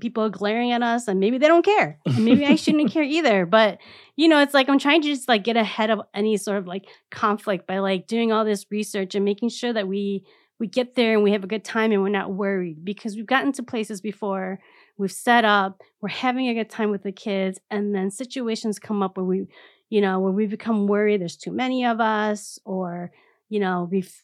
people 0.00 0.30
glaring 0.30 0.72
at 0.72 0.82
us 0.82 1.06
and 1.06 1.20
maybe 1.20 1.38
they 1.38 1.46
don't 1.46 1.64
care 1.64 1.98
and 2.06 2.24
maybe 2.24 2.46
i 2.46 2.54
shouldn't 2.54 2.90
care 2.92 3.02
either 3.02 3.44
but 3.44 3.78
you 4.16 4.26
know 4.28 4.40
it's 4.40 4.54
like 4.54 4.68
i'm 4.68 4.78
trying 4.78 5.02
to 5.02 5.08
just 5.08 5.28
like 5.28 5.44
get 5.44 5.56
ahead 5.56 5.90
of 5.90 6.00
any 6.14 6.36
sort 6.36 6.56
of 6.56 6.66
like 6.66 6.86
conflict 7.10 7.66
by 7.66 7.78
like 7.78 8.06
doing 8.06 8.32
all 8.32 8.44
this 8.44 8.64
research 8.70 9.14
and 9.14 9.24
making 9.24 9.48
sure 9.50 9.72
that 9.72 9.86
we 9.86 10.24
we 10.58 10.66
get 10.66 10.94
there 10.94 11.14
and 11.14 11.22
we 11.22 11.32
have 11.32 11.44
a 11.44 11.48
good 11.48 11.64
time 11.64 11.92
and 11.92 12.02
we're 12.02 12.08
not 12.08 12.32
worried 12.32 12.84
because 12.84 13.16
we've 13.16 13.26
gotten 13.26 13.52
to 13.52 13.62
places 13.62 14.00
before 14.00 14.58
we've 14.96 15.12
set 15.12 15.44
up 15.44 15.82
we're 16.00 16.08
having 16.08 16.48
a 16.48 16.54
good 16.54 16.70
time 16.70 16.90
with 16.90 17.02
the 17.02 17.12
kids 17.12 17.60
and 17.70 17.94
then 17.94 18.10
situations 18.10 18.78
come 18.78 19.02
up 19.02 19.16
where 19.16 19.26
we 19.26 19.46
you 19.94 20.00
know 20.00 20.16
where 20.22 20.32
we 20.32 20.46
become 20.46 20.86
worried 20.86 21.20
there's 21.20 21.36
too 21.36 21.52
many 21.52 21.84
of 21.92 22.00
us 22.00 22.58
or 22.64 23.10
you 23.48 23.60
know 23.60 23.88
we've 23.90 24.14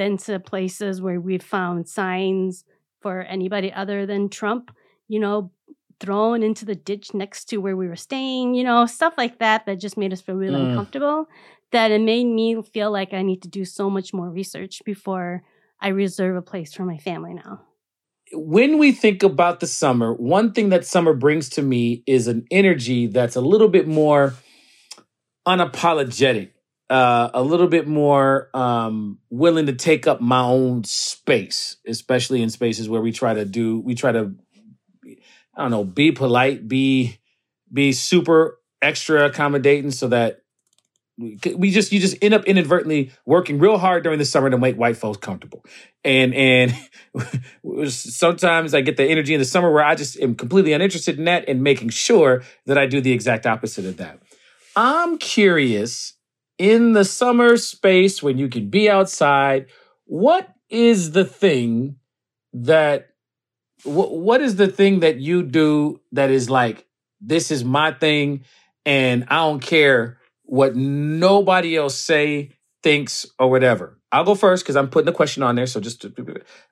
been 0.00 0.16
to 0.16 0.38
places 0.52 1.00
where 1.04 1.20
we've 1.20 1.42
found 1.56 1.88
signs 1.88 2.64
for 3.02 3.22
anybody 3.22 3.72
other 3.72 4.06
than 4.06 4.28
trump 4.28 4.70
you 5.10 5.18
know, 5.18 5.50
thrown 5.98 6.42
into 6.42 6.64
the 6.64 6.76
ditch 6.76 7.12
next 7.12 7.46
to 7.46 7.58
where 7.58 7.76
we 7.76 7.88
were 7.88 7.96
staying, 7.96 8.54
you 8.54 8.64
know, 8.64 8.86
stuff 8.86 9.12
like 9.18 9.38
that 9.40 9.66
that 9.66 9.80
just 9.80 9.98
made 9.98 10.12
us 10.12 10.20
feel 10.20 10.36
really 10.36 10.60
Mm. 10.60 10.70
uncomfortable. 10.70 11.26
That 11.72 11.90
it 11.90 12.00
made 12.00 12.26
me 12.26 12.62
feel 12.62 12.90
like 12.92 13.12
I 13.12 13.22
need 13.22 13.42
to 13.42 13.48
do 13.48 13.64
so 13.64 13.90
much 13.90 14.14
more 14.14 14.30
research 14.30 14.80
before 14.84 15.42
I 15.80 15.88
reserve 15.88 16.36
a 16.36 16.42
place 16.42 16.72
for 16.72 16.84
my 16.84 16.96
family 16.98 17.34
now. 17.34 17.60
when 18.32 18.78
we 18.78 18.92
think 18.92 19.24
about 19.24 19.58
the 19.58 19.66
summer, 19.66 20.14
one 20.14 20.52
thing 20.52 20.68
that 20.68 20.86
summer 20.86 21.14
brings 21.14 21.48
to 21.48 21.62
me 21.62 22.04
is 22.06 22.28
an 22.28 22.44
energy 22.52 23.08
that's 23.08 23.34
a 23.34 23.40
little 23.40 23.68
bit 23.68 23.88
more 23.88 24.34
unapologetic, 25.46 26.50
uh, 26.88 27.30
a 27.32 27.42
little 27.42 27.68
bit 27.68 27.86
more 27.86 28.50
um, 28.54 29.18
willing 29.30 29.66
to 29.66 29.72
take 29.72 30.06
up 30.06 30.20
my 30.20 30.40
own 30.40 30.84
space, 30.84 31.76
especially 31.86 32.42
in 32.42 32.50
spaces 32.50 32.88
where 32.88 33.00
we 33.00 33.12
try 33.12 33.34
to 33.34 33.44
do, 33.44 33.80
we 33.80 33.94
try 33.94 34.12
to, 34.12 34.34
I 35.56 35.62
don't 35.62 35.70
know, 35.70 35.84
be 35.84 36.12
polite, 36.12 36.66
be 36.66 37.18
be 37.72 37.92
super 37.92 38.58
extra 38.82 39.26
accommodating, 39.26 39.92
so 39.92 40.08
that 40.08 40.42
we 41.54 41.70
just 41.70 41.92
you 41.92 42.00
just 42.00 42.16
end 42.22 42.32
up 42.32 42.44
inadvertently 42.44 43.12
working 43.26 43.58
real 43.58 43.76
hard 43.76 44.02
during 44.02 44.18
the 44.18 44.24
summer 44.24 44.48
to 44.48 44.56
make 44.56 44.76
white 44.76 44.96
folks 44.96 45.18
comfortable 45.18 45.64
and 46.02 46.34
and 46.34 46.74
sometimes 47.90 48.74
I 48.74 48.80
get 48.80 48.96
the 48.96 49.04
energy 49.04 49.34
in 49.34 49.40
the 49.40 49.44
summer 49.44 49.70
where 49.70 49.84
I 49.84 49.94
just 49.94 50.18
am 50.18 50.34
completely 50.34 50.72
uninterested 50.72 51.18
in 51.18 51.24
that 51.24 51.46
and 51.48 51.62
making 51.62 51.90
sure 51.90 52.42
that 52.66 52.78
I 52.78 52.86
do 52.86 53.00
the 53.00 53.12
exact 53.12 53.46
opposite 53.46 53.84
of 53.84 53.98
that. 53.98 54.18
I'm 54.76 55.18
curious 55.18 56.14
in 56.58 56.92
the 56.92 57.04
summer 57.04 57.56
space 57.56 58.22
when 58.22 58.38
you 58.38 58.48
can 58.48 58.68
be 58.68 58.88
outside, 58.88 59.66
what 60.04 60.48
is 60.68 61.12
the 61.12 61.24
thing 61.24 61.96
that 62.52 63.08
wh- 63.84 64.12
what 64.12 64.40
is 64.40 64.56
the 64.56 64.68
thing 64.68 65.00
that 65.00 65.16
you 65.18 65.42
do 65.42 66.00
that 66.12 66.30
is 66.30 66.50
like 66.50 66.86
this 67.20 67.50
is 67.50 67.64
my 67.64 67.92
thing 67.92 68.44
and 68.86 69.24
I 69.28 69.36
don't 69.36 69.60
care 69.60 70.18
what 70.44 70.74
nobody 70.74 71.76
else 71.76 71.96
say 71.96 72.52
thinks 72.82 73.26
or 73.38 73.50
whatever. 73.50 73.98
I'll 74.12 74.24
go 74.24 74.34
first 74.34 74.64
because 74.64 74.76
I'm 74.76 74.88
putting 74.88 75.06
the 75.06 75.12
question 75.12 75.42
on 75.42 75.54
there. 75.54 75.66
So 75.66 75.80
just 75.80 76.04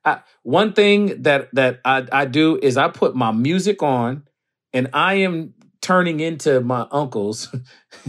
I, 0.05 0.21
one 0.43 0.73
thing 0.73 1.23
that 1.23 1.49
that 1.55 1.81
I, 1.85 2.07
I 2.11 2.25
do 2.25 2.59
is 2.61 2.77
I 2.77 2.89
put 2.89 3.15
my 3.15 3.31
music 3.31 3.83
on, 3.83 4.25
and 4.73 4.91
I 4.93 5.15
am 5.15 5.55
turning 5.81 6.21
into 6.21 6.61
my 6.61 6.87
uncles 6.91 7.55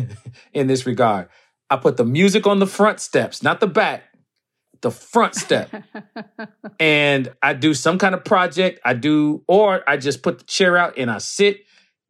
in 0.53 0.67
this 0.67 0.85
regard. 0.85 1.29
I 1.69 1.77
put 1.77 1.97
the 1.97 2.05
music 2.05 2.47
on 2.47 2.59
the 2.59 2.67
front 2.67 2.99
steps, 2.99 3.43
not 3.43 3.59
the 3.59 3.67
back, 3.67 4.03
the 4.81 4.91
front 4.91 5.35
step, 5.35 5.69
and 6.79 7.31
I 7.41 7.53
do 7.53 7.73
some 7.73 7.97
kind 7.97 8.15
of 8.15 8.23
project. 8.23 8.79
I 8.83 8.93
do, 8.93 9.43
or 9.47 9.87
I 9.87 9.97
just 9.97 10.23
put 10.23 10.39
the 10.39 10.45
chair 10.45 10.77
out 10.77 10.97
and 10.97 11.11
I 11.11 11.19
sit, 11.19 11.65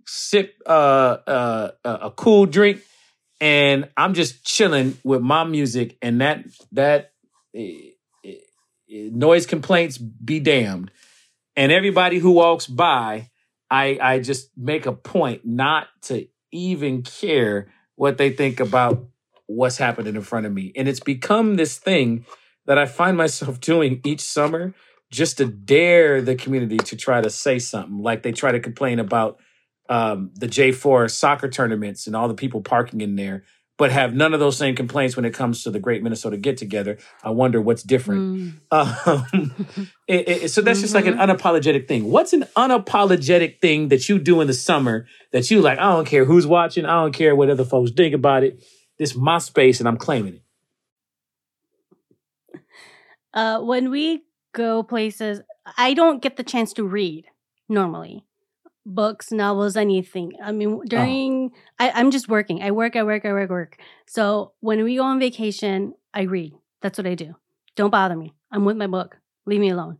sip 0.05 0.55
uh, 0.65 1.17
uh, 1.27 1.71
a 1.83 2.11
cool 2.11 2.45
drink 2.45 2.81
and 3.41 3.89
I'm 3.95 4.13
just 4.13 4.43
chilling 4.43 4.97
with 5.03 5.21
my 5.21 5.43
music, 5.43 5.97
and 6.01 6.21
that 6.21 6.45
that 6.73 7.11
eh, 7.55 7.91
eh, 8.25 8.33
eh, 8.91 9.09
noise 9.11 9.45
complaints 9.45 9.97
be 9.97 10.39
damned. 10.39 10.91
And 11.55 11.71
everybody 11.71 12.19
who 12.19 12.31
walks 12.31 12.67
by, 12.67 13.28
I 13.69 13.97
I 14.01 14.19
just 14.19 14.51
make 14.57 14.85
a 14.85 14.93
point 14.93 15.41
not 15.45 15.87
to 16.03 16.27
even 16.51 17.03
care 17.03 17.67
what 17.95 18.17
they 18.17 18.31
think 18.31 18.59
about 18.59 19.05
what's 19.47 19.77
happening 19.77 20.15
in 20.15 20.21
front 20.21 20.45
of 20.45 20.53
me, 20.53 20.71
and 20.75 20.87
it's 20.87 20.99
become 20.99 21.55
this 21.55 21.77
thing 21.77 22.25
that 22.65 22.77
I 22.77 22.85
find 22.85 23.17
myself 23.17 23.59
doing 23.71 24.01
each 24.05 24.21
summer 24.21 24.73
just 25.11 25.37
to 25.37 25.45
dare 25.45 26.21
the 26.21 26.35
community 26.35 26.77
to 26.77 26.95
try 26.95 27.19
to 27.19 27.29
say 27.29 27.57
something, 27.59 27.97
like 27.97 28.21
they 28.21 28.31
try 28.31 28.51
to 28.51 28.59
complain 28.59 28.99
about 28.99 29.39
um, 29.89 30.31
the 30.35 30.47
J4 30.47 31.09
soccer 31.09 31.49
tournaments 31.49 32.05
and 32.05 32.15
all 32.15 32.27
the 32.27 32.35
people 32.35 32.61
parking 32.61 33.01
in 33.01 33.15
there, 33.15 33.43
but 33.79 33.91
have 33.93 34.13
none 34.13 34.33
of 34.33 34.41
those 34.41 34.57
same 34.57 34.75
complaints 34.75 35.15
when 35.15 35.23
it 35.25 35.33
comes 35.33 35.63
to 35.63 35.71
the 35.71 35.79
Great 35.79 36.03
Minnesota 36.03 36.35
Get 36.37 36.57
Together. 36.57 36.97
I 37.23 37.29
wonder 37.31 37.61
what's 37.61 37.81
different. 37.81 38.21
Mm. 38.71 39.25
Um, 39.31 39.87
it- 40.07 40.27
it- 40.29 40.49
so 40.51 40.61
that's 40.61 40.81
just 40.81 40.93
like 40.93 41.05
an 41.07 41.15
unapologetic 41.15 41.87
thing. 41.87 42.11
What's 42.11 42.33
an 42.33 42.43
unapologetic 42.57 43.61
thing 43.61 43.87
that 43.87 44.09
you 44.09 44.19
do 44.19 44.41
in 44.41 44.47
the 44.47 44.53
summer 44.53 45.07
that 45.31 45.49
you 45.49 45.61
like? 45.61 45.79
I 45.79 45.93
don't 45.93 46.05
care 46.05 46.25
who's 46.25 46.45
watching. 46.45 46.85
I 46.85 47.01
don't 47.01 47.13
care 47.13 47.35
what 47.35 47.49
other 47.49 47.63
folks 47.65 47.91
think 47.91 48.13
about 48.13 48.43
it. 48.43 48.59
This 48.97 49.11
is 49.11 49.17
my 49.17 49.37
space 49.37 49.79
and 49.79 49.87
I'm 49.87 49.97
claiming 49.97 50.35
it. 50.35 50.41
Uh, 53.33 53.61
when 53.61 53.89
we 53.91 54.23
go 54.53 54.83
places, 54.83 55.41
I 55.77 55.93
don't 55.93 56.21
get 56.21 56.35
the 56.35 56.43
chance 56.43 56.73
to 56.73 56.83
read 56.83 57.25
normally. 57.69 58.25
Books, 58.91 59.31
novels, 59.31 59.77
anything. 59.77 60.33
I 60.43 60.51
mean, 60.51 60.81
during 60.87 61.51
I, 61.77 61.91
I'm 61.91 62.09
just 62.09 62.27
working. 62.27 62.63
I 62.63 62.71
work, 62.71 62.95
I 62.95 63.03
work, 63.03 63.23
I 63.23 63.31
work, 63.33 63.49
work. 63.51 63.77
So 64.07 64.53
when 64.61 64.83
we 64.83 64.95
go 64.95 65.03
on 65.03 65.19
vacation, 65.19 65.93
I 66.13 66.23
read. 66.23 66.53
That's 66.81 66.97
what 66.97 67.05
I 67.05 67.13
do. 67.13 67.35
Don't 67.75 67.91
bother 67.91 68.15
me. 68.15 68.33
I'm 68.51 68.65
with 68.65 68.77
my 68.77 68.87
book. 68.87 69.17
Leave 69.45 69.59
me 69.59 69.69
alone. 69.69 69.99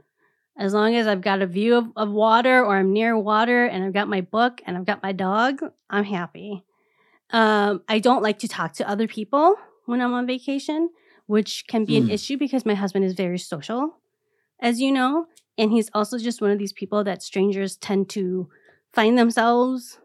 As 0.57 0.73
long 0.73 0.95
as 0.95 1.07
I've 1.07 1.21
got 1.21 1.41
a 1.41 1.47
view 1.47 1.75
of, 1.75 1.85
of 1.95 2.09
water 2.09 2.65
or 2.65 2.77
I'm 2.77 2.91
near 2.91 3.17
water 3.17 3.65
and 3.65 3.83
I've 3.83 3.93
got 3.93 4.07
my 4.09 4.21
book 4.21 4.61
and 4.65 4.75
I've 4.75 4.85
got 4.85 5.03
my 5.03 5.11
dog, 5.11 5.61
I'm 5.89 6.03
happy. 6.03 6.63
Um, 7.31 7.83
I 7.87 7.99
don't 7.99 8.23
like 8.23 8.39
to 8.39 8.47
talk 8.47 8.73
to 8.73 8.89
other 8.89 9.07
people 9.07 9.55
when 9.85 10.01
I'm 10.01 10.13
on 10.13 10.25
vacation, 10.25 10.89
which 11.27 11.65
can 11.67 11.85
be 11.85 11.95
an 11.97 12.05
Hmm. 12.05 12.11
issue 12.11 12.37
because 12.37 12.65
my 12.65 12.73
husband 12.75 13.05
is 13.05 13.13
very 13.13 13.37
social, 13.37 13.99
as 14.59 14.81
you 14.81 14.91
know. 14.91 15.27
And 15.57 15.71
he's 15.71 15.89
also 15.93 16.17
just 16.17 16.41
one 16.41 16.51
of 16.51 16.57
these 16.59 16.73
people 16.73 17.03
that 17.03 17.21
strangers 17.21 17.77
tend 17.77 18.09
to 18.09 18.49
find 18.93 19.17
themselves 19.17 19.99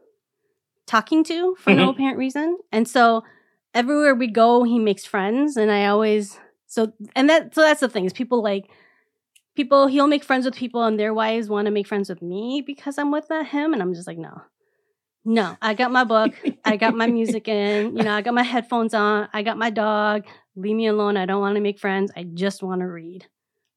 talking 0.86 1.24
to 1.24 1.56
for 1.58 1.72
no 1.72 1.86
Mhm. 1.86 1.90
apparent 1.90 2.18
reason. 2.18 2.58
And 2.72 2.86
so 2.88 3.24
everywhere 3.72 4.14
we 4.14 4.26
go, 4.28 4.64
he 4.64 4.78
makes 4.78 5.04
friends. 5.04 5.56
And 5.56 5.70
I 5.70 5.86
always, 5.86 6.38
so, 6.66 6.92
and 7.16 7.28
that, 7.30 7.54
so 7.54 7.62
that's 7.62 7.80
the 7.80 7.88
thing 7.88 8.04
is 8.04 8.12
people 8.12 8.42
like, 8.42 8.66
people, 9.56 9.86
he'll 9.86 10.06
make 10.06 10.24
friends 10.24 10.44
with 10.44 10.56
people 10.56 10.82
and 10.84 10.98
their 10.98 11.14
wives 11.14 11.48
want 11.48 11.66
to 11.66 11.70
make 11.70 11.86
friends 11.86 12.08
with 12.08 12.22
me 12.22 12.62
because 12.66 12.98
I'm 12.98 13.10
with 13.10 13.28
him. 13.28 13.72
And 13.72 13.80
I'm 13.82 13.94
just 13.94 14.06
like, 14.06 14.18
no, 14.18 14.42
no, 15.24 15.56
I 15.62 15.74
got 15.74 15.90
my 15.90 16.04
book. 16.04 16.34
I 16.64 16.76
got 16.76 16.94
my 16.94 17.06
music 17.06 17.48
in. 17.48 17.96
You 17.96 18.02
know, 18.04 18.12
I 18.12 18.20
got 18.22 18.34
my 18.34 18.42
headphones 18.42 18.92
on. 18.94 19.28
I 19.32 19.42
got 19.42 19.56
my 19.56 19.70
dog. 19.70 20.24
Leave 20.56 20.76
me 20.76 20.86
alone. 20.86 21.16
I 21.16 21.24
don't 21.26 21.40
want 21.40 21.54
to 21.56 21.60
make 21.62 21.78
friends. 21.78 22.12
I 22.16 22.24
just 22.24 22.62
want 22.62 22.80
to 22.80 22.86
read. 22.86 23.26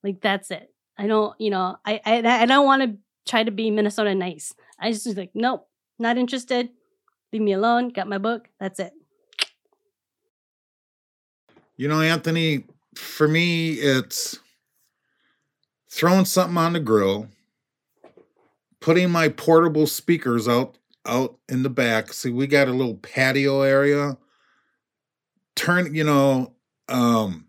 Like 0.04 0.22
that's 0.22 0.52
it. 0.52 0.74
I 0.98 1.08
don't, 1.08 1.40
you 1.40 1.50
know, 1.50 1.78
I 1.86 2.02
I, 2.06 2.42
I 2.44 2.46
don't 2.46 2.66
want 2.66 2.82
to 2.84 2.98
try 3.30 3.44
to 3.44 3.52
be 3.52 3.72
Minnesota 3.72 4.14
nice. 4.14 4.54
I 4.80 4.92
just 4.92 5.06
was 5.08 5.18
like, 5.18 5.32
nope, 5.34 5.68
not 6.00 6.18
interested. 6.18 6.70
Leave 7.34 7.42
me 7.42 7.54
alone. 7.54 7.90
Got 7.90 8.08
my 8.08 8.18
book. 8.18 8.48
That's 8.60 8.80
it. 8.80 8.94
You 11.76 11.88
know, 11.88 12.02
Anthony, 12.02 12.66
for 12.96 13.28
me, 13.28 13.74
it's 13.74 14.40
throwing 15.92 16.26
something 16.26 16.58
on 16.58 16.74
the 16.74 16.80
grill, 16.80 17.28
putting 18.80 19.10
my 19.12 19.30
portable 19.30 19.88
speakers 19.88 20.48
out 20.48 20.78
out 21.06 21.38
in 21.48 21.64
the 21.64 21.70
back. 21.70 22.12
See, 22.12 22.32
we 22.32 22.48
got 22.48 22.68
a 22.68 22.72
little 22.74 22.96
patio 22.96 23.62
area. 23.62 24.18
Turn, 25.56 25.94
you 25.96 26.04
know, 26.04 26.54
um 26.90 27.46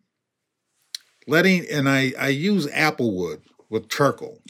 letting 1.27 1.67
and 1.71 1.89
I 1.89 2.13
I 2.19 2.29
use 2.29 2.67
applewood 2.69 3.41
with 3.69 3.89
charcoal 3.89 4.41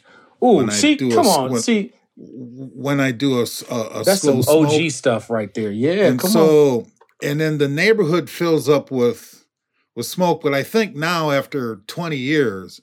Oh, 0.41 0.67
see, 0.69 0.95
do 0.95 1.11
a 1.11 1.15
come 1.15 1.27
on, 1.27 1.51
when- 1.51 1.61
see, 1.63 1.93
when 2.21 3.01
I 3.01 3.13
do 3.13 3.41
a, 3.41 3.47
a, 3.71 3.81
a 4.01 4.05
that's 4.05 4.23
some 4.23 4.39
OG 4.39 4.45
smoke. 4.71 4.91
stuff 4.91 5.31
right 5.31 5.53
there. 5.55 5.71
Yeah, 5.71 6.09
and 6.09 6.19
come 6.19 6.29
on. 6.29 6.33
so 6.33 6.87
and 7.23 7.41
then 7.41 7.59
the 7.59 7.69
neighborhood 7.69 8.29
fills 8.29 8.69
up 8.69 8.91
with 8.91 9.47
with 9.95 10.07
smoke. 10.07 10.43
But 10.43 10.55
I 10.55 10.63
think 10.63 10.95
now, 10.95 11.31
after 11.31 11.77
20 11.87 12.17
years, 12.17 12.81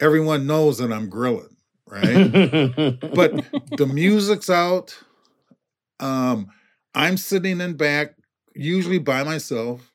everyone 0.00 0.46
knows 0.46 0.78
that 0.78 0.92
I'm 0.92 1.08
grilling, 1.08 1.56
right? 1.86 2.32
but 3.14 3.44
the 3.76 3.86
music's 3.86 4.50
out. 4.50 4.98
Um, 5.98 6.48
I'm 6.94 7.16
sitting 7.16 7.60
in 7.60 7.74
back, 7.74 8.16
usually 8.54 8.98
by 8.98 9.22
myself, 9.22 9.92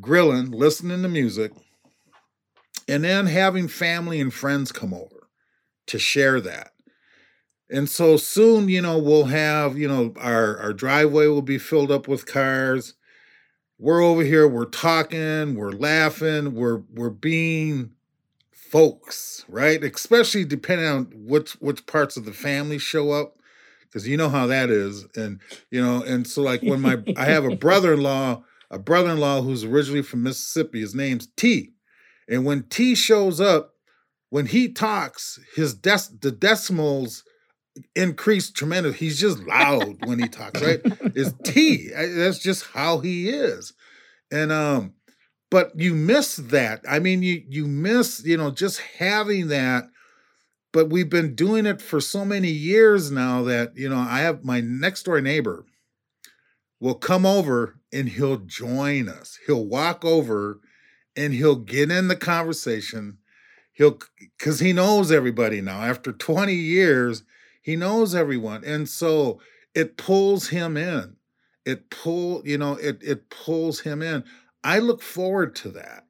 grilling, 0.00 0.50
listening 0.50 1.02
to 1.02 1.08
music, 1.08 1.52
and 2.88 3.04
then 3.04 3.26
having 3.26 3.68
family 3.68 4.20
and 4.20 4.32
friends 4.32 4.72
come 4.72 4.94
over 4.94 5.28
to 5.88 5.98
share 5.98 6.40
that. 6.40 6.72
And 7.68 7.88
so 7.88 8.16
soon, 8.16 8.68
you 8.68 8.80
know, 8.80 8.98
we'll 8.98 9.24
have, 9.24 9.76
you 9.76 9.88
know, 9.88 10.14
our, 10.18 10.56
our 10.58 10.72
driveway 10.72 11.26
will 11.26 11.42
be 11.42 11.58
filled 11.58 11.90
up 11.90 12.06
with 12.06 12.26
cars. 12.26 12.94
We're 13.78 14.02
over 14.02 14.22
here, 14.22 14.48
we're 14.48 14.64
talking, 14.64 15.54
we're 15.54 15.72
laughing, 15.72 16.54
we're 16.54 16.82
we're 16.94 17.10
being 17.10 17.92
folks, 18.52 19.44
right? 19.48 19.82
Especially 19.84 20.44
depending 20.44 20.86
on 20.86 21.12
which 21.14 21.52
which 21.54 21.84
parts 21.86 22.16
of 22.16 22.24
the 22.24 22.32
family 22.32 22.78
show 22.78 23.10
up. 23.10 23.34
Because 23.82 24.08
you 24.08 24.16
know 24.16 24.30
how 24.30 24.46
that 24.46 24.70
is. 24.70 25.06
And 25.14 25.40
you 25.70 25.82
know, 25.82 26.02
and 26.02 26.26
so 26.26 26.42
like 26.42 26.62
when 26.62 26.80
my 26.80 27.02
I 27.18 27.26
have 27.26 27.44
a 27.44 27.54
brother-in-law, 27.54 28.42
a 28.70 28.78
brother-in-law 28.78 29.42
who's 29.42 29.64
originally 29.64 30.02
from 30.02 30.22
Mississippi, 30.22 30.80
his 30.80 30.94
name's 30.94 31.28
T. 31.36 31.72
And 32.28 32.46
when 32.46 32.62
T 32.64 32.94
shows 32.94 33.40
up, 33.40 33.74
when 34.30 34.46
he 34.46 34.72
talks, 34.72 35.38
his 35.54 35.74
des- 35.74 36.16
the 36.20 36.32
decimals 36.32 37.24
increase 37.94 38.50
tremendous. 38.50 38.96
He's 38.96 39.20
just 39.20 39.38
loud 39.40 40.04
when 40.06 40.18
he 40.18 40.28
talks, 40.28 40.62
right? 40.62 40.80
It's 40.84 41.32
T. 41.44 41.90
That's 41.90 42.38
just 42.38 42.66
how 42.66 42.98
he 42.98 43.28
is. 43.28 43.72
And 44.30 44.52
um, 44.52 44.94
but 45.50 45.78
you 45.78 45.94
miss 45.94 46.36
that. 46.36 46.82
I 46.88 46.98
mean, 46.98 47.22
you 47.22 47.42
you 47.48 47.66
miss, 47.66 48.22
you 48.24 48.36
know, 48.36 48.50
just 48.50 48.80
having 48.98 49.48
that. 49.48 49.88
But 50.72 50.90
we've 50.90 51.08
been 51.08 51.34
doing 51.34 51.64
it 51.64 51.80
for 51.80 52.00
so 52.02 52.24
many 52.24 52.50
years 52.50 53.10
now 53.10 53.42
that, 53.44 53.76
you 53.76 53.88
know, 53.88 53.96
I 53.96 54.20
have 54.20 54.44
my 54.44 54.60
next 54.60 55.04
door 55.04 55.22
neighbor 55.22 55.64
will 56.80 56.96
come 56.96 57.24
over 57.24 57.80
and 57.92 58.10
he'll 58.10 58.38
join 58.38 59.08
us. 59.08 59.38
He'll 59.46 59.64
walk 59.64 60.04
over 60.04 60.60
and 61.16 61.32
he'll 61.32 61.56
get 61.56 61.90
in 61.90 62.08
the 62.08 62.16
conversation. 62.16 63.18
He'll 63.72 63.98
because 64.18 64.60
he 64.60 64.72
knows 64.72 65.10
everybody 65.10 65.60
now. 65.60 65.82
After 65.82 66.12
20 66.12 66.52
years, 66.52 67.22
he 67.66 67.76
knows 67.76 68.14
everyone. 68.14 68.64
And 68.64 68.88
so 68.88 69.40
it 69.74 69.98
pulls 69.98 70.48
him 70.48 70.78
in. 70.78 71.18
It 71.66 71.90
pull, 71.90 72.46
you 72.48 72.58
know, 72.58 72.74
it 72.76 73.02
it 73.02 73.30
pulls 73.30 73.80
him 73.80 74.02
in. 74.02 74.24
I 74.64 74.78
look 74.78 75.02
forward 75.02 75.56
to 75.56 75.70
that. 75.72 76.06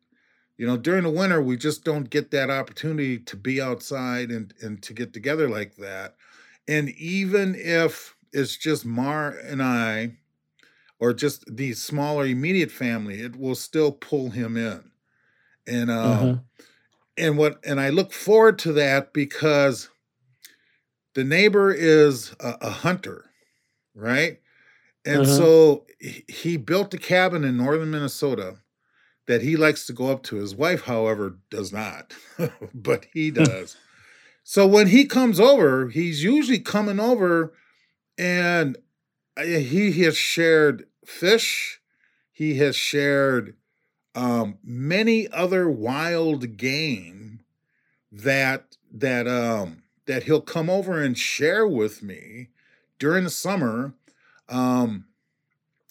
You 0.59 0.67
know, 0.67 0.77
during 0.79 1.05
the 1.05 1.11
winter, 1.11 1.43
we 1.43 1.57
just 1.57 1.85
don't 1.85 2.11
get 2.11 2.31
that 2.33 2.51
opportunity 2.51 3.19
to 3.21 3.37
be 3.37 3.61
outside 3.61 4.31
and, 4.31 4.55
and 4.63 4.83
to 4.85 4.95
get 4.95 5.13
together 5.15 5.49
like 5.51 5.77
that. 5.77 6.17
And 6.69 6.91
even 6.91 7.57
if 7.57 8.17
it's 8.33 8.57
just 8.57 8.87
Mar 8.87 9.31
and 9.31 9.63
I, 9.63 10.19
or 10.99 11.13
just 11.15 11.45
the 11.55 11.75
smaller 11.75 12.27
immediate 12.27 12.71
family, 12.71 13.21
it 13.21 13.37
will 13.37 13.55
still 13.55 13.93
pull 13.93 14.31
him 14.31 14.57
in. 14.57 14.91
And 15.67 15.91
um, 15.91 16.33
Mhm. 16.33 16.47
and 17.17 17.39
what 17.39 17.61
and 17.65 17.81
I 17.81 17.91
look 17.91 18.13
forward 18.13 18.59
to 18.61 18.73
that 18.75 19.15
because 19.15 19.91
the 21.17 21.25
neighbor 21.25 21.73
is 21.73 22.37
a, 22.41 22.57
a 22.63 22.71
hunter, 22.71 23.31
right? 23.95 24.41
And 25.05 25.27
Mhm. 25.27 25.29
so 25.29 25.87
he, 26.29 26.57
built 26.59 26.95
a 26.95 26.99
cabin 26.99 27.45
in 27.45 27.57
northern 27.57 27.91
Minnesota 27.91 28.59
that 29.27 29.43
he 29.43 29.57
likes 29.57 29.87
to 29.87 29.95
go 29.95 30.11
up 30.11 30.23
to. 30.25 30.37
His 30.37 30.55
wife, 30.55 30.83
however, 30.83 31.39
does 31.51 31.73
not, 31.73 32.15
but 32.75 33.07
he 33.15 33.31
does. 33.33 33.79
so 34.45 34.67
when 34.67 34.89
he 34.89 35.07
comes 35.07 35.41
over, 35.41 35.89
he's 35.89 36.25
usually 36.25 36.61
coming 36.61 37.01
over 37.01 37.55
and 38.19 38.79
uh, 39.37 39.45
he 39.45 39.93
has 40.05 40.17
shared 40.17 40.87
fish, 41.07 41.81
he 42.33 42.57
has 42.59 42.77
shared 42.77 43.57
um, 44.15 44.59
many 44.65 45.29
other 45.29 45.71
wild 45.71 46.57
game 46.57 47.41
that 48.13 48.77
that 48.93 49.29
um 49.29 49.83
that 50.07 50.25
he'll 50.25 50.41
come 50.41 50.71
over 50.71 51.03
and 51.03 51.19
share 51.19 51.67
with 51.67 52.03
me 52.03 52.49
during 52.99 53.25
the 53.25 53.31
summer 53.31 53.95
um 54.49 55.07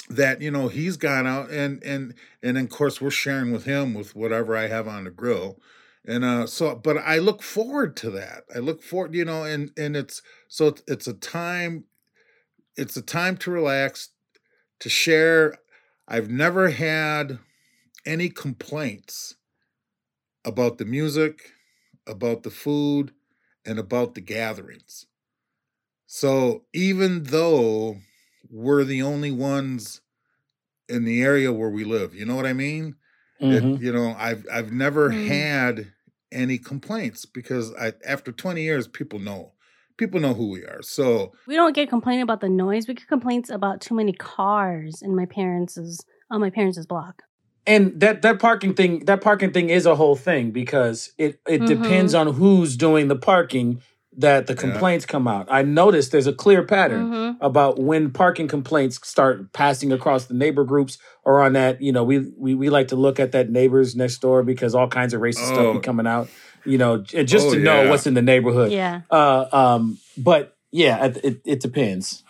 that 0.10 0.42
you 0.42 0.52
know 0.52 0.68
he's 0.68 0.98
gone 0.98 1.26
out 1.26 1.50
and 1.50 1.84
and 1.84 2.14
and 2.44 2.58
of 2.58 2.70
course 2.70 3.02
we're 3.02 3.10
sharing 3.10 3.52
with 3.52 3.66
him 3.66 3.94
with 3.94 4.16
whatever 4.16 4.56
I 4.56 4.68
have 4.68 4.88
on 4.88 5.06
the 5.06 5.12
grill. 5.12 5.60
And 6.08 6.24
uh 6.24 6.48
so 6.48 6.76
but 6.76 6.98
I 6.98 7.18
look 7.18 7.42
forward 7.42 7.96
to 7.98 8.12
that. 8.12 8.44
I 8.56 8.60
look 8.60 8.84
forward 8.84 9.16
you 9.16 9.26
know 9.26 9.44
and 9.44 9.72
and 9.78 9.96
it's 9.98 10.22
so 10.48 10.68
it's, 10.68 10.84
it's 10.88 11.08
a 11.08 11.14
time 11.14 11.86
it's 12.78 12.96
a 12.98 13.02
time 13.02 13.38
to 13.38 13.52
relax 13.52 14.10
to 14.80 14.90
share. 14.90 15.58
I've 16.08 16.30
never 16.30 16.70
had 16.70 17.40
any 18.06 18.30
complaints 18.30 19.36
about 20.44 20.78
the 20.78 20.86
music 20.86 21.52
about 22.06 22.44
the 22.44 22.52
food 22.52 23.12
and 23.66 23.80
about 23.80 24.16
the 24.16 24.22
gatherings. 24.22 25.08
So 26.06 26.66
even 26.74 27.24
though 27.24 27.98
we're 28.50 28.84
the 28.84 29.02
only 29.02 29.32
ones 29.32 30.02
in 30.90 31.06
the 31.06 31.24
area 31.24 31.54
where 31.54 31.72
we 31.72 31.84
live, 31.84 32.16
you 32.16 32.26
know 32.26 32.36
what 32.36 32.46
I 32.48 32.54
mean? 32.54 32.96
It- 33.42 33.64
Mhm. 33.64 33.82
you 33.82 33.92
know, 33.94 34.16
I've 34.18 34.46
I've 34.52 34.72
never 34.74 35.12
Mm. 35.12 35.28
had 35.28 35.94
any 36.32 36.58
complaints 36.60 37.26
because 37.26 37.74
I 37.76 37.94
after 38.06 38.32
20 38.32 38.64
years 38.64 38.88
people 38.88 39.20
know. 39.20 39.54
People 39.98 40.20
know 40.22 40.34
who 40.34 40.50
we 40.50 40.66
are. 40.66 40.82
So 40.84 41.34
We 41.48 41.56
don't 41.56 41.76
get 41.76 41.90
complaint 41.90 42.24
about 42.24 42.42
the 42.42 42.50
noise. 42.50 42.88
We 42.88 42.96
get 42.96 43.08
complaints 43.08 43.50
about 43.50 43.82
too 43.82 43.96
many 43.96 44.14
cars 44.14 45.02
in 45.02 45.16
my 45.16 45.26
parents' 45.26 45.78
on 46.32 46.42
my 46.42 46.50
parents' 46.50 46.86
block. 46.88 47.24
And 47.68 48.00
that 48.00 48.22
that 48.22 48.40
parking 48.40 48.74
thing 48.76 49.06
that 49.06 49.22
parking 49.22 49.52
thing 49.52 49.70
is 49.70 49.86
a 49.86 49.96
whole 49.96 50.16
thing 50.16 50.52
because 50.52 51.12
it 51.18 51.40
it 51.48 51.62
Mhm. 51.62 51.68
depends 51.68 52.14
on 52.14 52.34
who's 52.34 52.78
doing 52.78 53.08
the 53.08 53.16
parking 53.16 53.82
that 54.18 54.48
the 54.48 54.54
Yeah. 54.54 54.60
complaints 54.62 55.06
come 55.06 55.28
out. 55.28 55.48
I 55.50 55.62
noticed 55.64 56.12
there's 56.12 56.28
a 56.28 56.32
clear 56.34 56.64
pattern 56.64 57.12
Mhm. 57.12 57.38
about 57.42 57.80
when 57.80 58.12
parking 58.12 58.48
complaints 58.48 58.98
start 59.06 59.52
passing 59.52 59.92
across 59.92 60.26
the 60.26 60.34
neighbor 60.34 60.64
groups 60.64 60.98
or 61.26 61.42
on 61.42 61.54
that, 61.54 61.82
you 61.82 61.92
know, 61.92 62.04
we 62.04 62.32
we, 62.38 62.54
we 62.56 62.70
like 62.70 62.88
to 62.90 62.96
look 62.96 63.20
at 63.20 63.32
that 63.34 63.50
neighbors 63.50 63.96
next 63.96 64.20
door 64.20 64.44
because 64.44 64.74
all 64.76 64.88
kinds 64.88 65.14
of 65.14 65.20
racist 65.22 65.48
stuff 65.48 65.58
Oh. 65.58 65.74
be 65.74 65.80
coming 65.80 66.08
out, 66.08 66.30
you 66.66 66.78
know, 66.78 66.98
just 67.00 67.48
Oh, 67.48 67.54
to 67.56 67.60
know 67.60 67.84
yeah. 67.84 67.90
what's 67.90 68.06
in 68.08 68.14
the 68.14 68.22
neighborhood. 68.22 68.72
Yeah. 68.72 69.02
Uh 69.12 69.46
um 69.52 69.98
but 70.18 70.56
yeah, 70.72 71.06
it 71.08 71.18
it, 71.24 71.42
it 71.46 71.60
depends. 71.62 72.24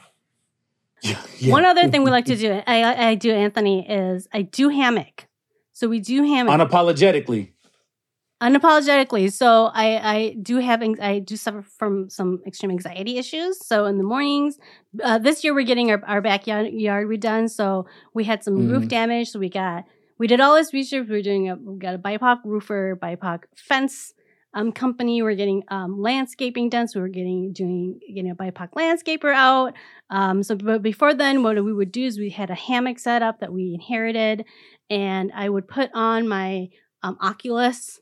Yeah, 1.04 1.18
yeah. 1.40 1.52
One 1.52 1.66
other 1.66 1.88
thing 1.90 2.04
we 2.04 2.10
like 2.10 2.26
to 2.26 2.36
do, 2.46 2.52
I, 2.66 2.82
I 2.84 3.08
I 3.10 3.16
do, 3.16 3.32
Anthony, 3.32 3.88
is 3.88 4.28
I 4.34 4.42
do 4.42 4.70
hammock. 4.70 5.25
So 5.76 5.90
we 5.90 6.00
do 6.00 6.24
hammock 6.24 6.58
unapologetically. 6.58 7.50
unapologetically. 8.42 9.30
So 9.32 9.66
I 9.74 9.88
I 10.16 10.36
do 10.42 10.58
have 10.60 10.82
I 11.02 11.20
do 11.20 11.36
suffer 11.36 11.62
from 11.78 12.10
some 12.10 12.42
extreme 12.48 12.72
anxiety 12.72 13.18
issues. 13.18 13.66
So 13.66 13.86
in 13.86 13.98
the 13.98 14.04
mornings, 14.06 14.58
uh, 15.04 15.18
this 15.18 15.44
year 15.44 15.54
we're 15.54 15.66
getting 15.66 15.92
our, 15.92 16.02
our 16.06 16.22
backyard 16.22 16.72
yard 16.74 17.08
redone. 17.10 17.50
So 17.50 17.88
we 18.14 18.24
had 18.24 18.42
some 18.42 18.70
roof 18.70 18.86
Mhm. 18.86 18.88
damage. 18.98 19.30
So 19.32 19.40
we 19.40 19.50
got 19.50 19.84
we 20.18 20.28
did 20.28 20.40
all 20.40 20.56
this 20.56 20.74
research. 20.74 21.08
We're 21.10 21.22
doing 21.22 21.50
a 21.50 21.56
we 21.58 21.78
got 21.78 21.94
a 21.94 21.98
BIPOC 22.00 22.40
roofer, 22.46 22.98
BIPOC 23.02 23.44
fence. 23.58 24.14
Um, 24.58 24.72
company. 24.72 25.22
We're 25.22 25.36
getting 25.36 25.64
um, 25.68 26.00
landscaping 26.02 26.70
done, 26.70 26.88
so 26.88 27.02
we're 27.02 27.10
getting 27.10 27.52
doing 27.52 28.00
getting 28.08 28.32
a 28.32 28.36
BIPOC 28.36 28.70
landscaper 28.78 29.34
out. 29.34 29.74
Um, 30.10 30.44
so, 30.44 30.56
but 30.56 30.82
before 30.82 31.14
then, 31.14 31.44
what 31.44 31.62
we 31.62 31.74
would 31.74 31.92
do 31.92 32.06
is 32.06 32.18
we 32.18 32.30
had 32.30 32.50
a 32.50 32.56
hammock 32.56 32.98
set 33.00 33.22
up 33.22 33.42
that 33.42 33.52
we 33.52 33.74
inherited, 33.74 34.46
and 34.90 35.32
I 35.34 35.50
would 35.50 35.68
put 35.68 35.90
on 35.94 36.28
my 36.28 36.70
um, 37.04 37.18
Oculus, 37.22 38.00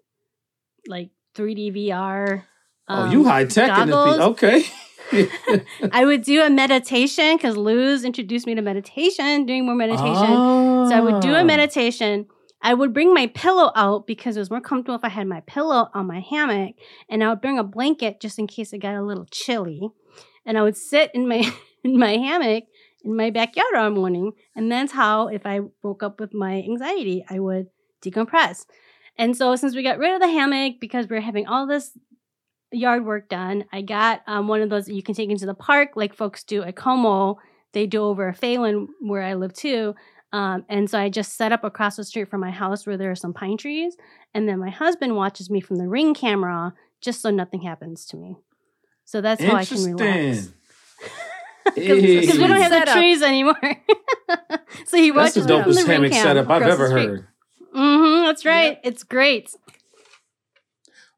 like 0.88 1.10
3D 1.36 1.76
VR. 1.76 2.44
oh, 2.88 3.12
you 3.12 3.20
um, 3.20 3.26
high 3.26 3.46
tech 3.46 3.78
in 3.78 3.88
this 3.88 3.96
Okay. 4.20 4.64
I 5.92 6.06
would 6.06 6.24
do 6.24 6.42
a 6.42 6.50
meditation 6.50 7.36
because 7.38 7.56
Luz 7.56 8.04
introduced 8.04 8.48
me 8.48 8.56
to 8.56 8.62
meditation, 8.62 9.46
doing 9.46 9.66
more 9.66 9.76
meditation. 9.76 10.16
So 10.90 10.96
I 10.96 11.00
would 11.02 11.20
do 11.22 11.34
a 11.36 11.42
Ah. 11.42 11.44
meditation. 11.44 12.28
I 12.62 12.74
would 12.74 12.94
bring 12.94 13.14
my 13.14 13.28
pillow 13.28 13.72
out 13.76 14.08
because 14.08 14.38
it 14.38 14.40
was 14.40 14.50
more 14.50 14.62
comfortable 14.62 14.96
if 14.96 15.04
I 15.04 15.10
had 15.10 15.28
my 15.28 15.42
pillow 15.42 15.90
on 15.94 16.08
my 16.08 16.22
hammock, 16.22 16.76
and 17.10 17.24
I 17.24 17.30
would 17.30 17.42
bring 17.42 17.60
a 17.60 17.64
blanket 17.64 18.22
just 18.22 18.40
in 18.40 18.48
case 18.48 18.72
it 18.74 18.80
got 18.80 18.96
a 18.96 19.04
little 19.04 19.26
chilly. 19.30 19.90
And 20.46 20.58
I 20.58 20.64
would 20.64 20.78
sit 20.78 21.12
in 21.14 21.28
my 21.28 21.44
in 21.84 22.00
my 22.00 22.14
hammock 22.18 22.64
in 23.04 23.16
my 23.16 23.30
backyard 23.30 23.76
all 23.76 23.90
morning, 23.90 24.32
and 24.56 24.72
that's 24.72 24.92
how 24.94 25.28
if 25.28 25.46
I 25.46 25.60
woke 25.82 26.04
up 26.04 26.20
with 26.20 26.34
my 26.34 26.56
anxiety, 26.56 27.24
I 27.30 27.40
would 27.40 27.68
decompress. 28.04 28.66
And 29.18 29.36
so 29.38 29.56
since 29.56 29.76
we 29.76 29.84
got 29.84 30.00
rid 30.00 30.14
of 30.14 30.22
the 30.22 30.28
hammock 30.28 30.76
because 30.80 31.08
we 31.08 31.18
are 31.18 31.22
having 31.22 31.46
all 31.48 31.68
this 31.68 31.98
yard 32.72 33.06
work 33.06 33.30
done, 33.30 33.66
I 33.72 33.82
got 33.82 34.22
um, 34.28 34.48
one 34.48 34.62
of 34.62 34.70
those 34.70 34.86
that 34.86 34.96
you 34.96 35.04
can 35.04 35.16
take 35.16 35.30
into 35.30 35.46
the 35.46 35.54
park, 35.54 35.90
like 35.96 36.16
folks 36.16 36.44
do 36.44 36.64
at 36.64 36.76
Como. 36.76 37.38
They 37.74 37.86
do 37.88 38.04
over 38.04 38.30
at 38.30 38.40
Phalen, 38.40 38.88
where 39.02 39.22
I 39.22 39.34
live 39.36 39.54
too 39.54 39.96
Um, 40.34 40.66
and 40.68 40.90
so 40.90 40.98
I 40.98 41.10
just 41.10 41.38
set 41.38 41.52
up 41.52 41.64
across 41.64 41.96
the 41.96 42.04
street 42.04 42.30
from 42.30 42.42
my 42.42 42.50
house 42.50 42.88
where 42.88 42.98
there 42.98 43.12
are 43.12 43.16
some 43.16 43.34
pine 43.34 43.56
trees. 43.56 43.96
And 44.34 44.50
then 44.50 44.60
my 44.60 44.72
husband 44.72 45.16
watches 45.16 45.50
me 45.52 45.62
from 45.62 45.78
the 45.78 45.88
ring 45.88 46.16
camera 46.16 46.74
just 47.02 47.22
so 47.22 47.30
nothing 47.30 47.62
happens 47.62 48.04
to 48.08 48.18
me. 48.18 48.38
So 49.06 49.22
that's 49.22 49.44
how 49.44 49.54
I 49.56 49.66
can 49.66 49.84
relax. 49.84 50.52
Because 51.76 52.38
we 52.38 52.48
don't 52.48 52.62
have 52.62 52.86
the 52.86 52.92
trees 52.92 53.22
anymore. 53.22 53.56
so 54.86 54.98
he 54.98 55.12
watches 55.12 55.46
the 55.46 55.58
me 55.58 55.64
from 55.64 55.74
the 55.74 55.80
dopest 55.80 55.88
ring 55.88 55.88
hammock 55.88 56.14
setup 56.14 56.50
I've 56.50 56.64
ever 56.64 56.90
heard. 56.90 57.28
Mm-hmm, 57.76 58.26
that's 58.26 58.46
right. 58.46 58.80
It's 58.84 59.04
great. 59.04 59.50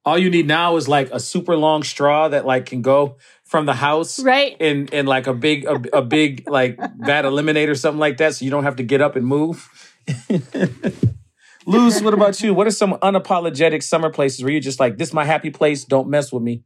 All 0.06 0.18
you 0.18 0.30
need 0.30 0.48
now 0.48 0.76
is 0.76 0.88
like 0.88 1.10
a 1.12 1.20
super 1.20 1.58
long 1.58 1.82
straw 1.82 2.28
that 2.28 2.46
like 2.46 2.68
can 2.68 2.82
go 2.82 3.18
from 3.44 3.66
the 3.66 3.74
house 3.74 4.20
Right. 4.20 4.56
And 4.60 4.90
in 4.92 5.08
like 5.08 5.28
a 5.28 5.34
big 5.34 5.66
a, 5.66 5.82
a 5.98 6.02
big 6.02 6.48
like 6.50 6.80
vat 7.00 7.26
eliminate 7.26 7.70
or 7.70 7.76
something 7.76 8.00
like 8.00 8.18
that, 8.18 8.36
so 8.36 8.46
you 8.46 8.52
don't 8.52 8.64
have 8.64 8.76
to 8.78 8.84
get 8.84 9.02
up 9.02 9.16
and 9.16 9.26
move. 9.26 9.68
Luz, 11.66 12.04
what 12.04 12.14
about 12.14 12.40
you? 12.42 12.54
What 12.54 12.68
are 12.68 12.72
some 12.72 12.94
unapologetic 13.02 13.82
summer 13.82 14.12
places 14.12 14.44
where 14.44 14.52
you're 14.52 14.62
just 14.62 14.80
like, 14.80 14.98
this 14.98 15.10
is 15.10 15.14
my 15.14 15.26
happy 15.26 15.50
place, 15.50 15.84
don't 15.84 16.08
mess 16.08 16.32
with 16.32 16.44
me? 16.44 16.64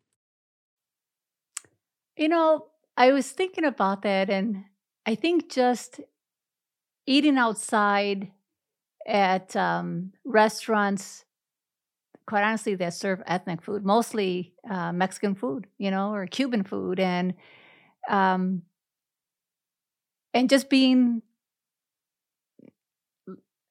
You 2.17 2.27
know, 2.27 2.65
I 2.99 3.13
was 3.13 3.31
thinking 3.31 3.65
about 3.65 4.03
that, 4.03 4.29
and 4.29 4.65
I 5.07 5.15
think 5.15 5.49
just 5.49 6.01
eating 7.05 7.37
outside 7.37 8.31
at 9.07 9.55
um, 9.55 10.13
restaurants, 10.25 11.25
quite 12.27 12.43
honestly, 12.43 12.75
that 12.75 12.93
serve 12.93 13.21
ethnic 13.25 13.61
food, 13.61 13.85
mostly 13.85 14.53
uh, 14.69 14.91
Mexican 14.91 15.35
food, 15.35 15.67
you 15.77 15.91
know, 15.91 16.13
or 16.13 16.27
Cuban 16.27 16.63
food, 16.63 16.99
and 16.99 17.33
um, 18.09 18.63
and 20.33 20.49
just 20.49 20.69
being. 20.69 21.21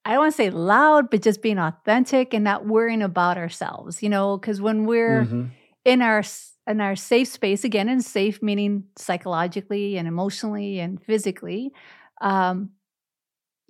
I 0.05 0.13
don't 0.13 0.21
want 0.21 0.33
to 0.33 0.37
say 0.37 0.51
loud, 0.51 1.11
but 1.11 1.23
just 1.23 1.43
being 1.43 1.59
authentic 1.59 2.33
and 2.33 2.43
not 2.43 2.67
worrying 2.67 3.03
about 3.03 3.37
ourselves, 3.37 4.03
you 4.03 4.09
know, 4.09 4.39
because 4.39 4.61
when 4.61 4.87
we're 4.87 5.25
Mhm. 5.25 5.51
in 5.85 6.03
our 6.03 6.23
in 6.69 6.81
our 6.81 6.97
safe 6.97 7.29
space 7.29 7.65
again 7.65 7.89
and 7.89 8.05
safe 8.05 8.43
meaning 8.43 8.85
psychologically 8.97 9.97
and 9.97 10.07
emotionally 10.07 10.79
and 10.79 11.03
physically 11.03 11.73
um, 12.21 12.71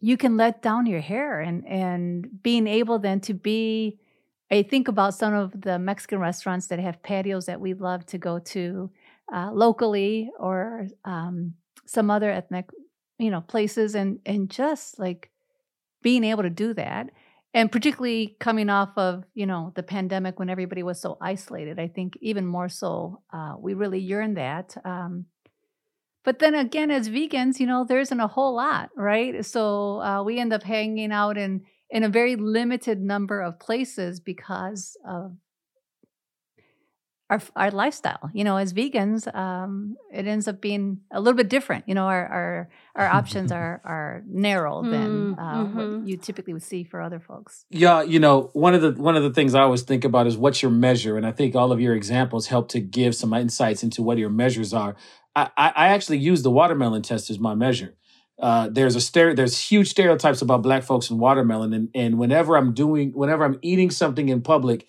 you 0.01 0.17
can 0.17 0.37
let 0.37 0.63
down 0.63 0.87
your 0.87 1.01
hair 1.01 1.41
and 1.41 1.67
and 1.67 2.43
being 2.43 2.67
able 2.67 2.99
then 2.99 3.21
to 3.21 3.35
be 3.35 3.99
i 4.51 4.63
think 4.63 4.89
about 4.89 5.15
some 5.15 5.35
of 5.35 5.61
the 5.61 5.79
mexican 5.79 6.19
restaurants 6.19 6.67
that 6.69 6.79
have 6.79 7.03
patios 7.03 7.47
that 7.47 7.61
we 7.61 7.75
love 7.75 8.05
to 8.07 8.19
go 8.19 8.39
to 8.39 8.91
uh, 9.33 9.51
locally 9.53 10.31
or 10.39 10.87
um, 11.05 11.55
some 11.87 12.11
other 12.11 12.31
ethnic 12.31 12.67
you 13.19 13.31
know 13.31 13.41
places 13.41 13.95
and 13.95 14.19
and 14.27 14.51
just 14.51 14.99
like 14.99 15.31
being 16.03 16.25
able 16.25 16.43
to 16.43 16.51
do 16.51 16.73
that 16.75 17.11
and 17.59 17.73
particularly 17.73 18.37
coming 18.39 18.71
off 18.71 18.91
of 18.97 19.25
you 19.35 19.47
know 19.47 19.73
the 19.75 19.83
pandemic 19.83 20.39
when 20.39 20.49
everybody 20.49 20.83
was 20.83 21.01
so 21.01 21.19
isolated 21.21 21.79
i 21.81 21.89
think 21.89 22.17
even 22.21 22.47
more 22.47 22.69
so 22.69 23.21
uh, 23.33 23.55
we 23.59 23.75
really 23.75 23.99
yearn 23.99 24.35
that 24.35 24.77
um, 24.85 25.27
but 26.25 26.39
then 26.39 26.55
again 26.55 26.91
as 26.91 27.09
vegans 27.09 27.59
you 27.59 27.67
know 27.67 27.85
there 27.89 28.01
isn't 28.01 28.21
a 28.21 28.27
whole 28.27 28.55
lot 28.55 28.91
right? 28.97 29.45
So 29.45 30.01
uh, 30.03 30.23
we 30.23 30.39
end 30.39 30.53
up 30.53 30.63
hanging 30.63 31.11
out 31.11 31.39
in 31.39 31.63
in 31.91 32.05
a 32.05 32.09
very 32.09 32.37
limited 32.37 33.01
number 33.01 33.41
of 33.41 33.59
places 33.59 34.21
because 34.21 34.97
of 35.09 35.33
our, 37.31 37.41
our 37.57 37.70
lifestyle 37.70 38.31
you 38.33 38.43
know 38.43 38.57
as 38.57 38.72
vegans 38.72 39.33
um, 39.35 39.97
it 40.12 40.26
ends 40.26 40.49
up 40.49 40.61
being 40.61 41.01
a 41.11 41.20
little 41.20 41.37
bit 41.37 41.49
different 41.49 41.85
you 41.87 41.95
know 41.95 42.07
our 42.07 42.26
our, 42.26 42.68
our 42.95 43.07
options 43.09 43.53
are 43.53 43.81
are 43.85 44.22
narrow 44.26 44.83
than 44.83 45.09
Mm, 45.09 45.39
uh, 45.39 45.64
mhm. 45.66 45.74
what 46.01 46.09
you 46.09 46.16
typically 46.16 46.53
would 46.53 46.62
see 46.62 46.85
for 46.85 47.01
other 47.01 47.20
folks 47.20 47.66
Yeah, 47.70 48.03
you 48.03 48.18
know, 48.18 48.51
one 48.53 48.74
of 48.74 48.83
the 48.83 48.93
one 48.93 49.16
of 49.16 49.22
the 49.22 49.31
things 49.33 49.55
I 49.55 49.61
always 49.62 49.83
think 49.83 50.05
about 50.05 50.26
is 50.26 50.37
what's 50.37 50.62
your 50.62 50.70
measure, 50.70 51.16
and 51.16 51.26
I 51.26 51.33
think 51.33 51.55
all 51.55 51.70
of 51.72 51.81
your 51.81 51.95
examples 51.95 52.47
help 52.47 52.68
to 52.70 52.81
give 52.81 53.14
some 53.14 53.33
insights 53.35 53.83
into 53.83 54.03
what 54.03 54.18
your 54.18 54.31
measures 54.31 54.72
are. 54.72 54.97
I, 55.37 55.51
I, 55.57 55.72
I 55.76 55.89
actually 55.89 56.18
use 56.18 56.43
the 56.43 56.51
watermelon 56.51 57.03
test 57.03 57.31
as 57.31 57.39
my 57.39 57.55
measure. 57.55 57.95
Uh, 58.41 58.68
there's 58.70 58.95
a 58.97 59.01
stere- 59.01 59.35
there's 59.37 59.59
huge 59.59 59.89
stereotypes 59.89 60.41
about 60.43 60.62
black 60.62 60.83
folks 60.85 61.11
and 61.11 61.18
watermelon, 61.20 61.72
and 61.72 61.89
and 61.95 62.18
whenever 62.18 62.57
I'm 62.57 62.72
doing 62.72 63.11
whenever 63.12 63.45
I'm 63.45 63.59
eating 63.62 63.91
something 63.91 64.29
in 64.29 64.43
public 64.43 64.87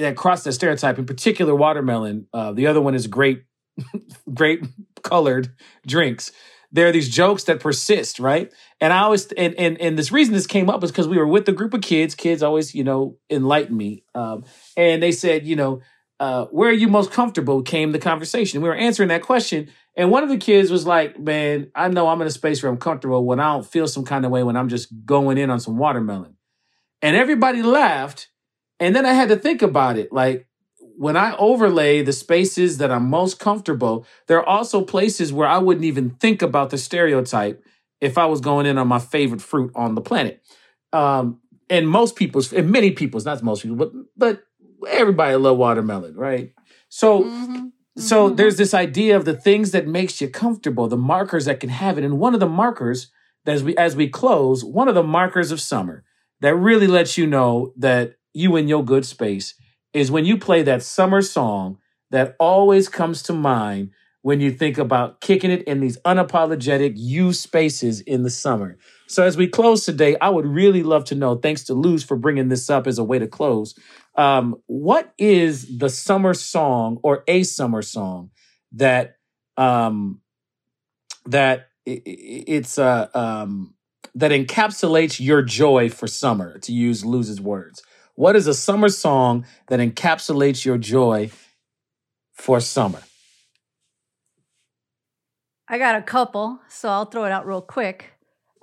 that 0.00 0.16
cross 0.16 0.44
that 0.44 0.52
stereotype, 0.52 0.98
in 0.98 1.06
particular 1.06 1.54
watermelon. 1.54 2.26
Uh, 2.32 2.52
the 2.52 2.66
other 2.66 2.80
one 2.80 2.94
is 2.94 3.06
grape 3.06 3.44
grape 4.34 4.64
colored 5.02 5.52
drinks. 5.86 6.32
There 6.72 6.88
are 6.88 6.92
these 6.92 7.08
jokes 7.08 7.44
that 7.44 7.60
persist, 7.60 8.18
right? 8.18 8.52
And 8.80 8.92
I 8.92 9.00
always 9.00 9.30
and 9.32 9.54
and 9.54 9.80
and 9.80 9.98
this 9.98 10.12
reason 10.12 10.34
this 10.34 10.46
came 10.46 10.68
up 10.68 10.82
is 10.84 10.90
because 10.90 11.08
we 11.08 11.18
were 11.18 11.26
with 11.26 11.48
a 11.48 11.52
group 11.52 11.74
of 11.74 11.80
kids. 11.80 12.14
Kids 12.14 12.42
always, 12.42 12.74
you 12.74 12.84
know, 12.84 13.16
enlighten 13.30 13.76
me. 13.76 14.04
Um, 14.14 14.44
and 14.76 15.02
they 15.02 15.12
said, 15.12 15.46
you 15.46 15.56
know, 15.56 15.80
uh, 16.18 16.46
where 16.46 16.70
are 16.70 16.74
you 16.74 16.88
most 16.88 17.12
comfortable? 17.12 17.62
Came 17.62 17.92
the 17.92 17.98
conversation. 17.98 18.62
We 18.62 18.68
were 18.68 18.74
answering 18.74 19.10
that 19.10 19.22
question, 19.22 19.70
and 19.96 20.10
one 20.10 20.22
of 20.22 20.28
the 20.28 20.38
kids 20.38 20.70
was 20.70 20.86
like, 20.86 21.18
"Man, 21.18 21.70
I 21.74 21.88
know 21.88 22.08
I'm 22.08 22.20
in 22.20 22.26
a 22.26 22.30
space 22.30 22.62
where 22.62 22.72
I'm 22.72 22.78
comfortable 22.78 23.24
when 23.24 23.38
I 23.38 23.52
don't 23.52 23.66
feel 23.66 23.86
some 23.86 24.04
kind 24.04 24.24
of 24.24 24.30
way 24.30 24.42
when 24.42 24.56
I'm 24.56 24.68
just 24.68 24.88
going 25.04 25.38
in 25.38 25.50
on 25.50 25.60
some 25.60 25.76
watermelon." 25.76 26.36
And 27.02 27.16
everybody 27.16 27.62
laughed, 27.62 28.28
and 28.80 28.94
then 28.94 29.06
I 29.06 29.12
had 29.12 29.28
to 29.30 29.36
think 29.36 29.62
about 29.62 29.96
it, 29.98 30.12
like 30.12 30.46
when 30.98 31.16
I 31.16 31.36
overlay 31.36 32.02
the 32.02 32.12
spaces 32.12 32.78
that 32.78 32.90
I'm 32.90 33.08
most 33.10 33.38
comfortable, 33.38 34.06
there 34.28 34.38
are 34.38 34.46
also 34.46 34.82
places 34.82 35.32
where 35.32 35.48
I 35.48 35.58
wouldn't 35.58 35.84
even 35.84 36.10
think 36.10 36.42
about 36.42 36.70
the 36.70 36.78
stereotype 36.78 37.62
if 38.00 38.16
I 38.18 38.26
was 38.26 38.40
going 38.40 38.66
in 38.66 38.78
on 38.78 38.88
my 38.88 38.98
favorite 38.98 39.42
fruit 39.42 39.72
on 39.74 39.94
the 39.94 40.00
planet. 40.00 40.42
Um, 40.92 41.40
and 41.68 41.88
most 41.88 42.16
people's, 42.16 42.52
and 42.52 42.70
many 42.70 42.92
people's, 42.92 43.24
not 43.24 43.42
most 43.42 43.62
people, 43.62 43.76
but 43.76 43.92
but 44.16 44.42
everybody 44.88 45.34
love 45.36 45.56
watermelon, 45.58 46.14
right? 46.14 46.52
So 46.88 47.24
Mhm. 47.24 47.72
so 47.98 48.30
Mhm. 48.30 48.36
there's 48.36 48.56
this 48.56 48.74
idea 48.74 49.16
of 49.16 49.24
the 49.24 49.34
things 49.34 49.70
that 49.72 49.86
makes 49.86 50.20
you 50.20 50.28
comfortable, 50.28 50.86
the 50.86 50.96
markers 50.96 51.46
that 51.46 51.60
can 51.60 51.70
have 51.70 51.98
it, 51.98 52.04
and 52.04 52.18
one 52.18 52.34
of 52.34 52.40
the 52.40 52.48
markers 52.48 53.10
that 53.44 53.52
as 53.52 53.62
we 53.64 53.76
as 53.76 53.96
we 53.96 54.08
close, 54.08 54.64
one 54.64 54.88
of 54.88 54.94
the 54.94 55.02
markers 55.02 55.50
of 55.50 55.60
summer 55.60 56.04
that 56.40 56.54
really 56.54 56.86
lets 56.86 57.16
you 57.18 57.26
know 57.26 57.72
that 57.76 58.14
you 58.36 58.56
in 58.56 58.68
your 58.68 58.84
good 58.84 59.06
space 59.06 59.54
is 59.92 60.10
when 60.10 60.24
you 60.24 60.36
play 60.36 60.62
that 60.62 60.82
summer 60.82 61.22
song 61.22 61.78
that 62.10 62.36
always 62.38 62.88
comes 62.88 63.22
to 63.24 63.32
mind 63.32 63.90
when 64.22 64.40
you 64.40 64.50
think 64.50 64.76
about 64.76 65.20
kicking 65.20 65.50
it 65.52 65.62
in 65.64 65.80
these 65.80 65.98
unapologetic 65.98 66.94
you 66.96 67.32
spaces 67.32 68.00
in 68.00 68.24
the 68.24 68.30
summer. 68.30 68.76
So 69.06 69.24
as 69.24 69.36
we 69.36 69.46
close 69.46 69.84
today, 69.84 70.16
I 70.20 70.30
would 70.30 70.46
really 70.46 70.82
love 70.82 71.04
to 71.06 71.14
know, 71.14 71.36
thanks 71.36 71.62
to 71.64 71.74
Luz 71.74 72.02
for 72.02 72.16
bringing 72.16 72.48
this 72.48 72.68
up 72.68 72.86
as 72.86 72.98
a 72.98 73.04
way 73.04 73.20
to 73.20 73.28
close, 73.28 73.78
um, 74.16 74.56
what 74.66 75.14
is 75.16 75.78
the 75.78 75.88
summer 75.88 76.34
song 76.34 76.98
or 77.02 77.22
a 77.28 77.44
summer 77.44 77.82
song 77.82 78.30
that 78.72 79.16
um, 79.56 80.20
that 81.26 81.68
it's 81.84 82.78
uh, 82.78 83.08
um, 83.14 83.74
that 84.14 84.32
encapsulates 84.32 85.24
your 85.24 85.42
joy 85.42 85.88
for 85.88 86.08
summer? 86.08 86.58
To 86.58 86.72
use 86.72 87.04
Luz's 87.04 87.40
words, 87.40 87.82
what 88.16 88.34
is 88.36 88.46
a 88.46 88.54
summer 88.54 88.88
song 88.88 89.46
that 89.68 89.78
encapsulates 89.80 90.64
your 90.64 90.76
joy 90.78 91.30
for 92.34 92.58
summer? 92.60 93.00
I 95.68 95.78
got 95.78 95.96
a 95.96 96.02
couple, 96.02 96.60
so 96.68 96.88
I'll 96.88 97.06
throw 97.06 97.24
it 97.24 97.32
out 97.32 97.46
real 97.46 97.60
quick. 97.62 98.12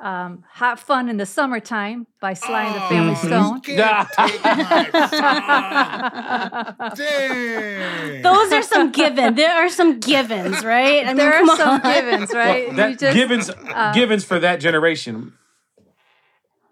Um, 0.01 0.43
Hot 0.53 0.79
Fun 0.79 1.07
in 1.07 1.15
the 1.17 1.25
Summertime 1.25 2.07
by 2.19 2.33
Sly 2.33 2.63
and 2.63 2.75
the 2.75 2.79
Family 2.81 3.13
Oh, 3.15 3.15
Stone. 3.15 3.61
Can't 3.61 4.09
take 4.09 4.43
my 4.43 5.07
song. 6.79 6.93
Dang. 6.95 8.21
Those 8.21 8.51
are 8.51 8.63
some 8.63 8.91
given. 8.91 9.35
There 9.35 9.51
are 9.53 9.69
some 9.69 9.99
givens, 9.99 10.63
right? 10.65 11.03
I 11.05 11.07
mean, 11.09 11.17
there 11.17 11.31
come 11.31 11.49
are 11.49 11.57
some 11.57 11.69
on. 11.69 11.81
givens, 11.81 12.33
right? 12.33 12.67
Well, 12.67 12.75
that 12.77 12.89
You 12.91 12.95
just- 12.97 13.15
givens 13.15 13.49
uh, 13.49 13.91
givens 13.93 14.23
for 14.25 14.39
that 14.39 14.59
generation. 14.59 15.33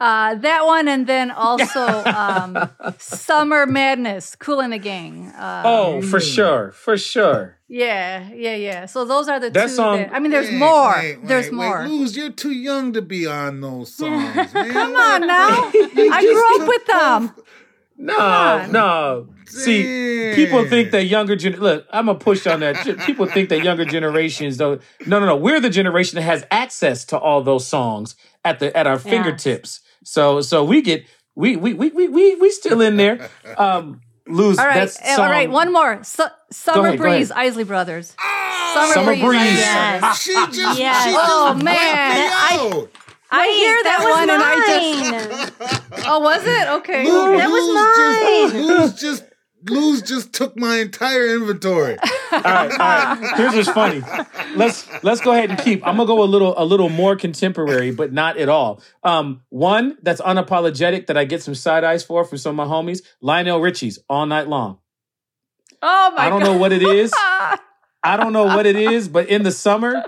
Uh, 0.01 0.33
that 0.33 0.65
one, 0.65 0.87
and 0.87 1.05
then 1.05 1.29
also 1.47 1.85
um, 2.05 2.69
Summer 2.97 3.67
Madness, 3.67 4.35
Kool 4.35 4.59
and 4.59 4.73
the 4.73 4.79
Gang. 4.79 5.27
Uh, 5.37 5.61
Oh, 5.63 6.01
for 6.01 6.19
sure, 6.19 6.71
for 6.71 6.97
sure. 6.97 7.59
yeah, 7.67 8.27
yeah, 8.33 8.55
yeah. 8.55 8.85
So 8.87 9.05
those 9.05 9.27
are 9.29 9.39
the 9.39 9.51
That 9.51 9.67
two. 9.69 9.75
song- 9.75 9.97
that- 9.99 10.11
I 10.13 10.17
mean, 10.19 10.31
there's 10.31 10.49
Wait, 10.49 10.57
more. 10.57 10.95
wait, 10.97 11.27
there's 11.27 11.45
wait, 11.45 11.53
more. 11.53 11.79
Wait, 11.81 11.89
Luz, 11.91 12.17
you're 12.17 12.31
too 12.31 12.51
young 12.51 12.93
to 12.93 13.01
be 13.03 13.27
on 13.27 13.61
those 13.61 13.93
songs, 13.99 14.33
man. 14.55 14.71
Come 14.71 14.95
on 14.95 15.27
now. 15.27 15.47
I 15.75 16.21
grew 16.33 16.61
up 16.63 16.67
with 16.67 16.85
them. 16.87 17.45
No, 17.97 18.65
no. 18.71 19.27
See, 19.45 20.31
people 20.33 20.65
think 20.67 20.89
that 20.91 21.03
younger 21.05 21.35
gen. 21.35 21.53
Look, 21.59 21.85
I'm 21.91 22.07
gonna 22.07 22.17
push 22.17 22.47
on 22.47 22.61
that. 22.61 22.75
People 23.05 23.27
think 23.27 23.49
that 23.49 23.63
younger 23.63 23.85
generations 23.85 24.57
don't. 24.57 24.81
No, 25.05 25.19
no, 25.19 25.25
no. 25.27 25.35
We're 25.35 25.59
the 25.59 25.69
generation 25.69 26.15
that 26.15 26.23
has 26.23 26.43
access 26.49 27.05
to 27.05 27.19
all 27.19 27.43
those 27.43 27.67
songs 27.67 28.15
at 28.43 28.57
the 28.59 28.75
at 28.75 28.87
our 28.87 28.93
Yeah. 28.93 29.11
fingertips. 29.11 29.81
So, 30.03 30.41
so 30.41 30.63
we 30.63 30.81
get 30.81 31.05
we 31.35 31.55
we 31.55 31.73
we 31.73 31.89
we 31.89 32.07
we, 32.07 32.35
we 32.35 32.49
still 32.51 32.81
in 32.81 32.97
there. 32.97 33.29
Um, 33.57 34.01
lose. 34.27 34.57
All 34.59 34.65
right, 34.65 34.75
That's 34.75 34.99
uh, 35.19 35.21
all 35.21 35.29
right. 35.29 35.49
One 35.49 35.73
more. 35.73 36.03
Su- 36.03 36.23
Summer 36.51 36.87
ahead, 36.89 36.99
Breeze. 36.99 37.31
Isley 37.31 37.63
Brothers. 37.63 38.15
Oh, 38.19 38.71
Summer 38.73 38.93
Summer 38.93 39.11
Breeze. 39.11 39.23
Breeze. 39.23 39.59
Yes. 39.59 40.21
She 40.21 40.33
just, 40.33 40.79
Yes. 40.79 41.03
she 41.03 41.11
just 41.11 41.29
Oh, 41.29 41.51
wiped 41.53 41.63
man. 41.63 41.73
me 41.75 42.21
I- 42.33 42.57
out. 42.73 42.89
I 43.33 43.47
Wait, 43.47 43.55
hear 43.55 43.83
that, 43.83 43.99
was 43.99 44.11
one 44.11 44.29
and 44.29 44.43
I 44.43 44.55
mine. 44.55 45.89
just. 45.91 46.05
Oh, 46.07 46.19
was 46.19 46.41
it? 46.45 46.67
Okay. 46.79 47.05
Lou, 47.05 47.37
That 47.37 47.49
was 47.49 48.51
mine. 48.51 48.51
Just, 48.51 48.67
Luz 48.67 49.01
just 49.01 49.23
Luz 49.69 50.01
just 50.01 50.33
took 50.33 50.57
my 50.57 50.77
entire 50.79 51.27
inventory. 51.35 51.97
all 52.31 52.41
right, 52.41 52.71
all 52.71 52.77
right. 52.77 53.33
Here's 53.35 53.53
what's 53.53 53.69
funny. 53.69 54.01
Let's 54.55 54.87
let's 55.03 55.21
go 55.21 55.31
ahead 55.31 55.49
and 55.49 55.59
keep. 55.59 55.85
I'm 55.85 55.97
gonna 55.97 56.07
go 56.07 56.23
a 56.23 56.25
little 56.25 56.53
a 56.57 56.65
little 56.65 56.89
more 56.89 57.15
contemporary, 57.15 57.91
but 57.91 58.11
not 58.13 58.37
at 58.37 58.49
all. 58.49 58.81
Um, 59.03 59.41
one 59.49 59.97
that's 60.01 60.21
unapologetic 60.21 61.07
that 61.07 61.17
I 61.17 61.25
get 61.25 61.43
some 61.43 61.55
side 61.55 61.83
eyes 61.83 62.03
for 62.03 62.23
from 62.25 62.37
some 62.37 62.59
of 62.59 62.67
my 62.67 62.73
homies. 62.73 63.01
Lionel 63.21 63.59
Richie's 63.59 63.99
all 64.09 64.25
night 64.25 64.47
long. 64.47 64.79
Oh 65.81 66.13
my! 66.15 66.25
I 66.25 66.29
don't 66.29 66.41
God. 66.41 66.51
know 66.51 66.57
what 66.57 66.71
it 66.71 66.83
is. 66.83 67.11
I 68.03 68.17
don't 68.17 68.33
know 68.33 68.45
what 68.45 68.65
it 68.65 68.75
is, 68.75 69.07
but 69.07 69.29
in 69.29 69.43
the 69.43 69.51
summer, 69.51 70.03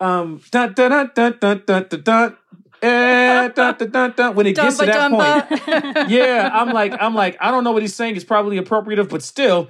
um, 0.00 0.40
dun 0.50 0.74
dun 0.74 0.90
dun 0.90 1.10
dun 1.14 1.38
dun 1.40 1.62
dun 1.66 1.86
dun. 1.88 2.02
dun 2.02 2.36
eh, 2.82 3.48
dun, 3.48 3.76
dun, 3.90 4.12
dun, 4.16 4.34
when 4.34 4.46
it 4.46 4.56
gets 4.56 4.78
to 4.78 4.86
that 4.86 5.10
point, 5.10 6.10
yeah, 6.10 6.50
I'm 6.52 6.72
like, 6.72 6.94
I'm 7.00 7.14
like, 7.14 7.36
I 7.40 7.50
don't 7.50 7.64
know 7.64 7.72
what 7.72 7.82
he's 7.82 7.94
saying. 7.94 8.16
It's 8.16 8.24
probably 8.24 8.58
appropriative, 8.58 9.08
but 9.08 9.22
still, 9.22 9.68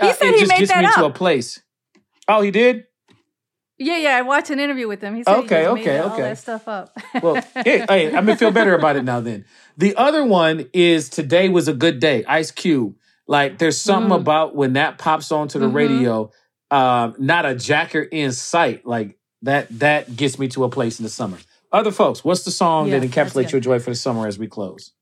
he 0.00 0.12
said 0.12 0.34
he 0.34 0.46
made 0.46 0.58
gets 0.58 0.70
that 0.72 0.82
me 0.84 0.90
to 0.94 1.04
a 1.06 1.10
place. 1.10 1.60
Oh, 2.28 2.40
he 2.42 2.50
did. 2.50 2.84
Yeah, 3.78 3.96
yeah. 3.96 4.16
I 4.16 4.22
watched 4.22 4.50
an 4.50 4.58
interview 4.58 4.88
with 4.88 5.00
him. 5.00 5.14
He 5.14 5.22
said 5.22 5.36
he 5.36 5.40
Okay, 5.44 5.62
made 5.62 5.80
okay, 5.80 5.98
all 5.98 6.12
okay. 6.12 6.22
that 6.22 6.38
stuff 6.38 6.66
up. 6.66 6.96
Well, 7.22 7.36
hey, 7.64 7.84
hey, 7.88 8.06
I'm 8.08 8.26
gonna 8.26 8.36
feel 8.36 8.50
better 8.50 8.74
about 8.74 8.96
it 8.96 9.04
now. 9.04 9.20
Then 9.20 9.44
the 9.76 9.94
other 9.96 10.24
one 10.24 10.68
is 10.72 11.08
"Today 11.08 11.48
Was 11.48 11.68
a 11.68 11.72
Good 11.74 12.00
Day." 12.00 12.24
Ice 12.24 12.50
Cube. 12.50 12.96
Like, 13.28 13.58
there's 13.58 13.78
something 13.80 14.10
Mm. 14.16 14.20
about 14.22 14.56
when 14.56 14.72
that 14.72 14.98
pops 14.98 15.30
onto 15.30 15.58
the 15.58 15.66
Mhm. 15.68 15.74
radio. 15.74 16.30
Um, 16.70 17.14
not 17.18 17.46
a 17.46 17.54
jacker 17.54 18.00
in 18.02 18.32
sight. 18.32 18.84
Like 18.86 19.16
that. 19.42 19.66
That 19.78 20.16
gets 20.16 20.38
me 20.38 20.48
to 20.48 20.64
a 20.64 20.68
place 20.68 20.98
in 20.98 21.04
the 21.04 21.08
summer. 21.10 21.38
Other 21.70 21.92
folks, 21.92 22.24
what's 22.24 22.42
the 22.44 22.50
song 22.50 22.88
Yeah, 22.88 22.98
that 22.98 23.08
encapsulates 23.10 23.52
your 23.52 23.60
joy 23.60 23.78
for 23.78 23.90
the 23.90 23.96
summer 23.96 24.26
as 24.26 24.38
we 24.38 24.48
close? 24.48 24.92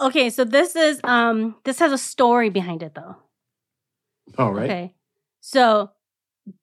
Okay, 0.00 0.30
so 0.30 0.44
this 0.44 0.76
is 0.76 1.00
um 1.04 1.56
this 1.64 1.78
has 1.80 1.92
a 1.92 1.98
story 1.98 2.48
behind 2.50 2.82
it 2.82 2.94
though. 2.94 3.16
All 4.38 4.52
right. 4.52 4.64
Okay. 4.70 4.94
So 5.40 5.90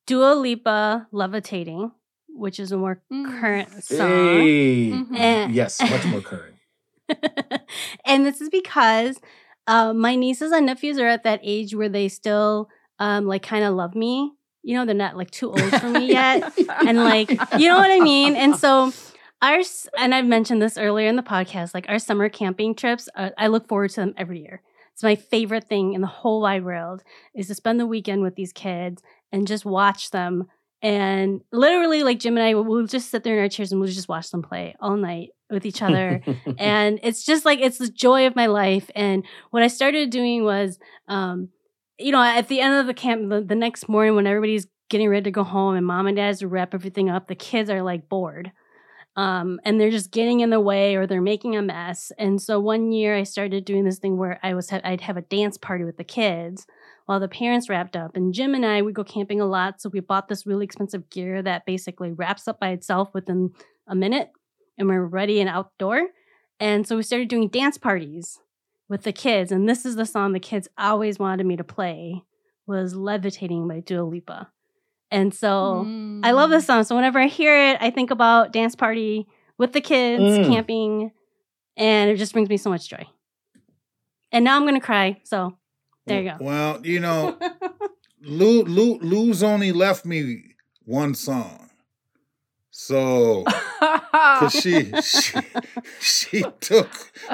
Dua 0.08 0.34
Lipa 0.36 1.08
Levitating, 1.12 1.92
which 2.30 2.60
is 2.60 2.72
a 2.72 2.78
more 2.78 3.02
Mm. 3.12 3.40
current 3.40 3.84
song. 3.84 4.08
Hey. 4.08 4.90
Mhm. 4.92 5.18
And- 5.18 5.54
Yes, 5.60 5.80
much 5.82 6.06
more 6.06 6.22
current. 6.22 6.56
and 8.06 8.26
this 8.26 8.42
is 8.42 8.50
because 8.50 9.20
uh, 9.68 9.94
my 9.94 10.16
nieces 10.16 10.52
and 10.52 10.66
nephews 10.66 10.98
are 10.98 11.08
at 11.08 11.24
that 11.24 11.40
age 11.44 11.76
where 11.76 11.90
they 11.90 12.08
still 12.08 12.70
um, 13.00 13.26
like 13.28 13.44
kind 13.44 13.64
of 13.64 13.76
love 13.76 13.96
me. 13.96 14.32
You 14.64 14.76
know, 14.76 14.86
they're 14.86 14.94
not 14.96 15.16
like 15.16 15.32
too 15.32 15.50
old 15.50 15.62
for 15.80 15.90
me 15.90 16.08
yet. 16.12 16.52
and 16.86 17.04
like, 17.04 17.30
you 17.58 17.70
know 17.70 17.78
what 17.78 17.92
I 17.92 18.00
mean? 18.00 18.36
And 18.36 18.56
so 18.56 18.92
our, 19.42 19.60
and 19.98 20.14
I've 20.14 20.26
mentioned 20.26 20.62
this 20.62 20.78
earlier 20.78 21.08
in 21.08 21.16
the 21.16 21.24
podcast, 21.24 21.74
like 21.74 21.86
our 21.88 21.98
summer 22.00 22.28
camping 22.30 22.76
trips, 22.76 23.08
uh, 23.16 23.30
I 23.38 23.48
look 23.48 23.68
forward 23.68 23.92
to 23.92 24.02
them 24.02 24.14
every 24.18 24.42
year. 24.42 24.62
It's 25.00 25.04
my 25.06 25.16
favorite 25.16 25.64
thing 25.64 25.94
in 25.94 26.02
the 26.02 26.08
whole 26.08 26.42
wide 26.42 26.66
world 26.66 27.04
is 27.34 27.48
to 27.48 27.56
spend 27.56 27.80
the 27.80 27.88
weekend 27.88 28.22
with 28.22 28.36
these 28.36 28.52
kids 28.52 29.02
and 29.32 29.48
just 29.48 29.64
watch 29.64 30.12
them. 30.12 30.48
And 30.82 31.40
literally, 31.54 32.04
like 32.04 32.20
Jim 32.20 32.36
and 32.36 32.46
I, 32.46 32.54
we'll 32.54 32.86
just 32.86 33.10
sit 33.10 33.24
there 33.24 33.36
in 33.36 33.40
our 33.40 33.48
chairs 33.48 33.72
and 33.72 33.80
we'll 33.80 33.90
just 33.90 34.10
watch 34.10 34.30
them 34.30 34.42
play 34.42 34.76
all 34.82 34.98
night 34.98 35.30
with 35.50 35.66
each 35.66 35.82
other. 35.82 36.22
And 36.58 37.00
it's 37.02 37.24
just 37.24 37.46
like 37.46 37.60
it's 37.62 37.78
the 37.78 37.88
joy 37.88 38.28
of 38.28 38.36
my 38.36 38.48
life. 38.48 38.92
And 38.94 39.24
what 39.52 39.64
i 39.64 39.68
started 39.68 40.10
doing 40.10 40.44
was 40.44 40.78
um 41.08 41.48
you 41.98 42.12
know 42.12 42.22
at 42.22 42.50
the 42.50 42.60
end 42.60 42.74
of 42.76 42.86
the 42.86 42.94
camp 42.94 43.30
the, 43.30 43.40
the 43.40 43.56
next 43.56 43.88
morning 43.88 44.16
when 44.16 44.28
everybody's 44.28 44.68
getting 44.90 45.08
ready 45.08 45.24
to 45.24 45.32
go 45.32 45.46
home 45.46 45.76
and 45.76 45.86
mom 45.86 46.08
and 46.08 46.18
dad's 46.18 46.40
to 46.40 46.48
wrap 46.50 46.74
everything 46.74 47.10
up 47.10 47.28
the 47.28 47.36
kids 47.36 47.70
are 47.70 47.84
like 47.84 48.10
bored 48.10 48.52
um 49.16 49.60
and 49.64 49.80
they're 49.80 49.90
just 49.90 50.12
getting 50.12 50.40
in 50.40 50.50
the 50.50 50.60
way 50.60 50.96
or 50.96 51.08
they're 51.08 51.22
making 51.22 51.56
a 51.56 51.62
mess 51.62 52.12
and 52.18 52.42
so 52.42 52.60
one 52.60 52.92
year 52.92 53.16
i 53.16 53.24
started 53.24 53.66
doing 53.66 53.84
this 53.84 54.00
thing 54.00 54.18
where 54.18 54.40
i 54.44 54.54
was 54.54 54.72
i'd 54.72 55.02
have 55.02 55.18
a 55.18 55.22
dance 55.22 55.58
party 55.58 55.84
with 55.84 55.98
the 55.98 56.04
kids 56.04 56.68
while 57.06 57.20
the 57.20 57.28
parents 57.28 57.70
wrapped 57.70 57.96
up 57.96 58.16
and 58.16 58.34
jim 58.34 58.54
and 58.54 58.66
i 58.66 58.82
would 58.82 58.94
go 58.94 59.04
camping 59.04 59.42
a 59.42 59.46
lot 59.46 59.82
so 59.82 59.90
we 59.90 60.00
bought 60.00 60.28
this 60.28 60.46
really 60.46 60.66
expensive 60.66 61.10
gear 61.10 61.42
that 61.42 61.66
basically 61.66 62.12
wraps 62.12 62.48
up 62.48 62.60
by 62.60 62.70
itself 62.70 63.10
within 63.14 63.52
a 63.88 63.96
minute 63.96 64.32
and 64.80 64.88
we're 64.88 65.04
ready 65.04 65.40
and 65.42 65.50
outdoor. 65.50 66.08
And 66.60 66.88
so 66.88 66.96
we 66.96 67.04
started 67.04 67.28
doing 67.28 67.50
dance 67.50 67.78
parties 67.78 68.40
with 68.88 69.04
the 69.04 69.12
kids. 69.12 69.52
And 69.52 69.68
this 69.68 69.86
is 69.86 69.96
the 69.96 70.06
song 70.06 70.32
the 70.32 70.40
kids 70.40 70.68
always 70.78 71.20
wanted 71.20 71.46
me 71.46 71.58
to 71.58 71.64
play 71.64 72.24
was 72.66 72.96
Levitating 72.96 73.68
by 73.68 73.82
Dua 73.82 74.04
Lipa. 74.04 74.52
And 75.12 75.34
so 75.34 75.88
I 76.24 76.32
love 76.32 76.50
Mm. 76.50 76.54
this 76.54 76.66
song. 76.66 76.84
So 76.84 76.96
whenever 76.96 77.20
I 77.20 77.28
hear 77.28 77.72
it, 77.72 77.78
I 77.82 77.90
think 77.90 78.12
about 78.12 78.52
dance 78.54 78.76
party 78.76 79.28
with 79.58 79.74
the 79.74 79.82
kids, 79.82 80.38
Mm. 80.38 80.46
camping, 80.46 81.12
and 81.78 82.10
it 82.12 82.18
just 82.18 82.34
brings 82.34 82.50
me 82.50 82.58
so 82.58 82.70
much 82.70 82.88
joy. 82.90 83.06
And 84.32 84.46
now 84.46 84.56
I'm 84.56 84.66
gonna 84.66 84.80
cry. 84.80 85.20
So 85.24 85.58
there 86.06 86.22
you 86.22 86.30
go. 86.30 86.38
Well, 86.40 86.86
you 86.86 87.00
know, 87.00 87.38
Lou, 88.22 88.64
Lou, 88.64 89.00
Luz 89.00 89.42
only 89.44 89.72
left 89.72 90.06
me 90.06 90.56
one 90.86 91.16
song. 91.16 91.70
So, 92.72 93.46
cause 94.40 94.54
she, 94.54 94.94
she, 95.02 95.40
she 96.00 96.44
took, 96.60 96.90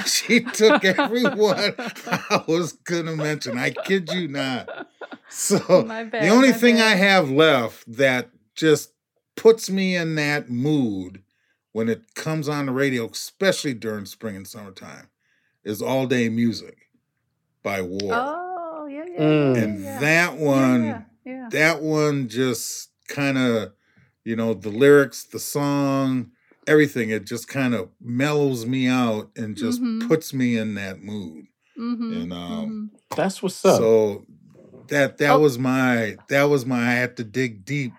she 0.05 0.41
took 0.41 0.83
everyone 0.85 1.73
I 2.07 2.43
was 2.47 2.73
gonna 2.73 3.15
mention. 3.15 3.57
I 3.57 3.71
kid 3.71 4.09
you 4.11 4.27
not. 4.27 4.87
So, 5.29 5.83
My 5.87 6.03
bad, 6.03 6.23
the 6.23 6.29
only 6.29 6.51
thing 6.53 6.75
bad. 6.75 6.93
I 6.93 6.95
have 6.95 7.29
left 7.29 7.83
that 7.91 8.29
just 8.55 8.91
puts 9.35 9.69
me 9.69 9.95
in 9.95 10.15
that 10.15 10.49
mood 10.49 11.23
when 11.71 11.89
it 11.89 12.15
comes 12.15 12.47
on 12.47 12.67
the 12.67 12.71
radio, 12.71 13.09
especially 13.09 13.73
during 13.73 14.05
spring 14.05 14.35
and 14.37 14.47
summertime, 14.47 15.09
is 15.63 15.81
All 15.81 16.07
Day 16.07 16.29
Music 16.29 16.77
by 17.63 17.81
War. 17.81 18.11
Oh 18.13 18.87
yeah, 18.89 19.03
yeah. 19.11 19.19
Mm. 19.19 19.55
yeah, 19.55 19.61
and 19.63 19.83
yeah. 19.83 19.99
that 19.99 20.37
one, 20.37 20.83
Yeah, 20.85 21.01
yeah. 21.25 21.47
that 21.51 21.81
one 21.81 22.29
just 22.29 22.91
kind 23.09 23.37
of, 23.37 23.73
you 24.23 24.35
know, 24.35 24.53
the 24.53 24.69
lyrics, 24.69 25.23
the 25.25 25.39
song, 25.39 26.31
everything, 26.67 27.09
it 27.09 27.25
just 27.25 27.47
kind 27.47 27.73
of 27.73 27.89
mellows 28.01 28.65
me 28.65 28.87
out 28.87 29.31
and 29.35 29.55
just 29.55 29.81
Mhm. 29.81 30.07
puts 30.07 30.33
me 30.33 30.57
in 30.57 30.75
that 30.75 31.01
mood. 31.01 31.45
Mhm, 31.79 32.21
And 32.21 32.33
um, 32.33 32.91
That's 33.15 33.41
what's 33.43 33.63
up. 33.65 33.77
so 33.77 34.25
that 34.87 35.17
that 35.17 35.31
Oh. 35.31 35.39
was 35.39 35.57
my 35.59 36.15
that 36.29 36.43
was 36.43 36.65
my 36.65 36.79
I 36.79 36.93
had 36.93 37.17
to 37.17 37.23
dig 37.23 37.65
deep 37.65 37.93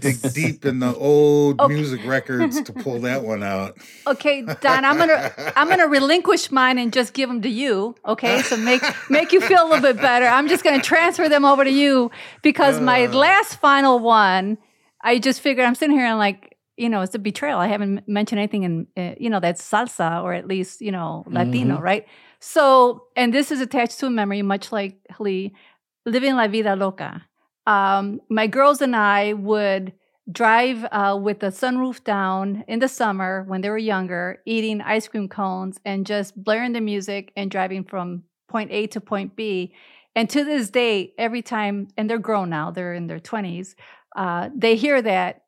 dig 0.00 0.16
deep 0.34 0.64
in 0.66 0.80
the 0.80 0.94
old 0.98 1.60
Okay. 1.60 1.72
music 1.74 2.00
records 2.04 2.60
to 2.62 2.72
pull 2.72 3.00
that 3.00 3.22
one 3.32 3.42
out. 3.42 3.76
Okay, 4.06 4.42
Don, 4.42 4.84
I'm 4.84 4.98
gonna 4.98 5.32
I'm 5.56 5.68
gonna 5.68 5.88
relinquish 5.98 6.50
mine 6.50 6.78
and 6.78 6.92
just 6.92 7.14
give 7.14 7.28
them 7.28 7.40
to 7.42 7.48
you. 7.48 7.94
Okay, 8.06 8.42
so 8.42 8.56
make 8.56 8.82
make 9.08 9.32
you 9.32 9.40
feel 9.40 9.62
a 9.64 9.68
little 9.68 9.80
bit 9.82 9.96
better. 10.00 10.26
I'm 10.26 10.46
just 10.48 10.62
gonna 10.64 10.82
transfer 10.82 11.28
them 11.28 11.44
over 11.44 11.64
to 11.64 11.70
you 11.70 12.10
because 12.42 12.80
my 12.80 13.06
Uh. 13.06 13.12
last 13.12 13.56
final 13.60 13.98
one, 13.98 14.58
I 15.02 15.18
just 15.18 15.40
figured 15.40 15.66
I'm 15.66 15.74
sitting 15.74 15.96
here 15.96 16.06
and 16.06 16.18
like. 16.18 16.51
You 16.76 16.88
know, 16.88 17.02
it's 17.02 17.14
a 17.14 17.18
betrayal. 17.18 17.58
I 17.58 17.66
haven't 17.66 18.08
mentioned 18.08 18.38
anything 18.38 18.62
in, 18.62 18.86
uh, 18.96 19.14
you 19.20 19.28
know, 19.28 19.40
that's 19.40 19.62
salsa 19.62 20.22
or 20.22 20.32
at 20.32 20.48
least, 20.48 20.80
you 20.80 20.90
know, 20.90 21.24
Latino, 21.28 21.78
right? 21.80 22.06
So, 22.40 23.04
and 23.14 23.32
this 23.32 23.50
is 23.50 23.60
attached 23.60 23.98
to 24.00 24.06
a 24.06 24.10
memory, 24.10 24.42
much 24.42 24.72
like 24.72 24.98
Lee, 25.20 25.54
living 26.06 26.34
la 26.34 26.48
vida 26.48 26.74
loca. 26.74 27.26
Um, 27.66 28.20
my 28.28 28.46
girls 28.46 28.80
and 28.80 28.96
I 28.96 29.34
would 29.34 29.92
drive 30.30 30.86
uh, 30.92 31.18
with 31.20 31.40
the 31.40 31.48
sunroof 31.48 32.02
down 32.04 32.64
in 32.68 32.78
the 32.78 32.88
summer 32.88 33.44
when 33.46 33.60
they 33.60 33.70
were 33.70 33.78
younger, 33.78 34.40
eating 34.46 34.80
ice 34.80 35.08
cream 35.08 35.28
cones 35.28 35.78
and 35.84 36.06
just 36.06 36.42
blaring 36.42 36.72
the 36.72 36.80
music 36.80 37.32
and 37.36 37.50
driving 37.50 37.84
from 37.84 38.22
point 38.48 38.70
A 38.70 38.86
to 38.88 39.00
point 39.00 39.36
B. 39.36 39.74
And 40.14 40.28
to 40.30 40.44
this 40.44 40.70
day, 40.70 41.14
every 41.18 41.42
time, 41.42 41.88
and 41.96 42.08
they're 42.08 42.18
grown 42.18 42.50
now, 42.50 42.70
they're 42.70 42.94
in 42.94 43.06
their 43.06 43.18
20s, 43.18 43.74
uh, 44.14 44.50
they 44.54 44.76
hear 44.76 45.00
that, 45.00 45.41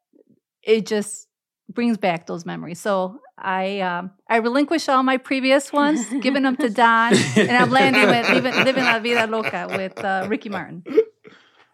it 0.66 0.86
just 0.86 1.28
brings 1.72 1.96
back 1.96 2.26
those 2.26 2.44
memories. 2.44 2.80
So 2.80 3.20
I 3.38 3.80
um, 3.80 4.10
I 4.28 4.36
relinquish 4.36 4.88
all 4.88 5.02
my 5.02 5.16
previous 5.16 5.72
ones, 5.72 6.06
giving 6.20 6.42
them 6.42 6.56
to 6.56 6.70
Don, 6.70 7.14
and 7.36 7.50
I'm 7.50 7.70
landing 7.70 8.06
with 8.06 8.28
living, 8.30 8.64
living 8.64 8.84
la 8.84 8.98
vida 8.98 9.26
loca 9.26 9.66
with 9.70 9.98
uh, 10.04 10.26
Ricky 10.28 10.48
Martin. 10.48 10.84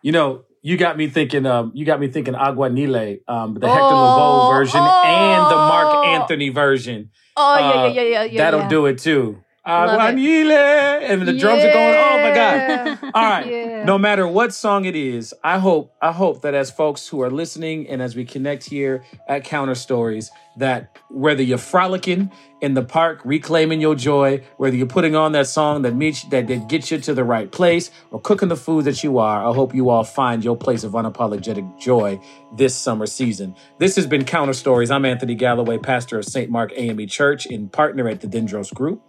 You 0.02 0.12
know, 0.12 0.44
you 0.62 0.76
got 0.76 0.96
me 0.96 1.08
thinking. 1.08 1.46
Um, 1.46 1.72
you 1.74 1.84
got 1.84 2.00
me 2.00 2.08
thinking 2.08 2.34
Aguanile, 2.34 3.18
um, 3.28 3.54
the 3.54 3.66
Oh, 3.66 3.70
Hector 3.70 3.84
Lavoe 3.84 4.52
version 4.54 4.80
and 4.80 5.50
the 5.50 5.56
Marc 5.56 5.88
oh. 5.94 6.04
Anthony 6.04 6.48
version. 6.48 7.10
Oh 7.36 7.58
yeah, 7.58 7.64
Uh, 7.64 7.86
yeah, 7.86 7.88
yeah, 7.88 8.02
yeah, 8.02 8.24
yeah. 8.24 8.38
That'll 8.44 8.60
yeah. 8.60 8.68
do 8.68 8.86
it 8.86 8.98
too. 8.98 9.42
Aguanile, 9.64 11.02
and 11.02 11.22
the 11.22 11.32
drums 11.32 11.62
are 11.62 11.72
going. 11.72 11.94
Oh 11.94 12.28
my 12.28 12.34
god! 12.34 12.98
All 13.14 13.22
right. 13.22 13.46
Yeah. 13.60 13.84
No 13.84 13.98
matter 13.98 14.28
what 14.28 14.52
song 14.52 14.84
it 14.84 14.94
is, 14.94 15.34
I 15.42 15.58
hope 15.58 15.94
I 16.00 16.12
hope 16.12 16.42
that 16.42 16.54
as 16.54 16.70
folks 16.70 17.08
who 17.08 17.22
are 17.22 17.30
listening 17.30 17.88
and 17.88 18.00
as 18.02 18.14
we 18.14 18.24
connect 18.24 18.64
here 18.64 19.02
at 19.26 19.44
Counter 19.44 19.74
Stories, 19.74 20.30
that 20.58 20.98
whether 21.08 21.42
you're 21.42 21.58
frolicking 21.58 22.30
in 22.60 22.74
the 22.74 22.82
park, 22.82 23.20
reclaiming 23.24 23.80
your 23.80 23.94
joy, 23.94 24.42
whether 24.58 24.76
you're 24.76 24.86
putting 24.86 25.16
on 25.16 25.32
that 25.32 25.46
song 25.46 25.82
that 25.82 25.94
meets 25.94 26.24
that, 26.24 26.46
that 26.48 26.68
gets 26.68 26.90
you 26.90 26.98
to 26.98 27.14
the 27.14 27.24
right 27.24 27.50
place, 27.50 27.90
or 28.10 28.20
cooking 28.20 28.48
the 28.48 28.56
food 28.56 28.84
that 28.84 29.02
you 29.02 29.18
are, 29.18 29.46
I 29.46 29.52
hope 29.54 29.74
you 29.74 29.88
all 29.88 30.04
find 30.04 30.44
your 30.44 30.56
place 30.56 30.84
of 30.84 30.92
unapologetic 30.92 31.78
joy 31.78 32.20
this 32.56 32.74
summer 32.76 33.06
season. 33.06 33.54
This 33.78 33.96
has 33.96 34.06
been 34.06 34.24
Counter 34.24 34.52
Stories. 34.52 34.90
I'm 34.90 35.04
Anthony 35.04 35.34
Galloway, 35.34 35.78
pastor 35.78 36.18
of 36.18 36.24
St. 36.26 36.50
Mark 36.50 36.72
AME 36.76 37.06
Church 37.08 37.46
and 37.46 37.72
partner 37.72 38.08
at 38.08 38.20
the 38.20 38.26
Dendros 38.26 38.72
Group. 38.72 39.02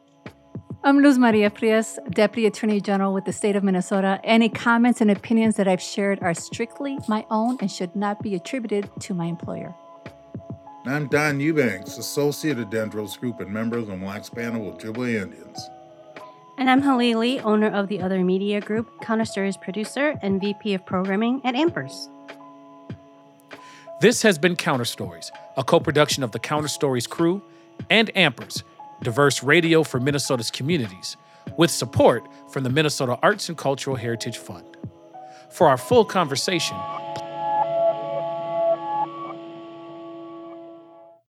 I'm 0.83 1.03
Luz 1.03 1.19
Maria 1.19 1.51
Frias, 1.51 1.99
Deputy 2.09 2.47
Attorney 2.47 2.81
General 2.81 3.13
with 3.13 3.25
the 3.25 3.33
state 3.33 3.55
of 3.55 3.63
Minnesota. 3.63 4.19
Any 4.23 4.49
comments 4.49 4.99
and 4.99 5.11
opinions 5.11 5.55
that 5.57 5.67
I've 5.67 5.81
shared 5.81 6.17
are 6.23 6.33
strictly 6.33 6.97
my 7.07 7.23
own 7.29 7.57
and 7.61 7.69
should 7.69 7.95
not 7.95 8.23
be 8.23 8.33
attributed 8.33 8.89
to 9.01 9.13
my 9.13 9.25
employer. 9.25 9.75
I'm 10.87 11.07
Don 11.07 11.39
Eubanks, 11.39 11.99
Associate 11.99 12.57
at 12.57 12.71
Dendros 12.71 13.19
Group 13.19 13.41
and 13.41 13.51
member 13.51 13.77
of 13.77 13.85
the 13.85 13.95
Mille 13.95 14.07
Lacs 14.07 14.31
Ojibwe 14.31 15.21
Indians. 15.21 15.69
And 16.57 16.67
I'm 16.67 16.81
Halili, 16.81 17.43
owner 17.43 17.69
of 17.69 17.87
the 17.87 18.01
Other 18.01 18.23
Media 18.23 18.59
Group, 18.59 18.89
Counter 19.01 19.25
Stories 19.25 19.57
producer, 19.57 20.15
and 20.23 20.41
VP 20.41 20.73
of 20.73 20.83
Programming 20.87 21.41
at 21.43 21.53
Ampers. 21.53 22.09
This 24.01 24.23
has 24.23 24.39
been 24.39 24.55
Counter 24.55 24.85
Stories, 24.85 25.31
a 25.57 25.63
co 25.63 25.79
production 25.79 26.23
of 26.23 26.31
the 26.31 26.39
Counter 26.39 26.67
Stories 26.67 27.05
crew 27.05 27.43
and 27.91 28.11
Ampers, 28.15 28.63
diverse 29.01 29.43
radio 29.43 29.83
for 29.83 29.99
Minnesota's 29.99 30.51
communities, 30.51 31.17
with 31.57 31.71
support 31.71 32.27
from 32.49 32.63
the 32.63 32.69
Minnesota 32.69 33.17
Arts 33.23 33.49
and 33.49 33.57
Cultural 33.57 33.95
Heritage 33.95 34.37
Fund. 34.37 34.77
For 35.49 35.67
our 35.67 35.77
full 35.77 36.05
conversation, 36.05 36.77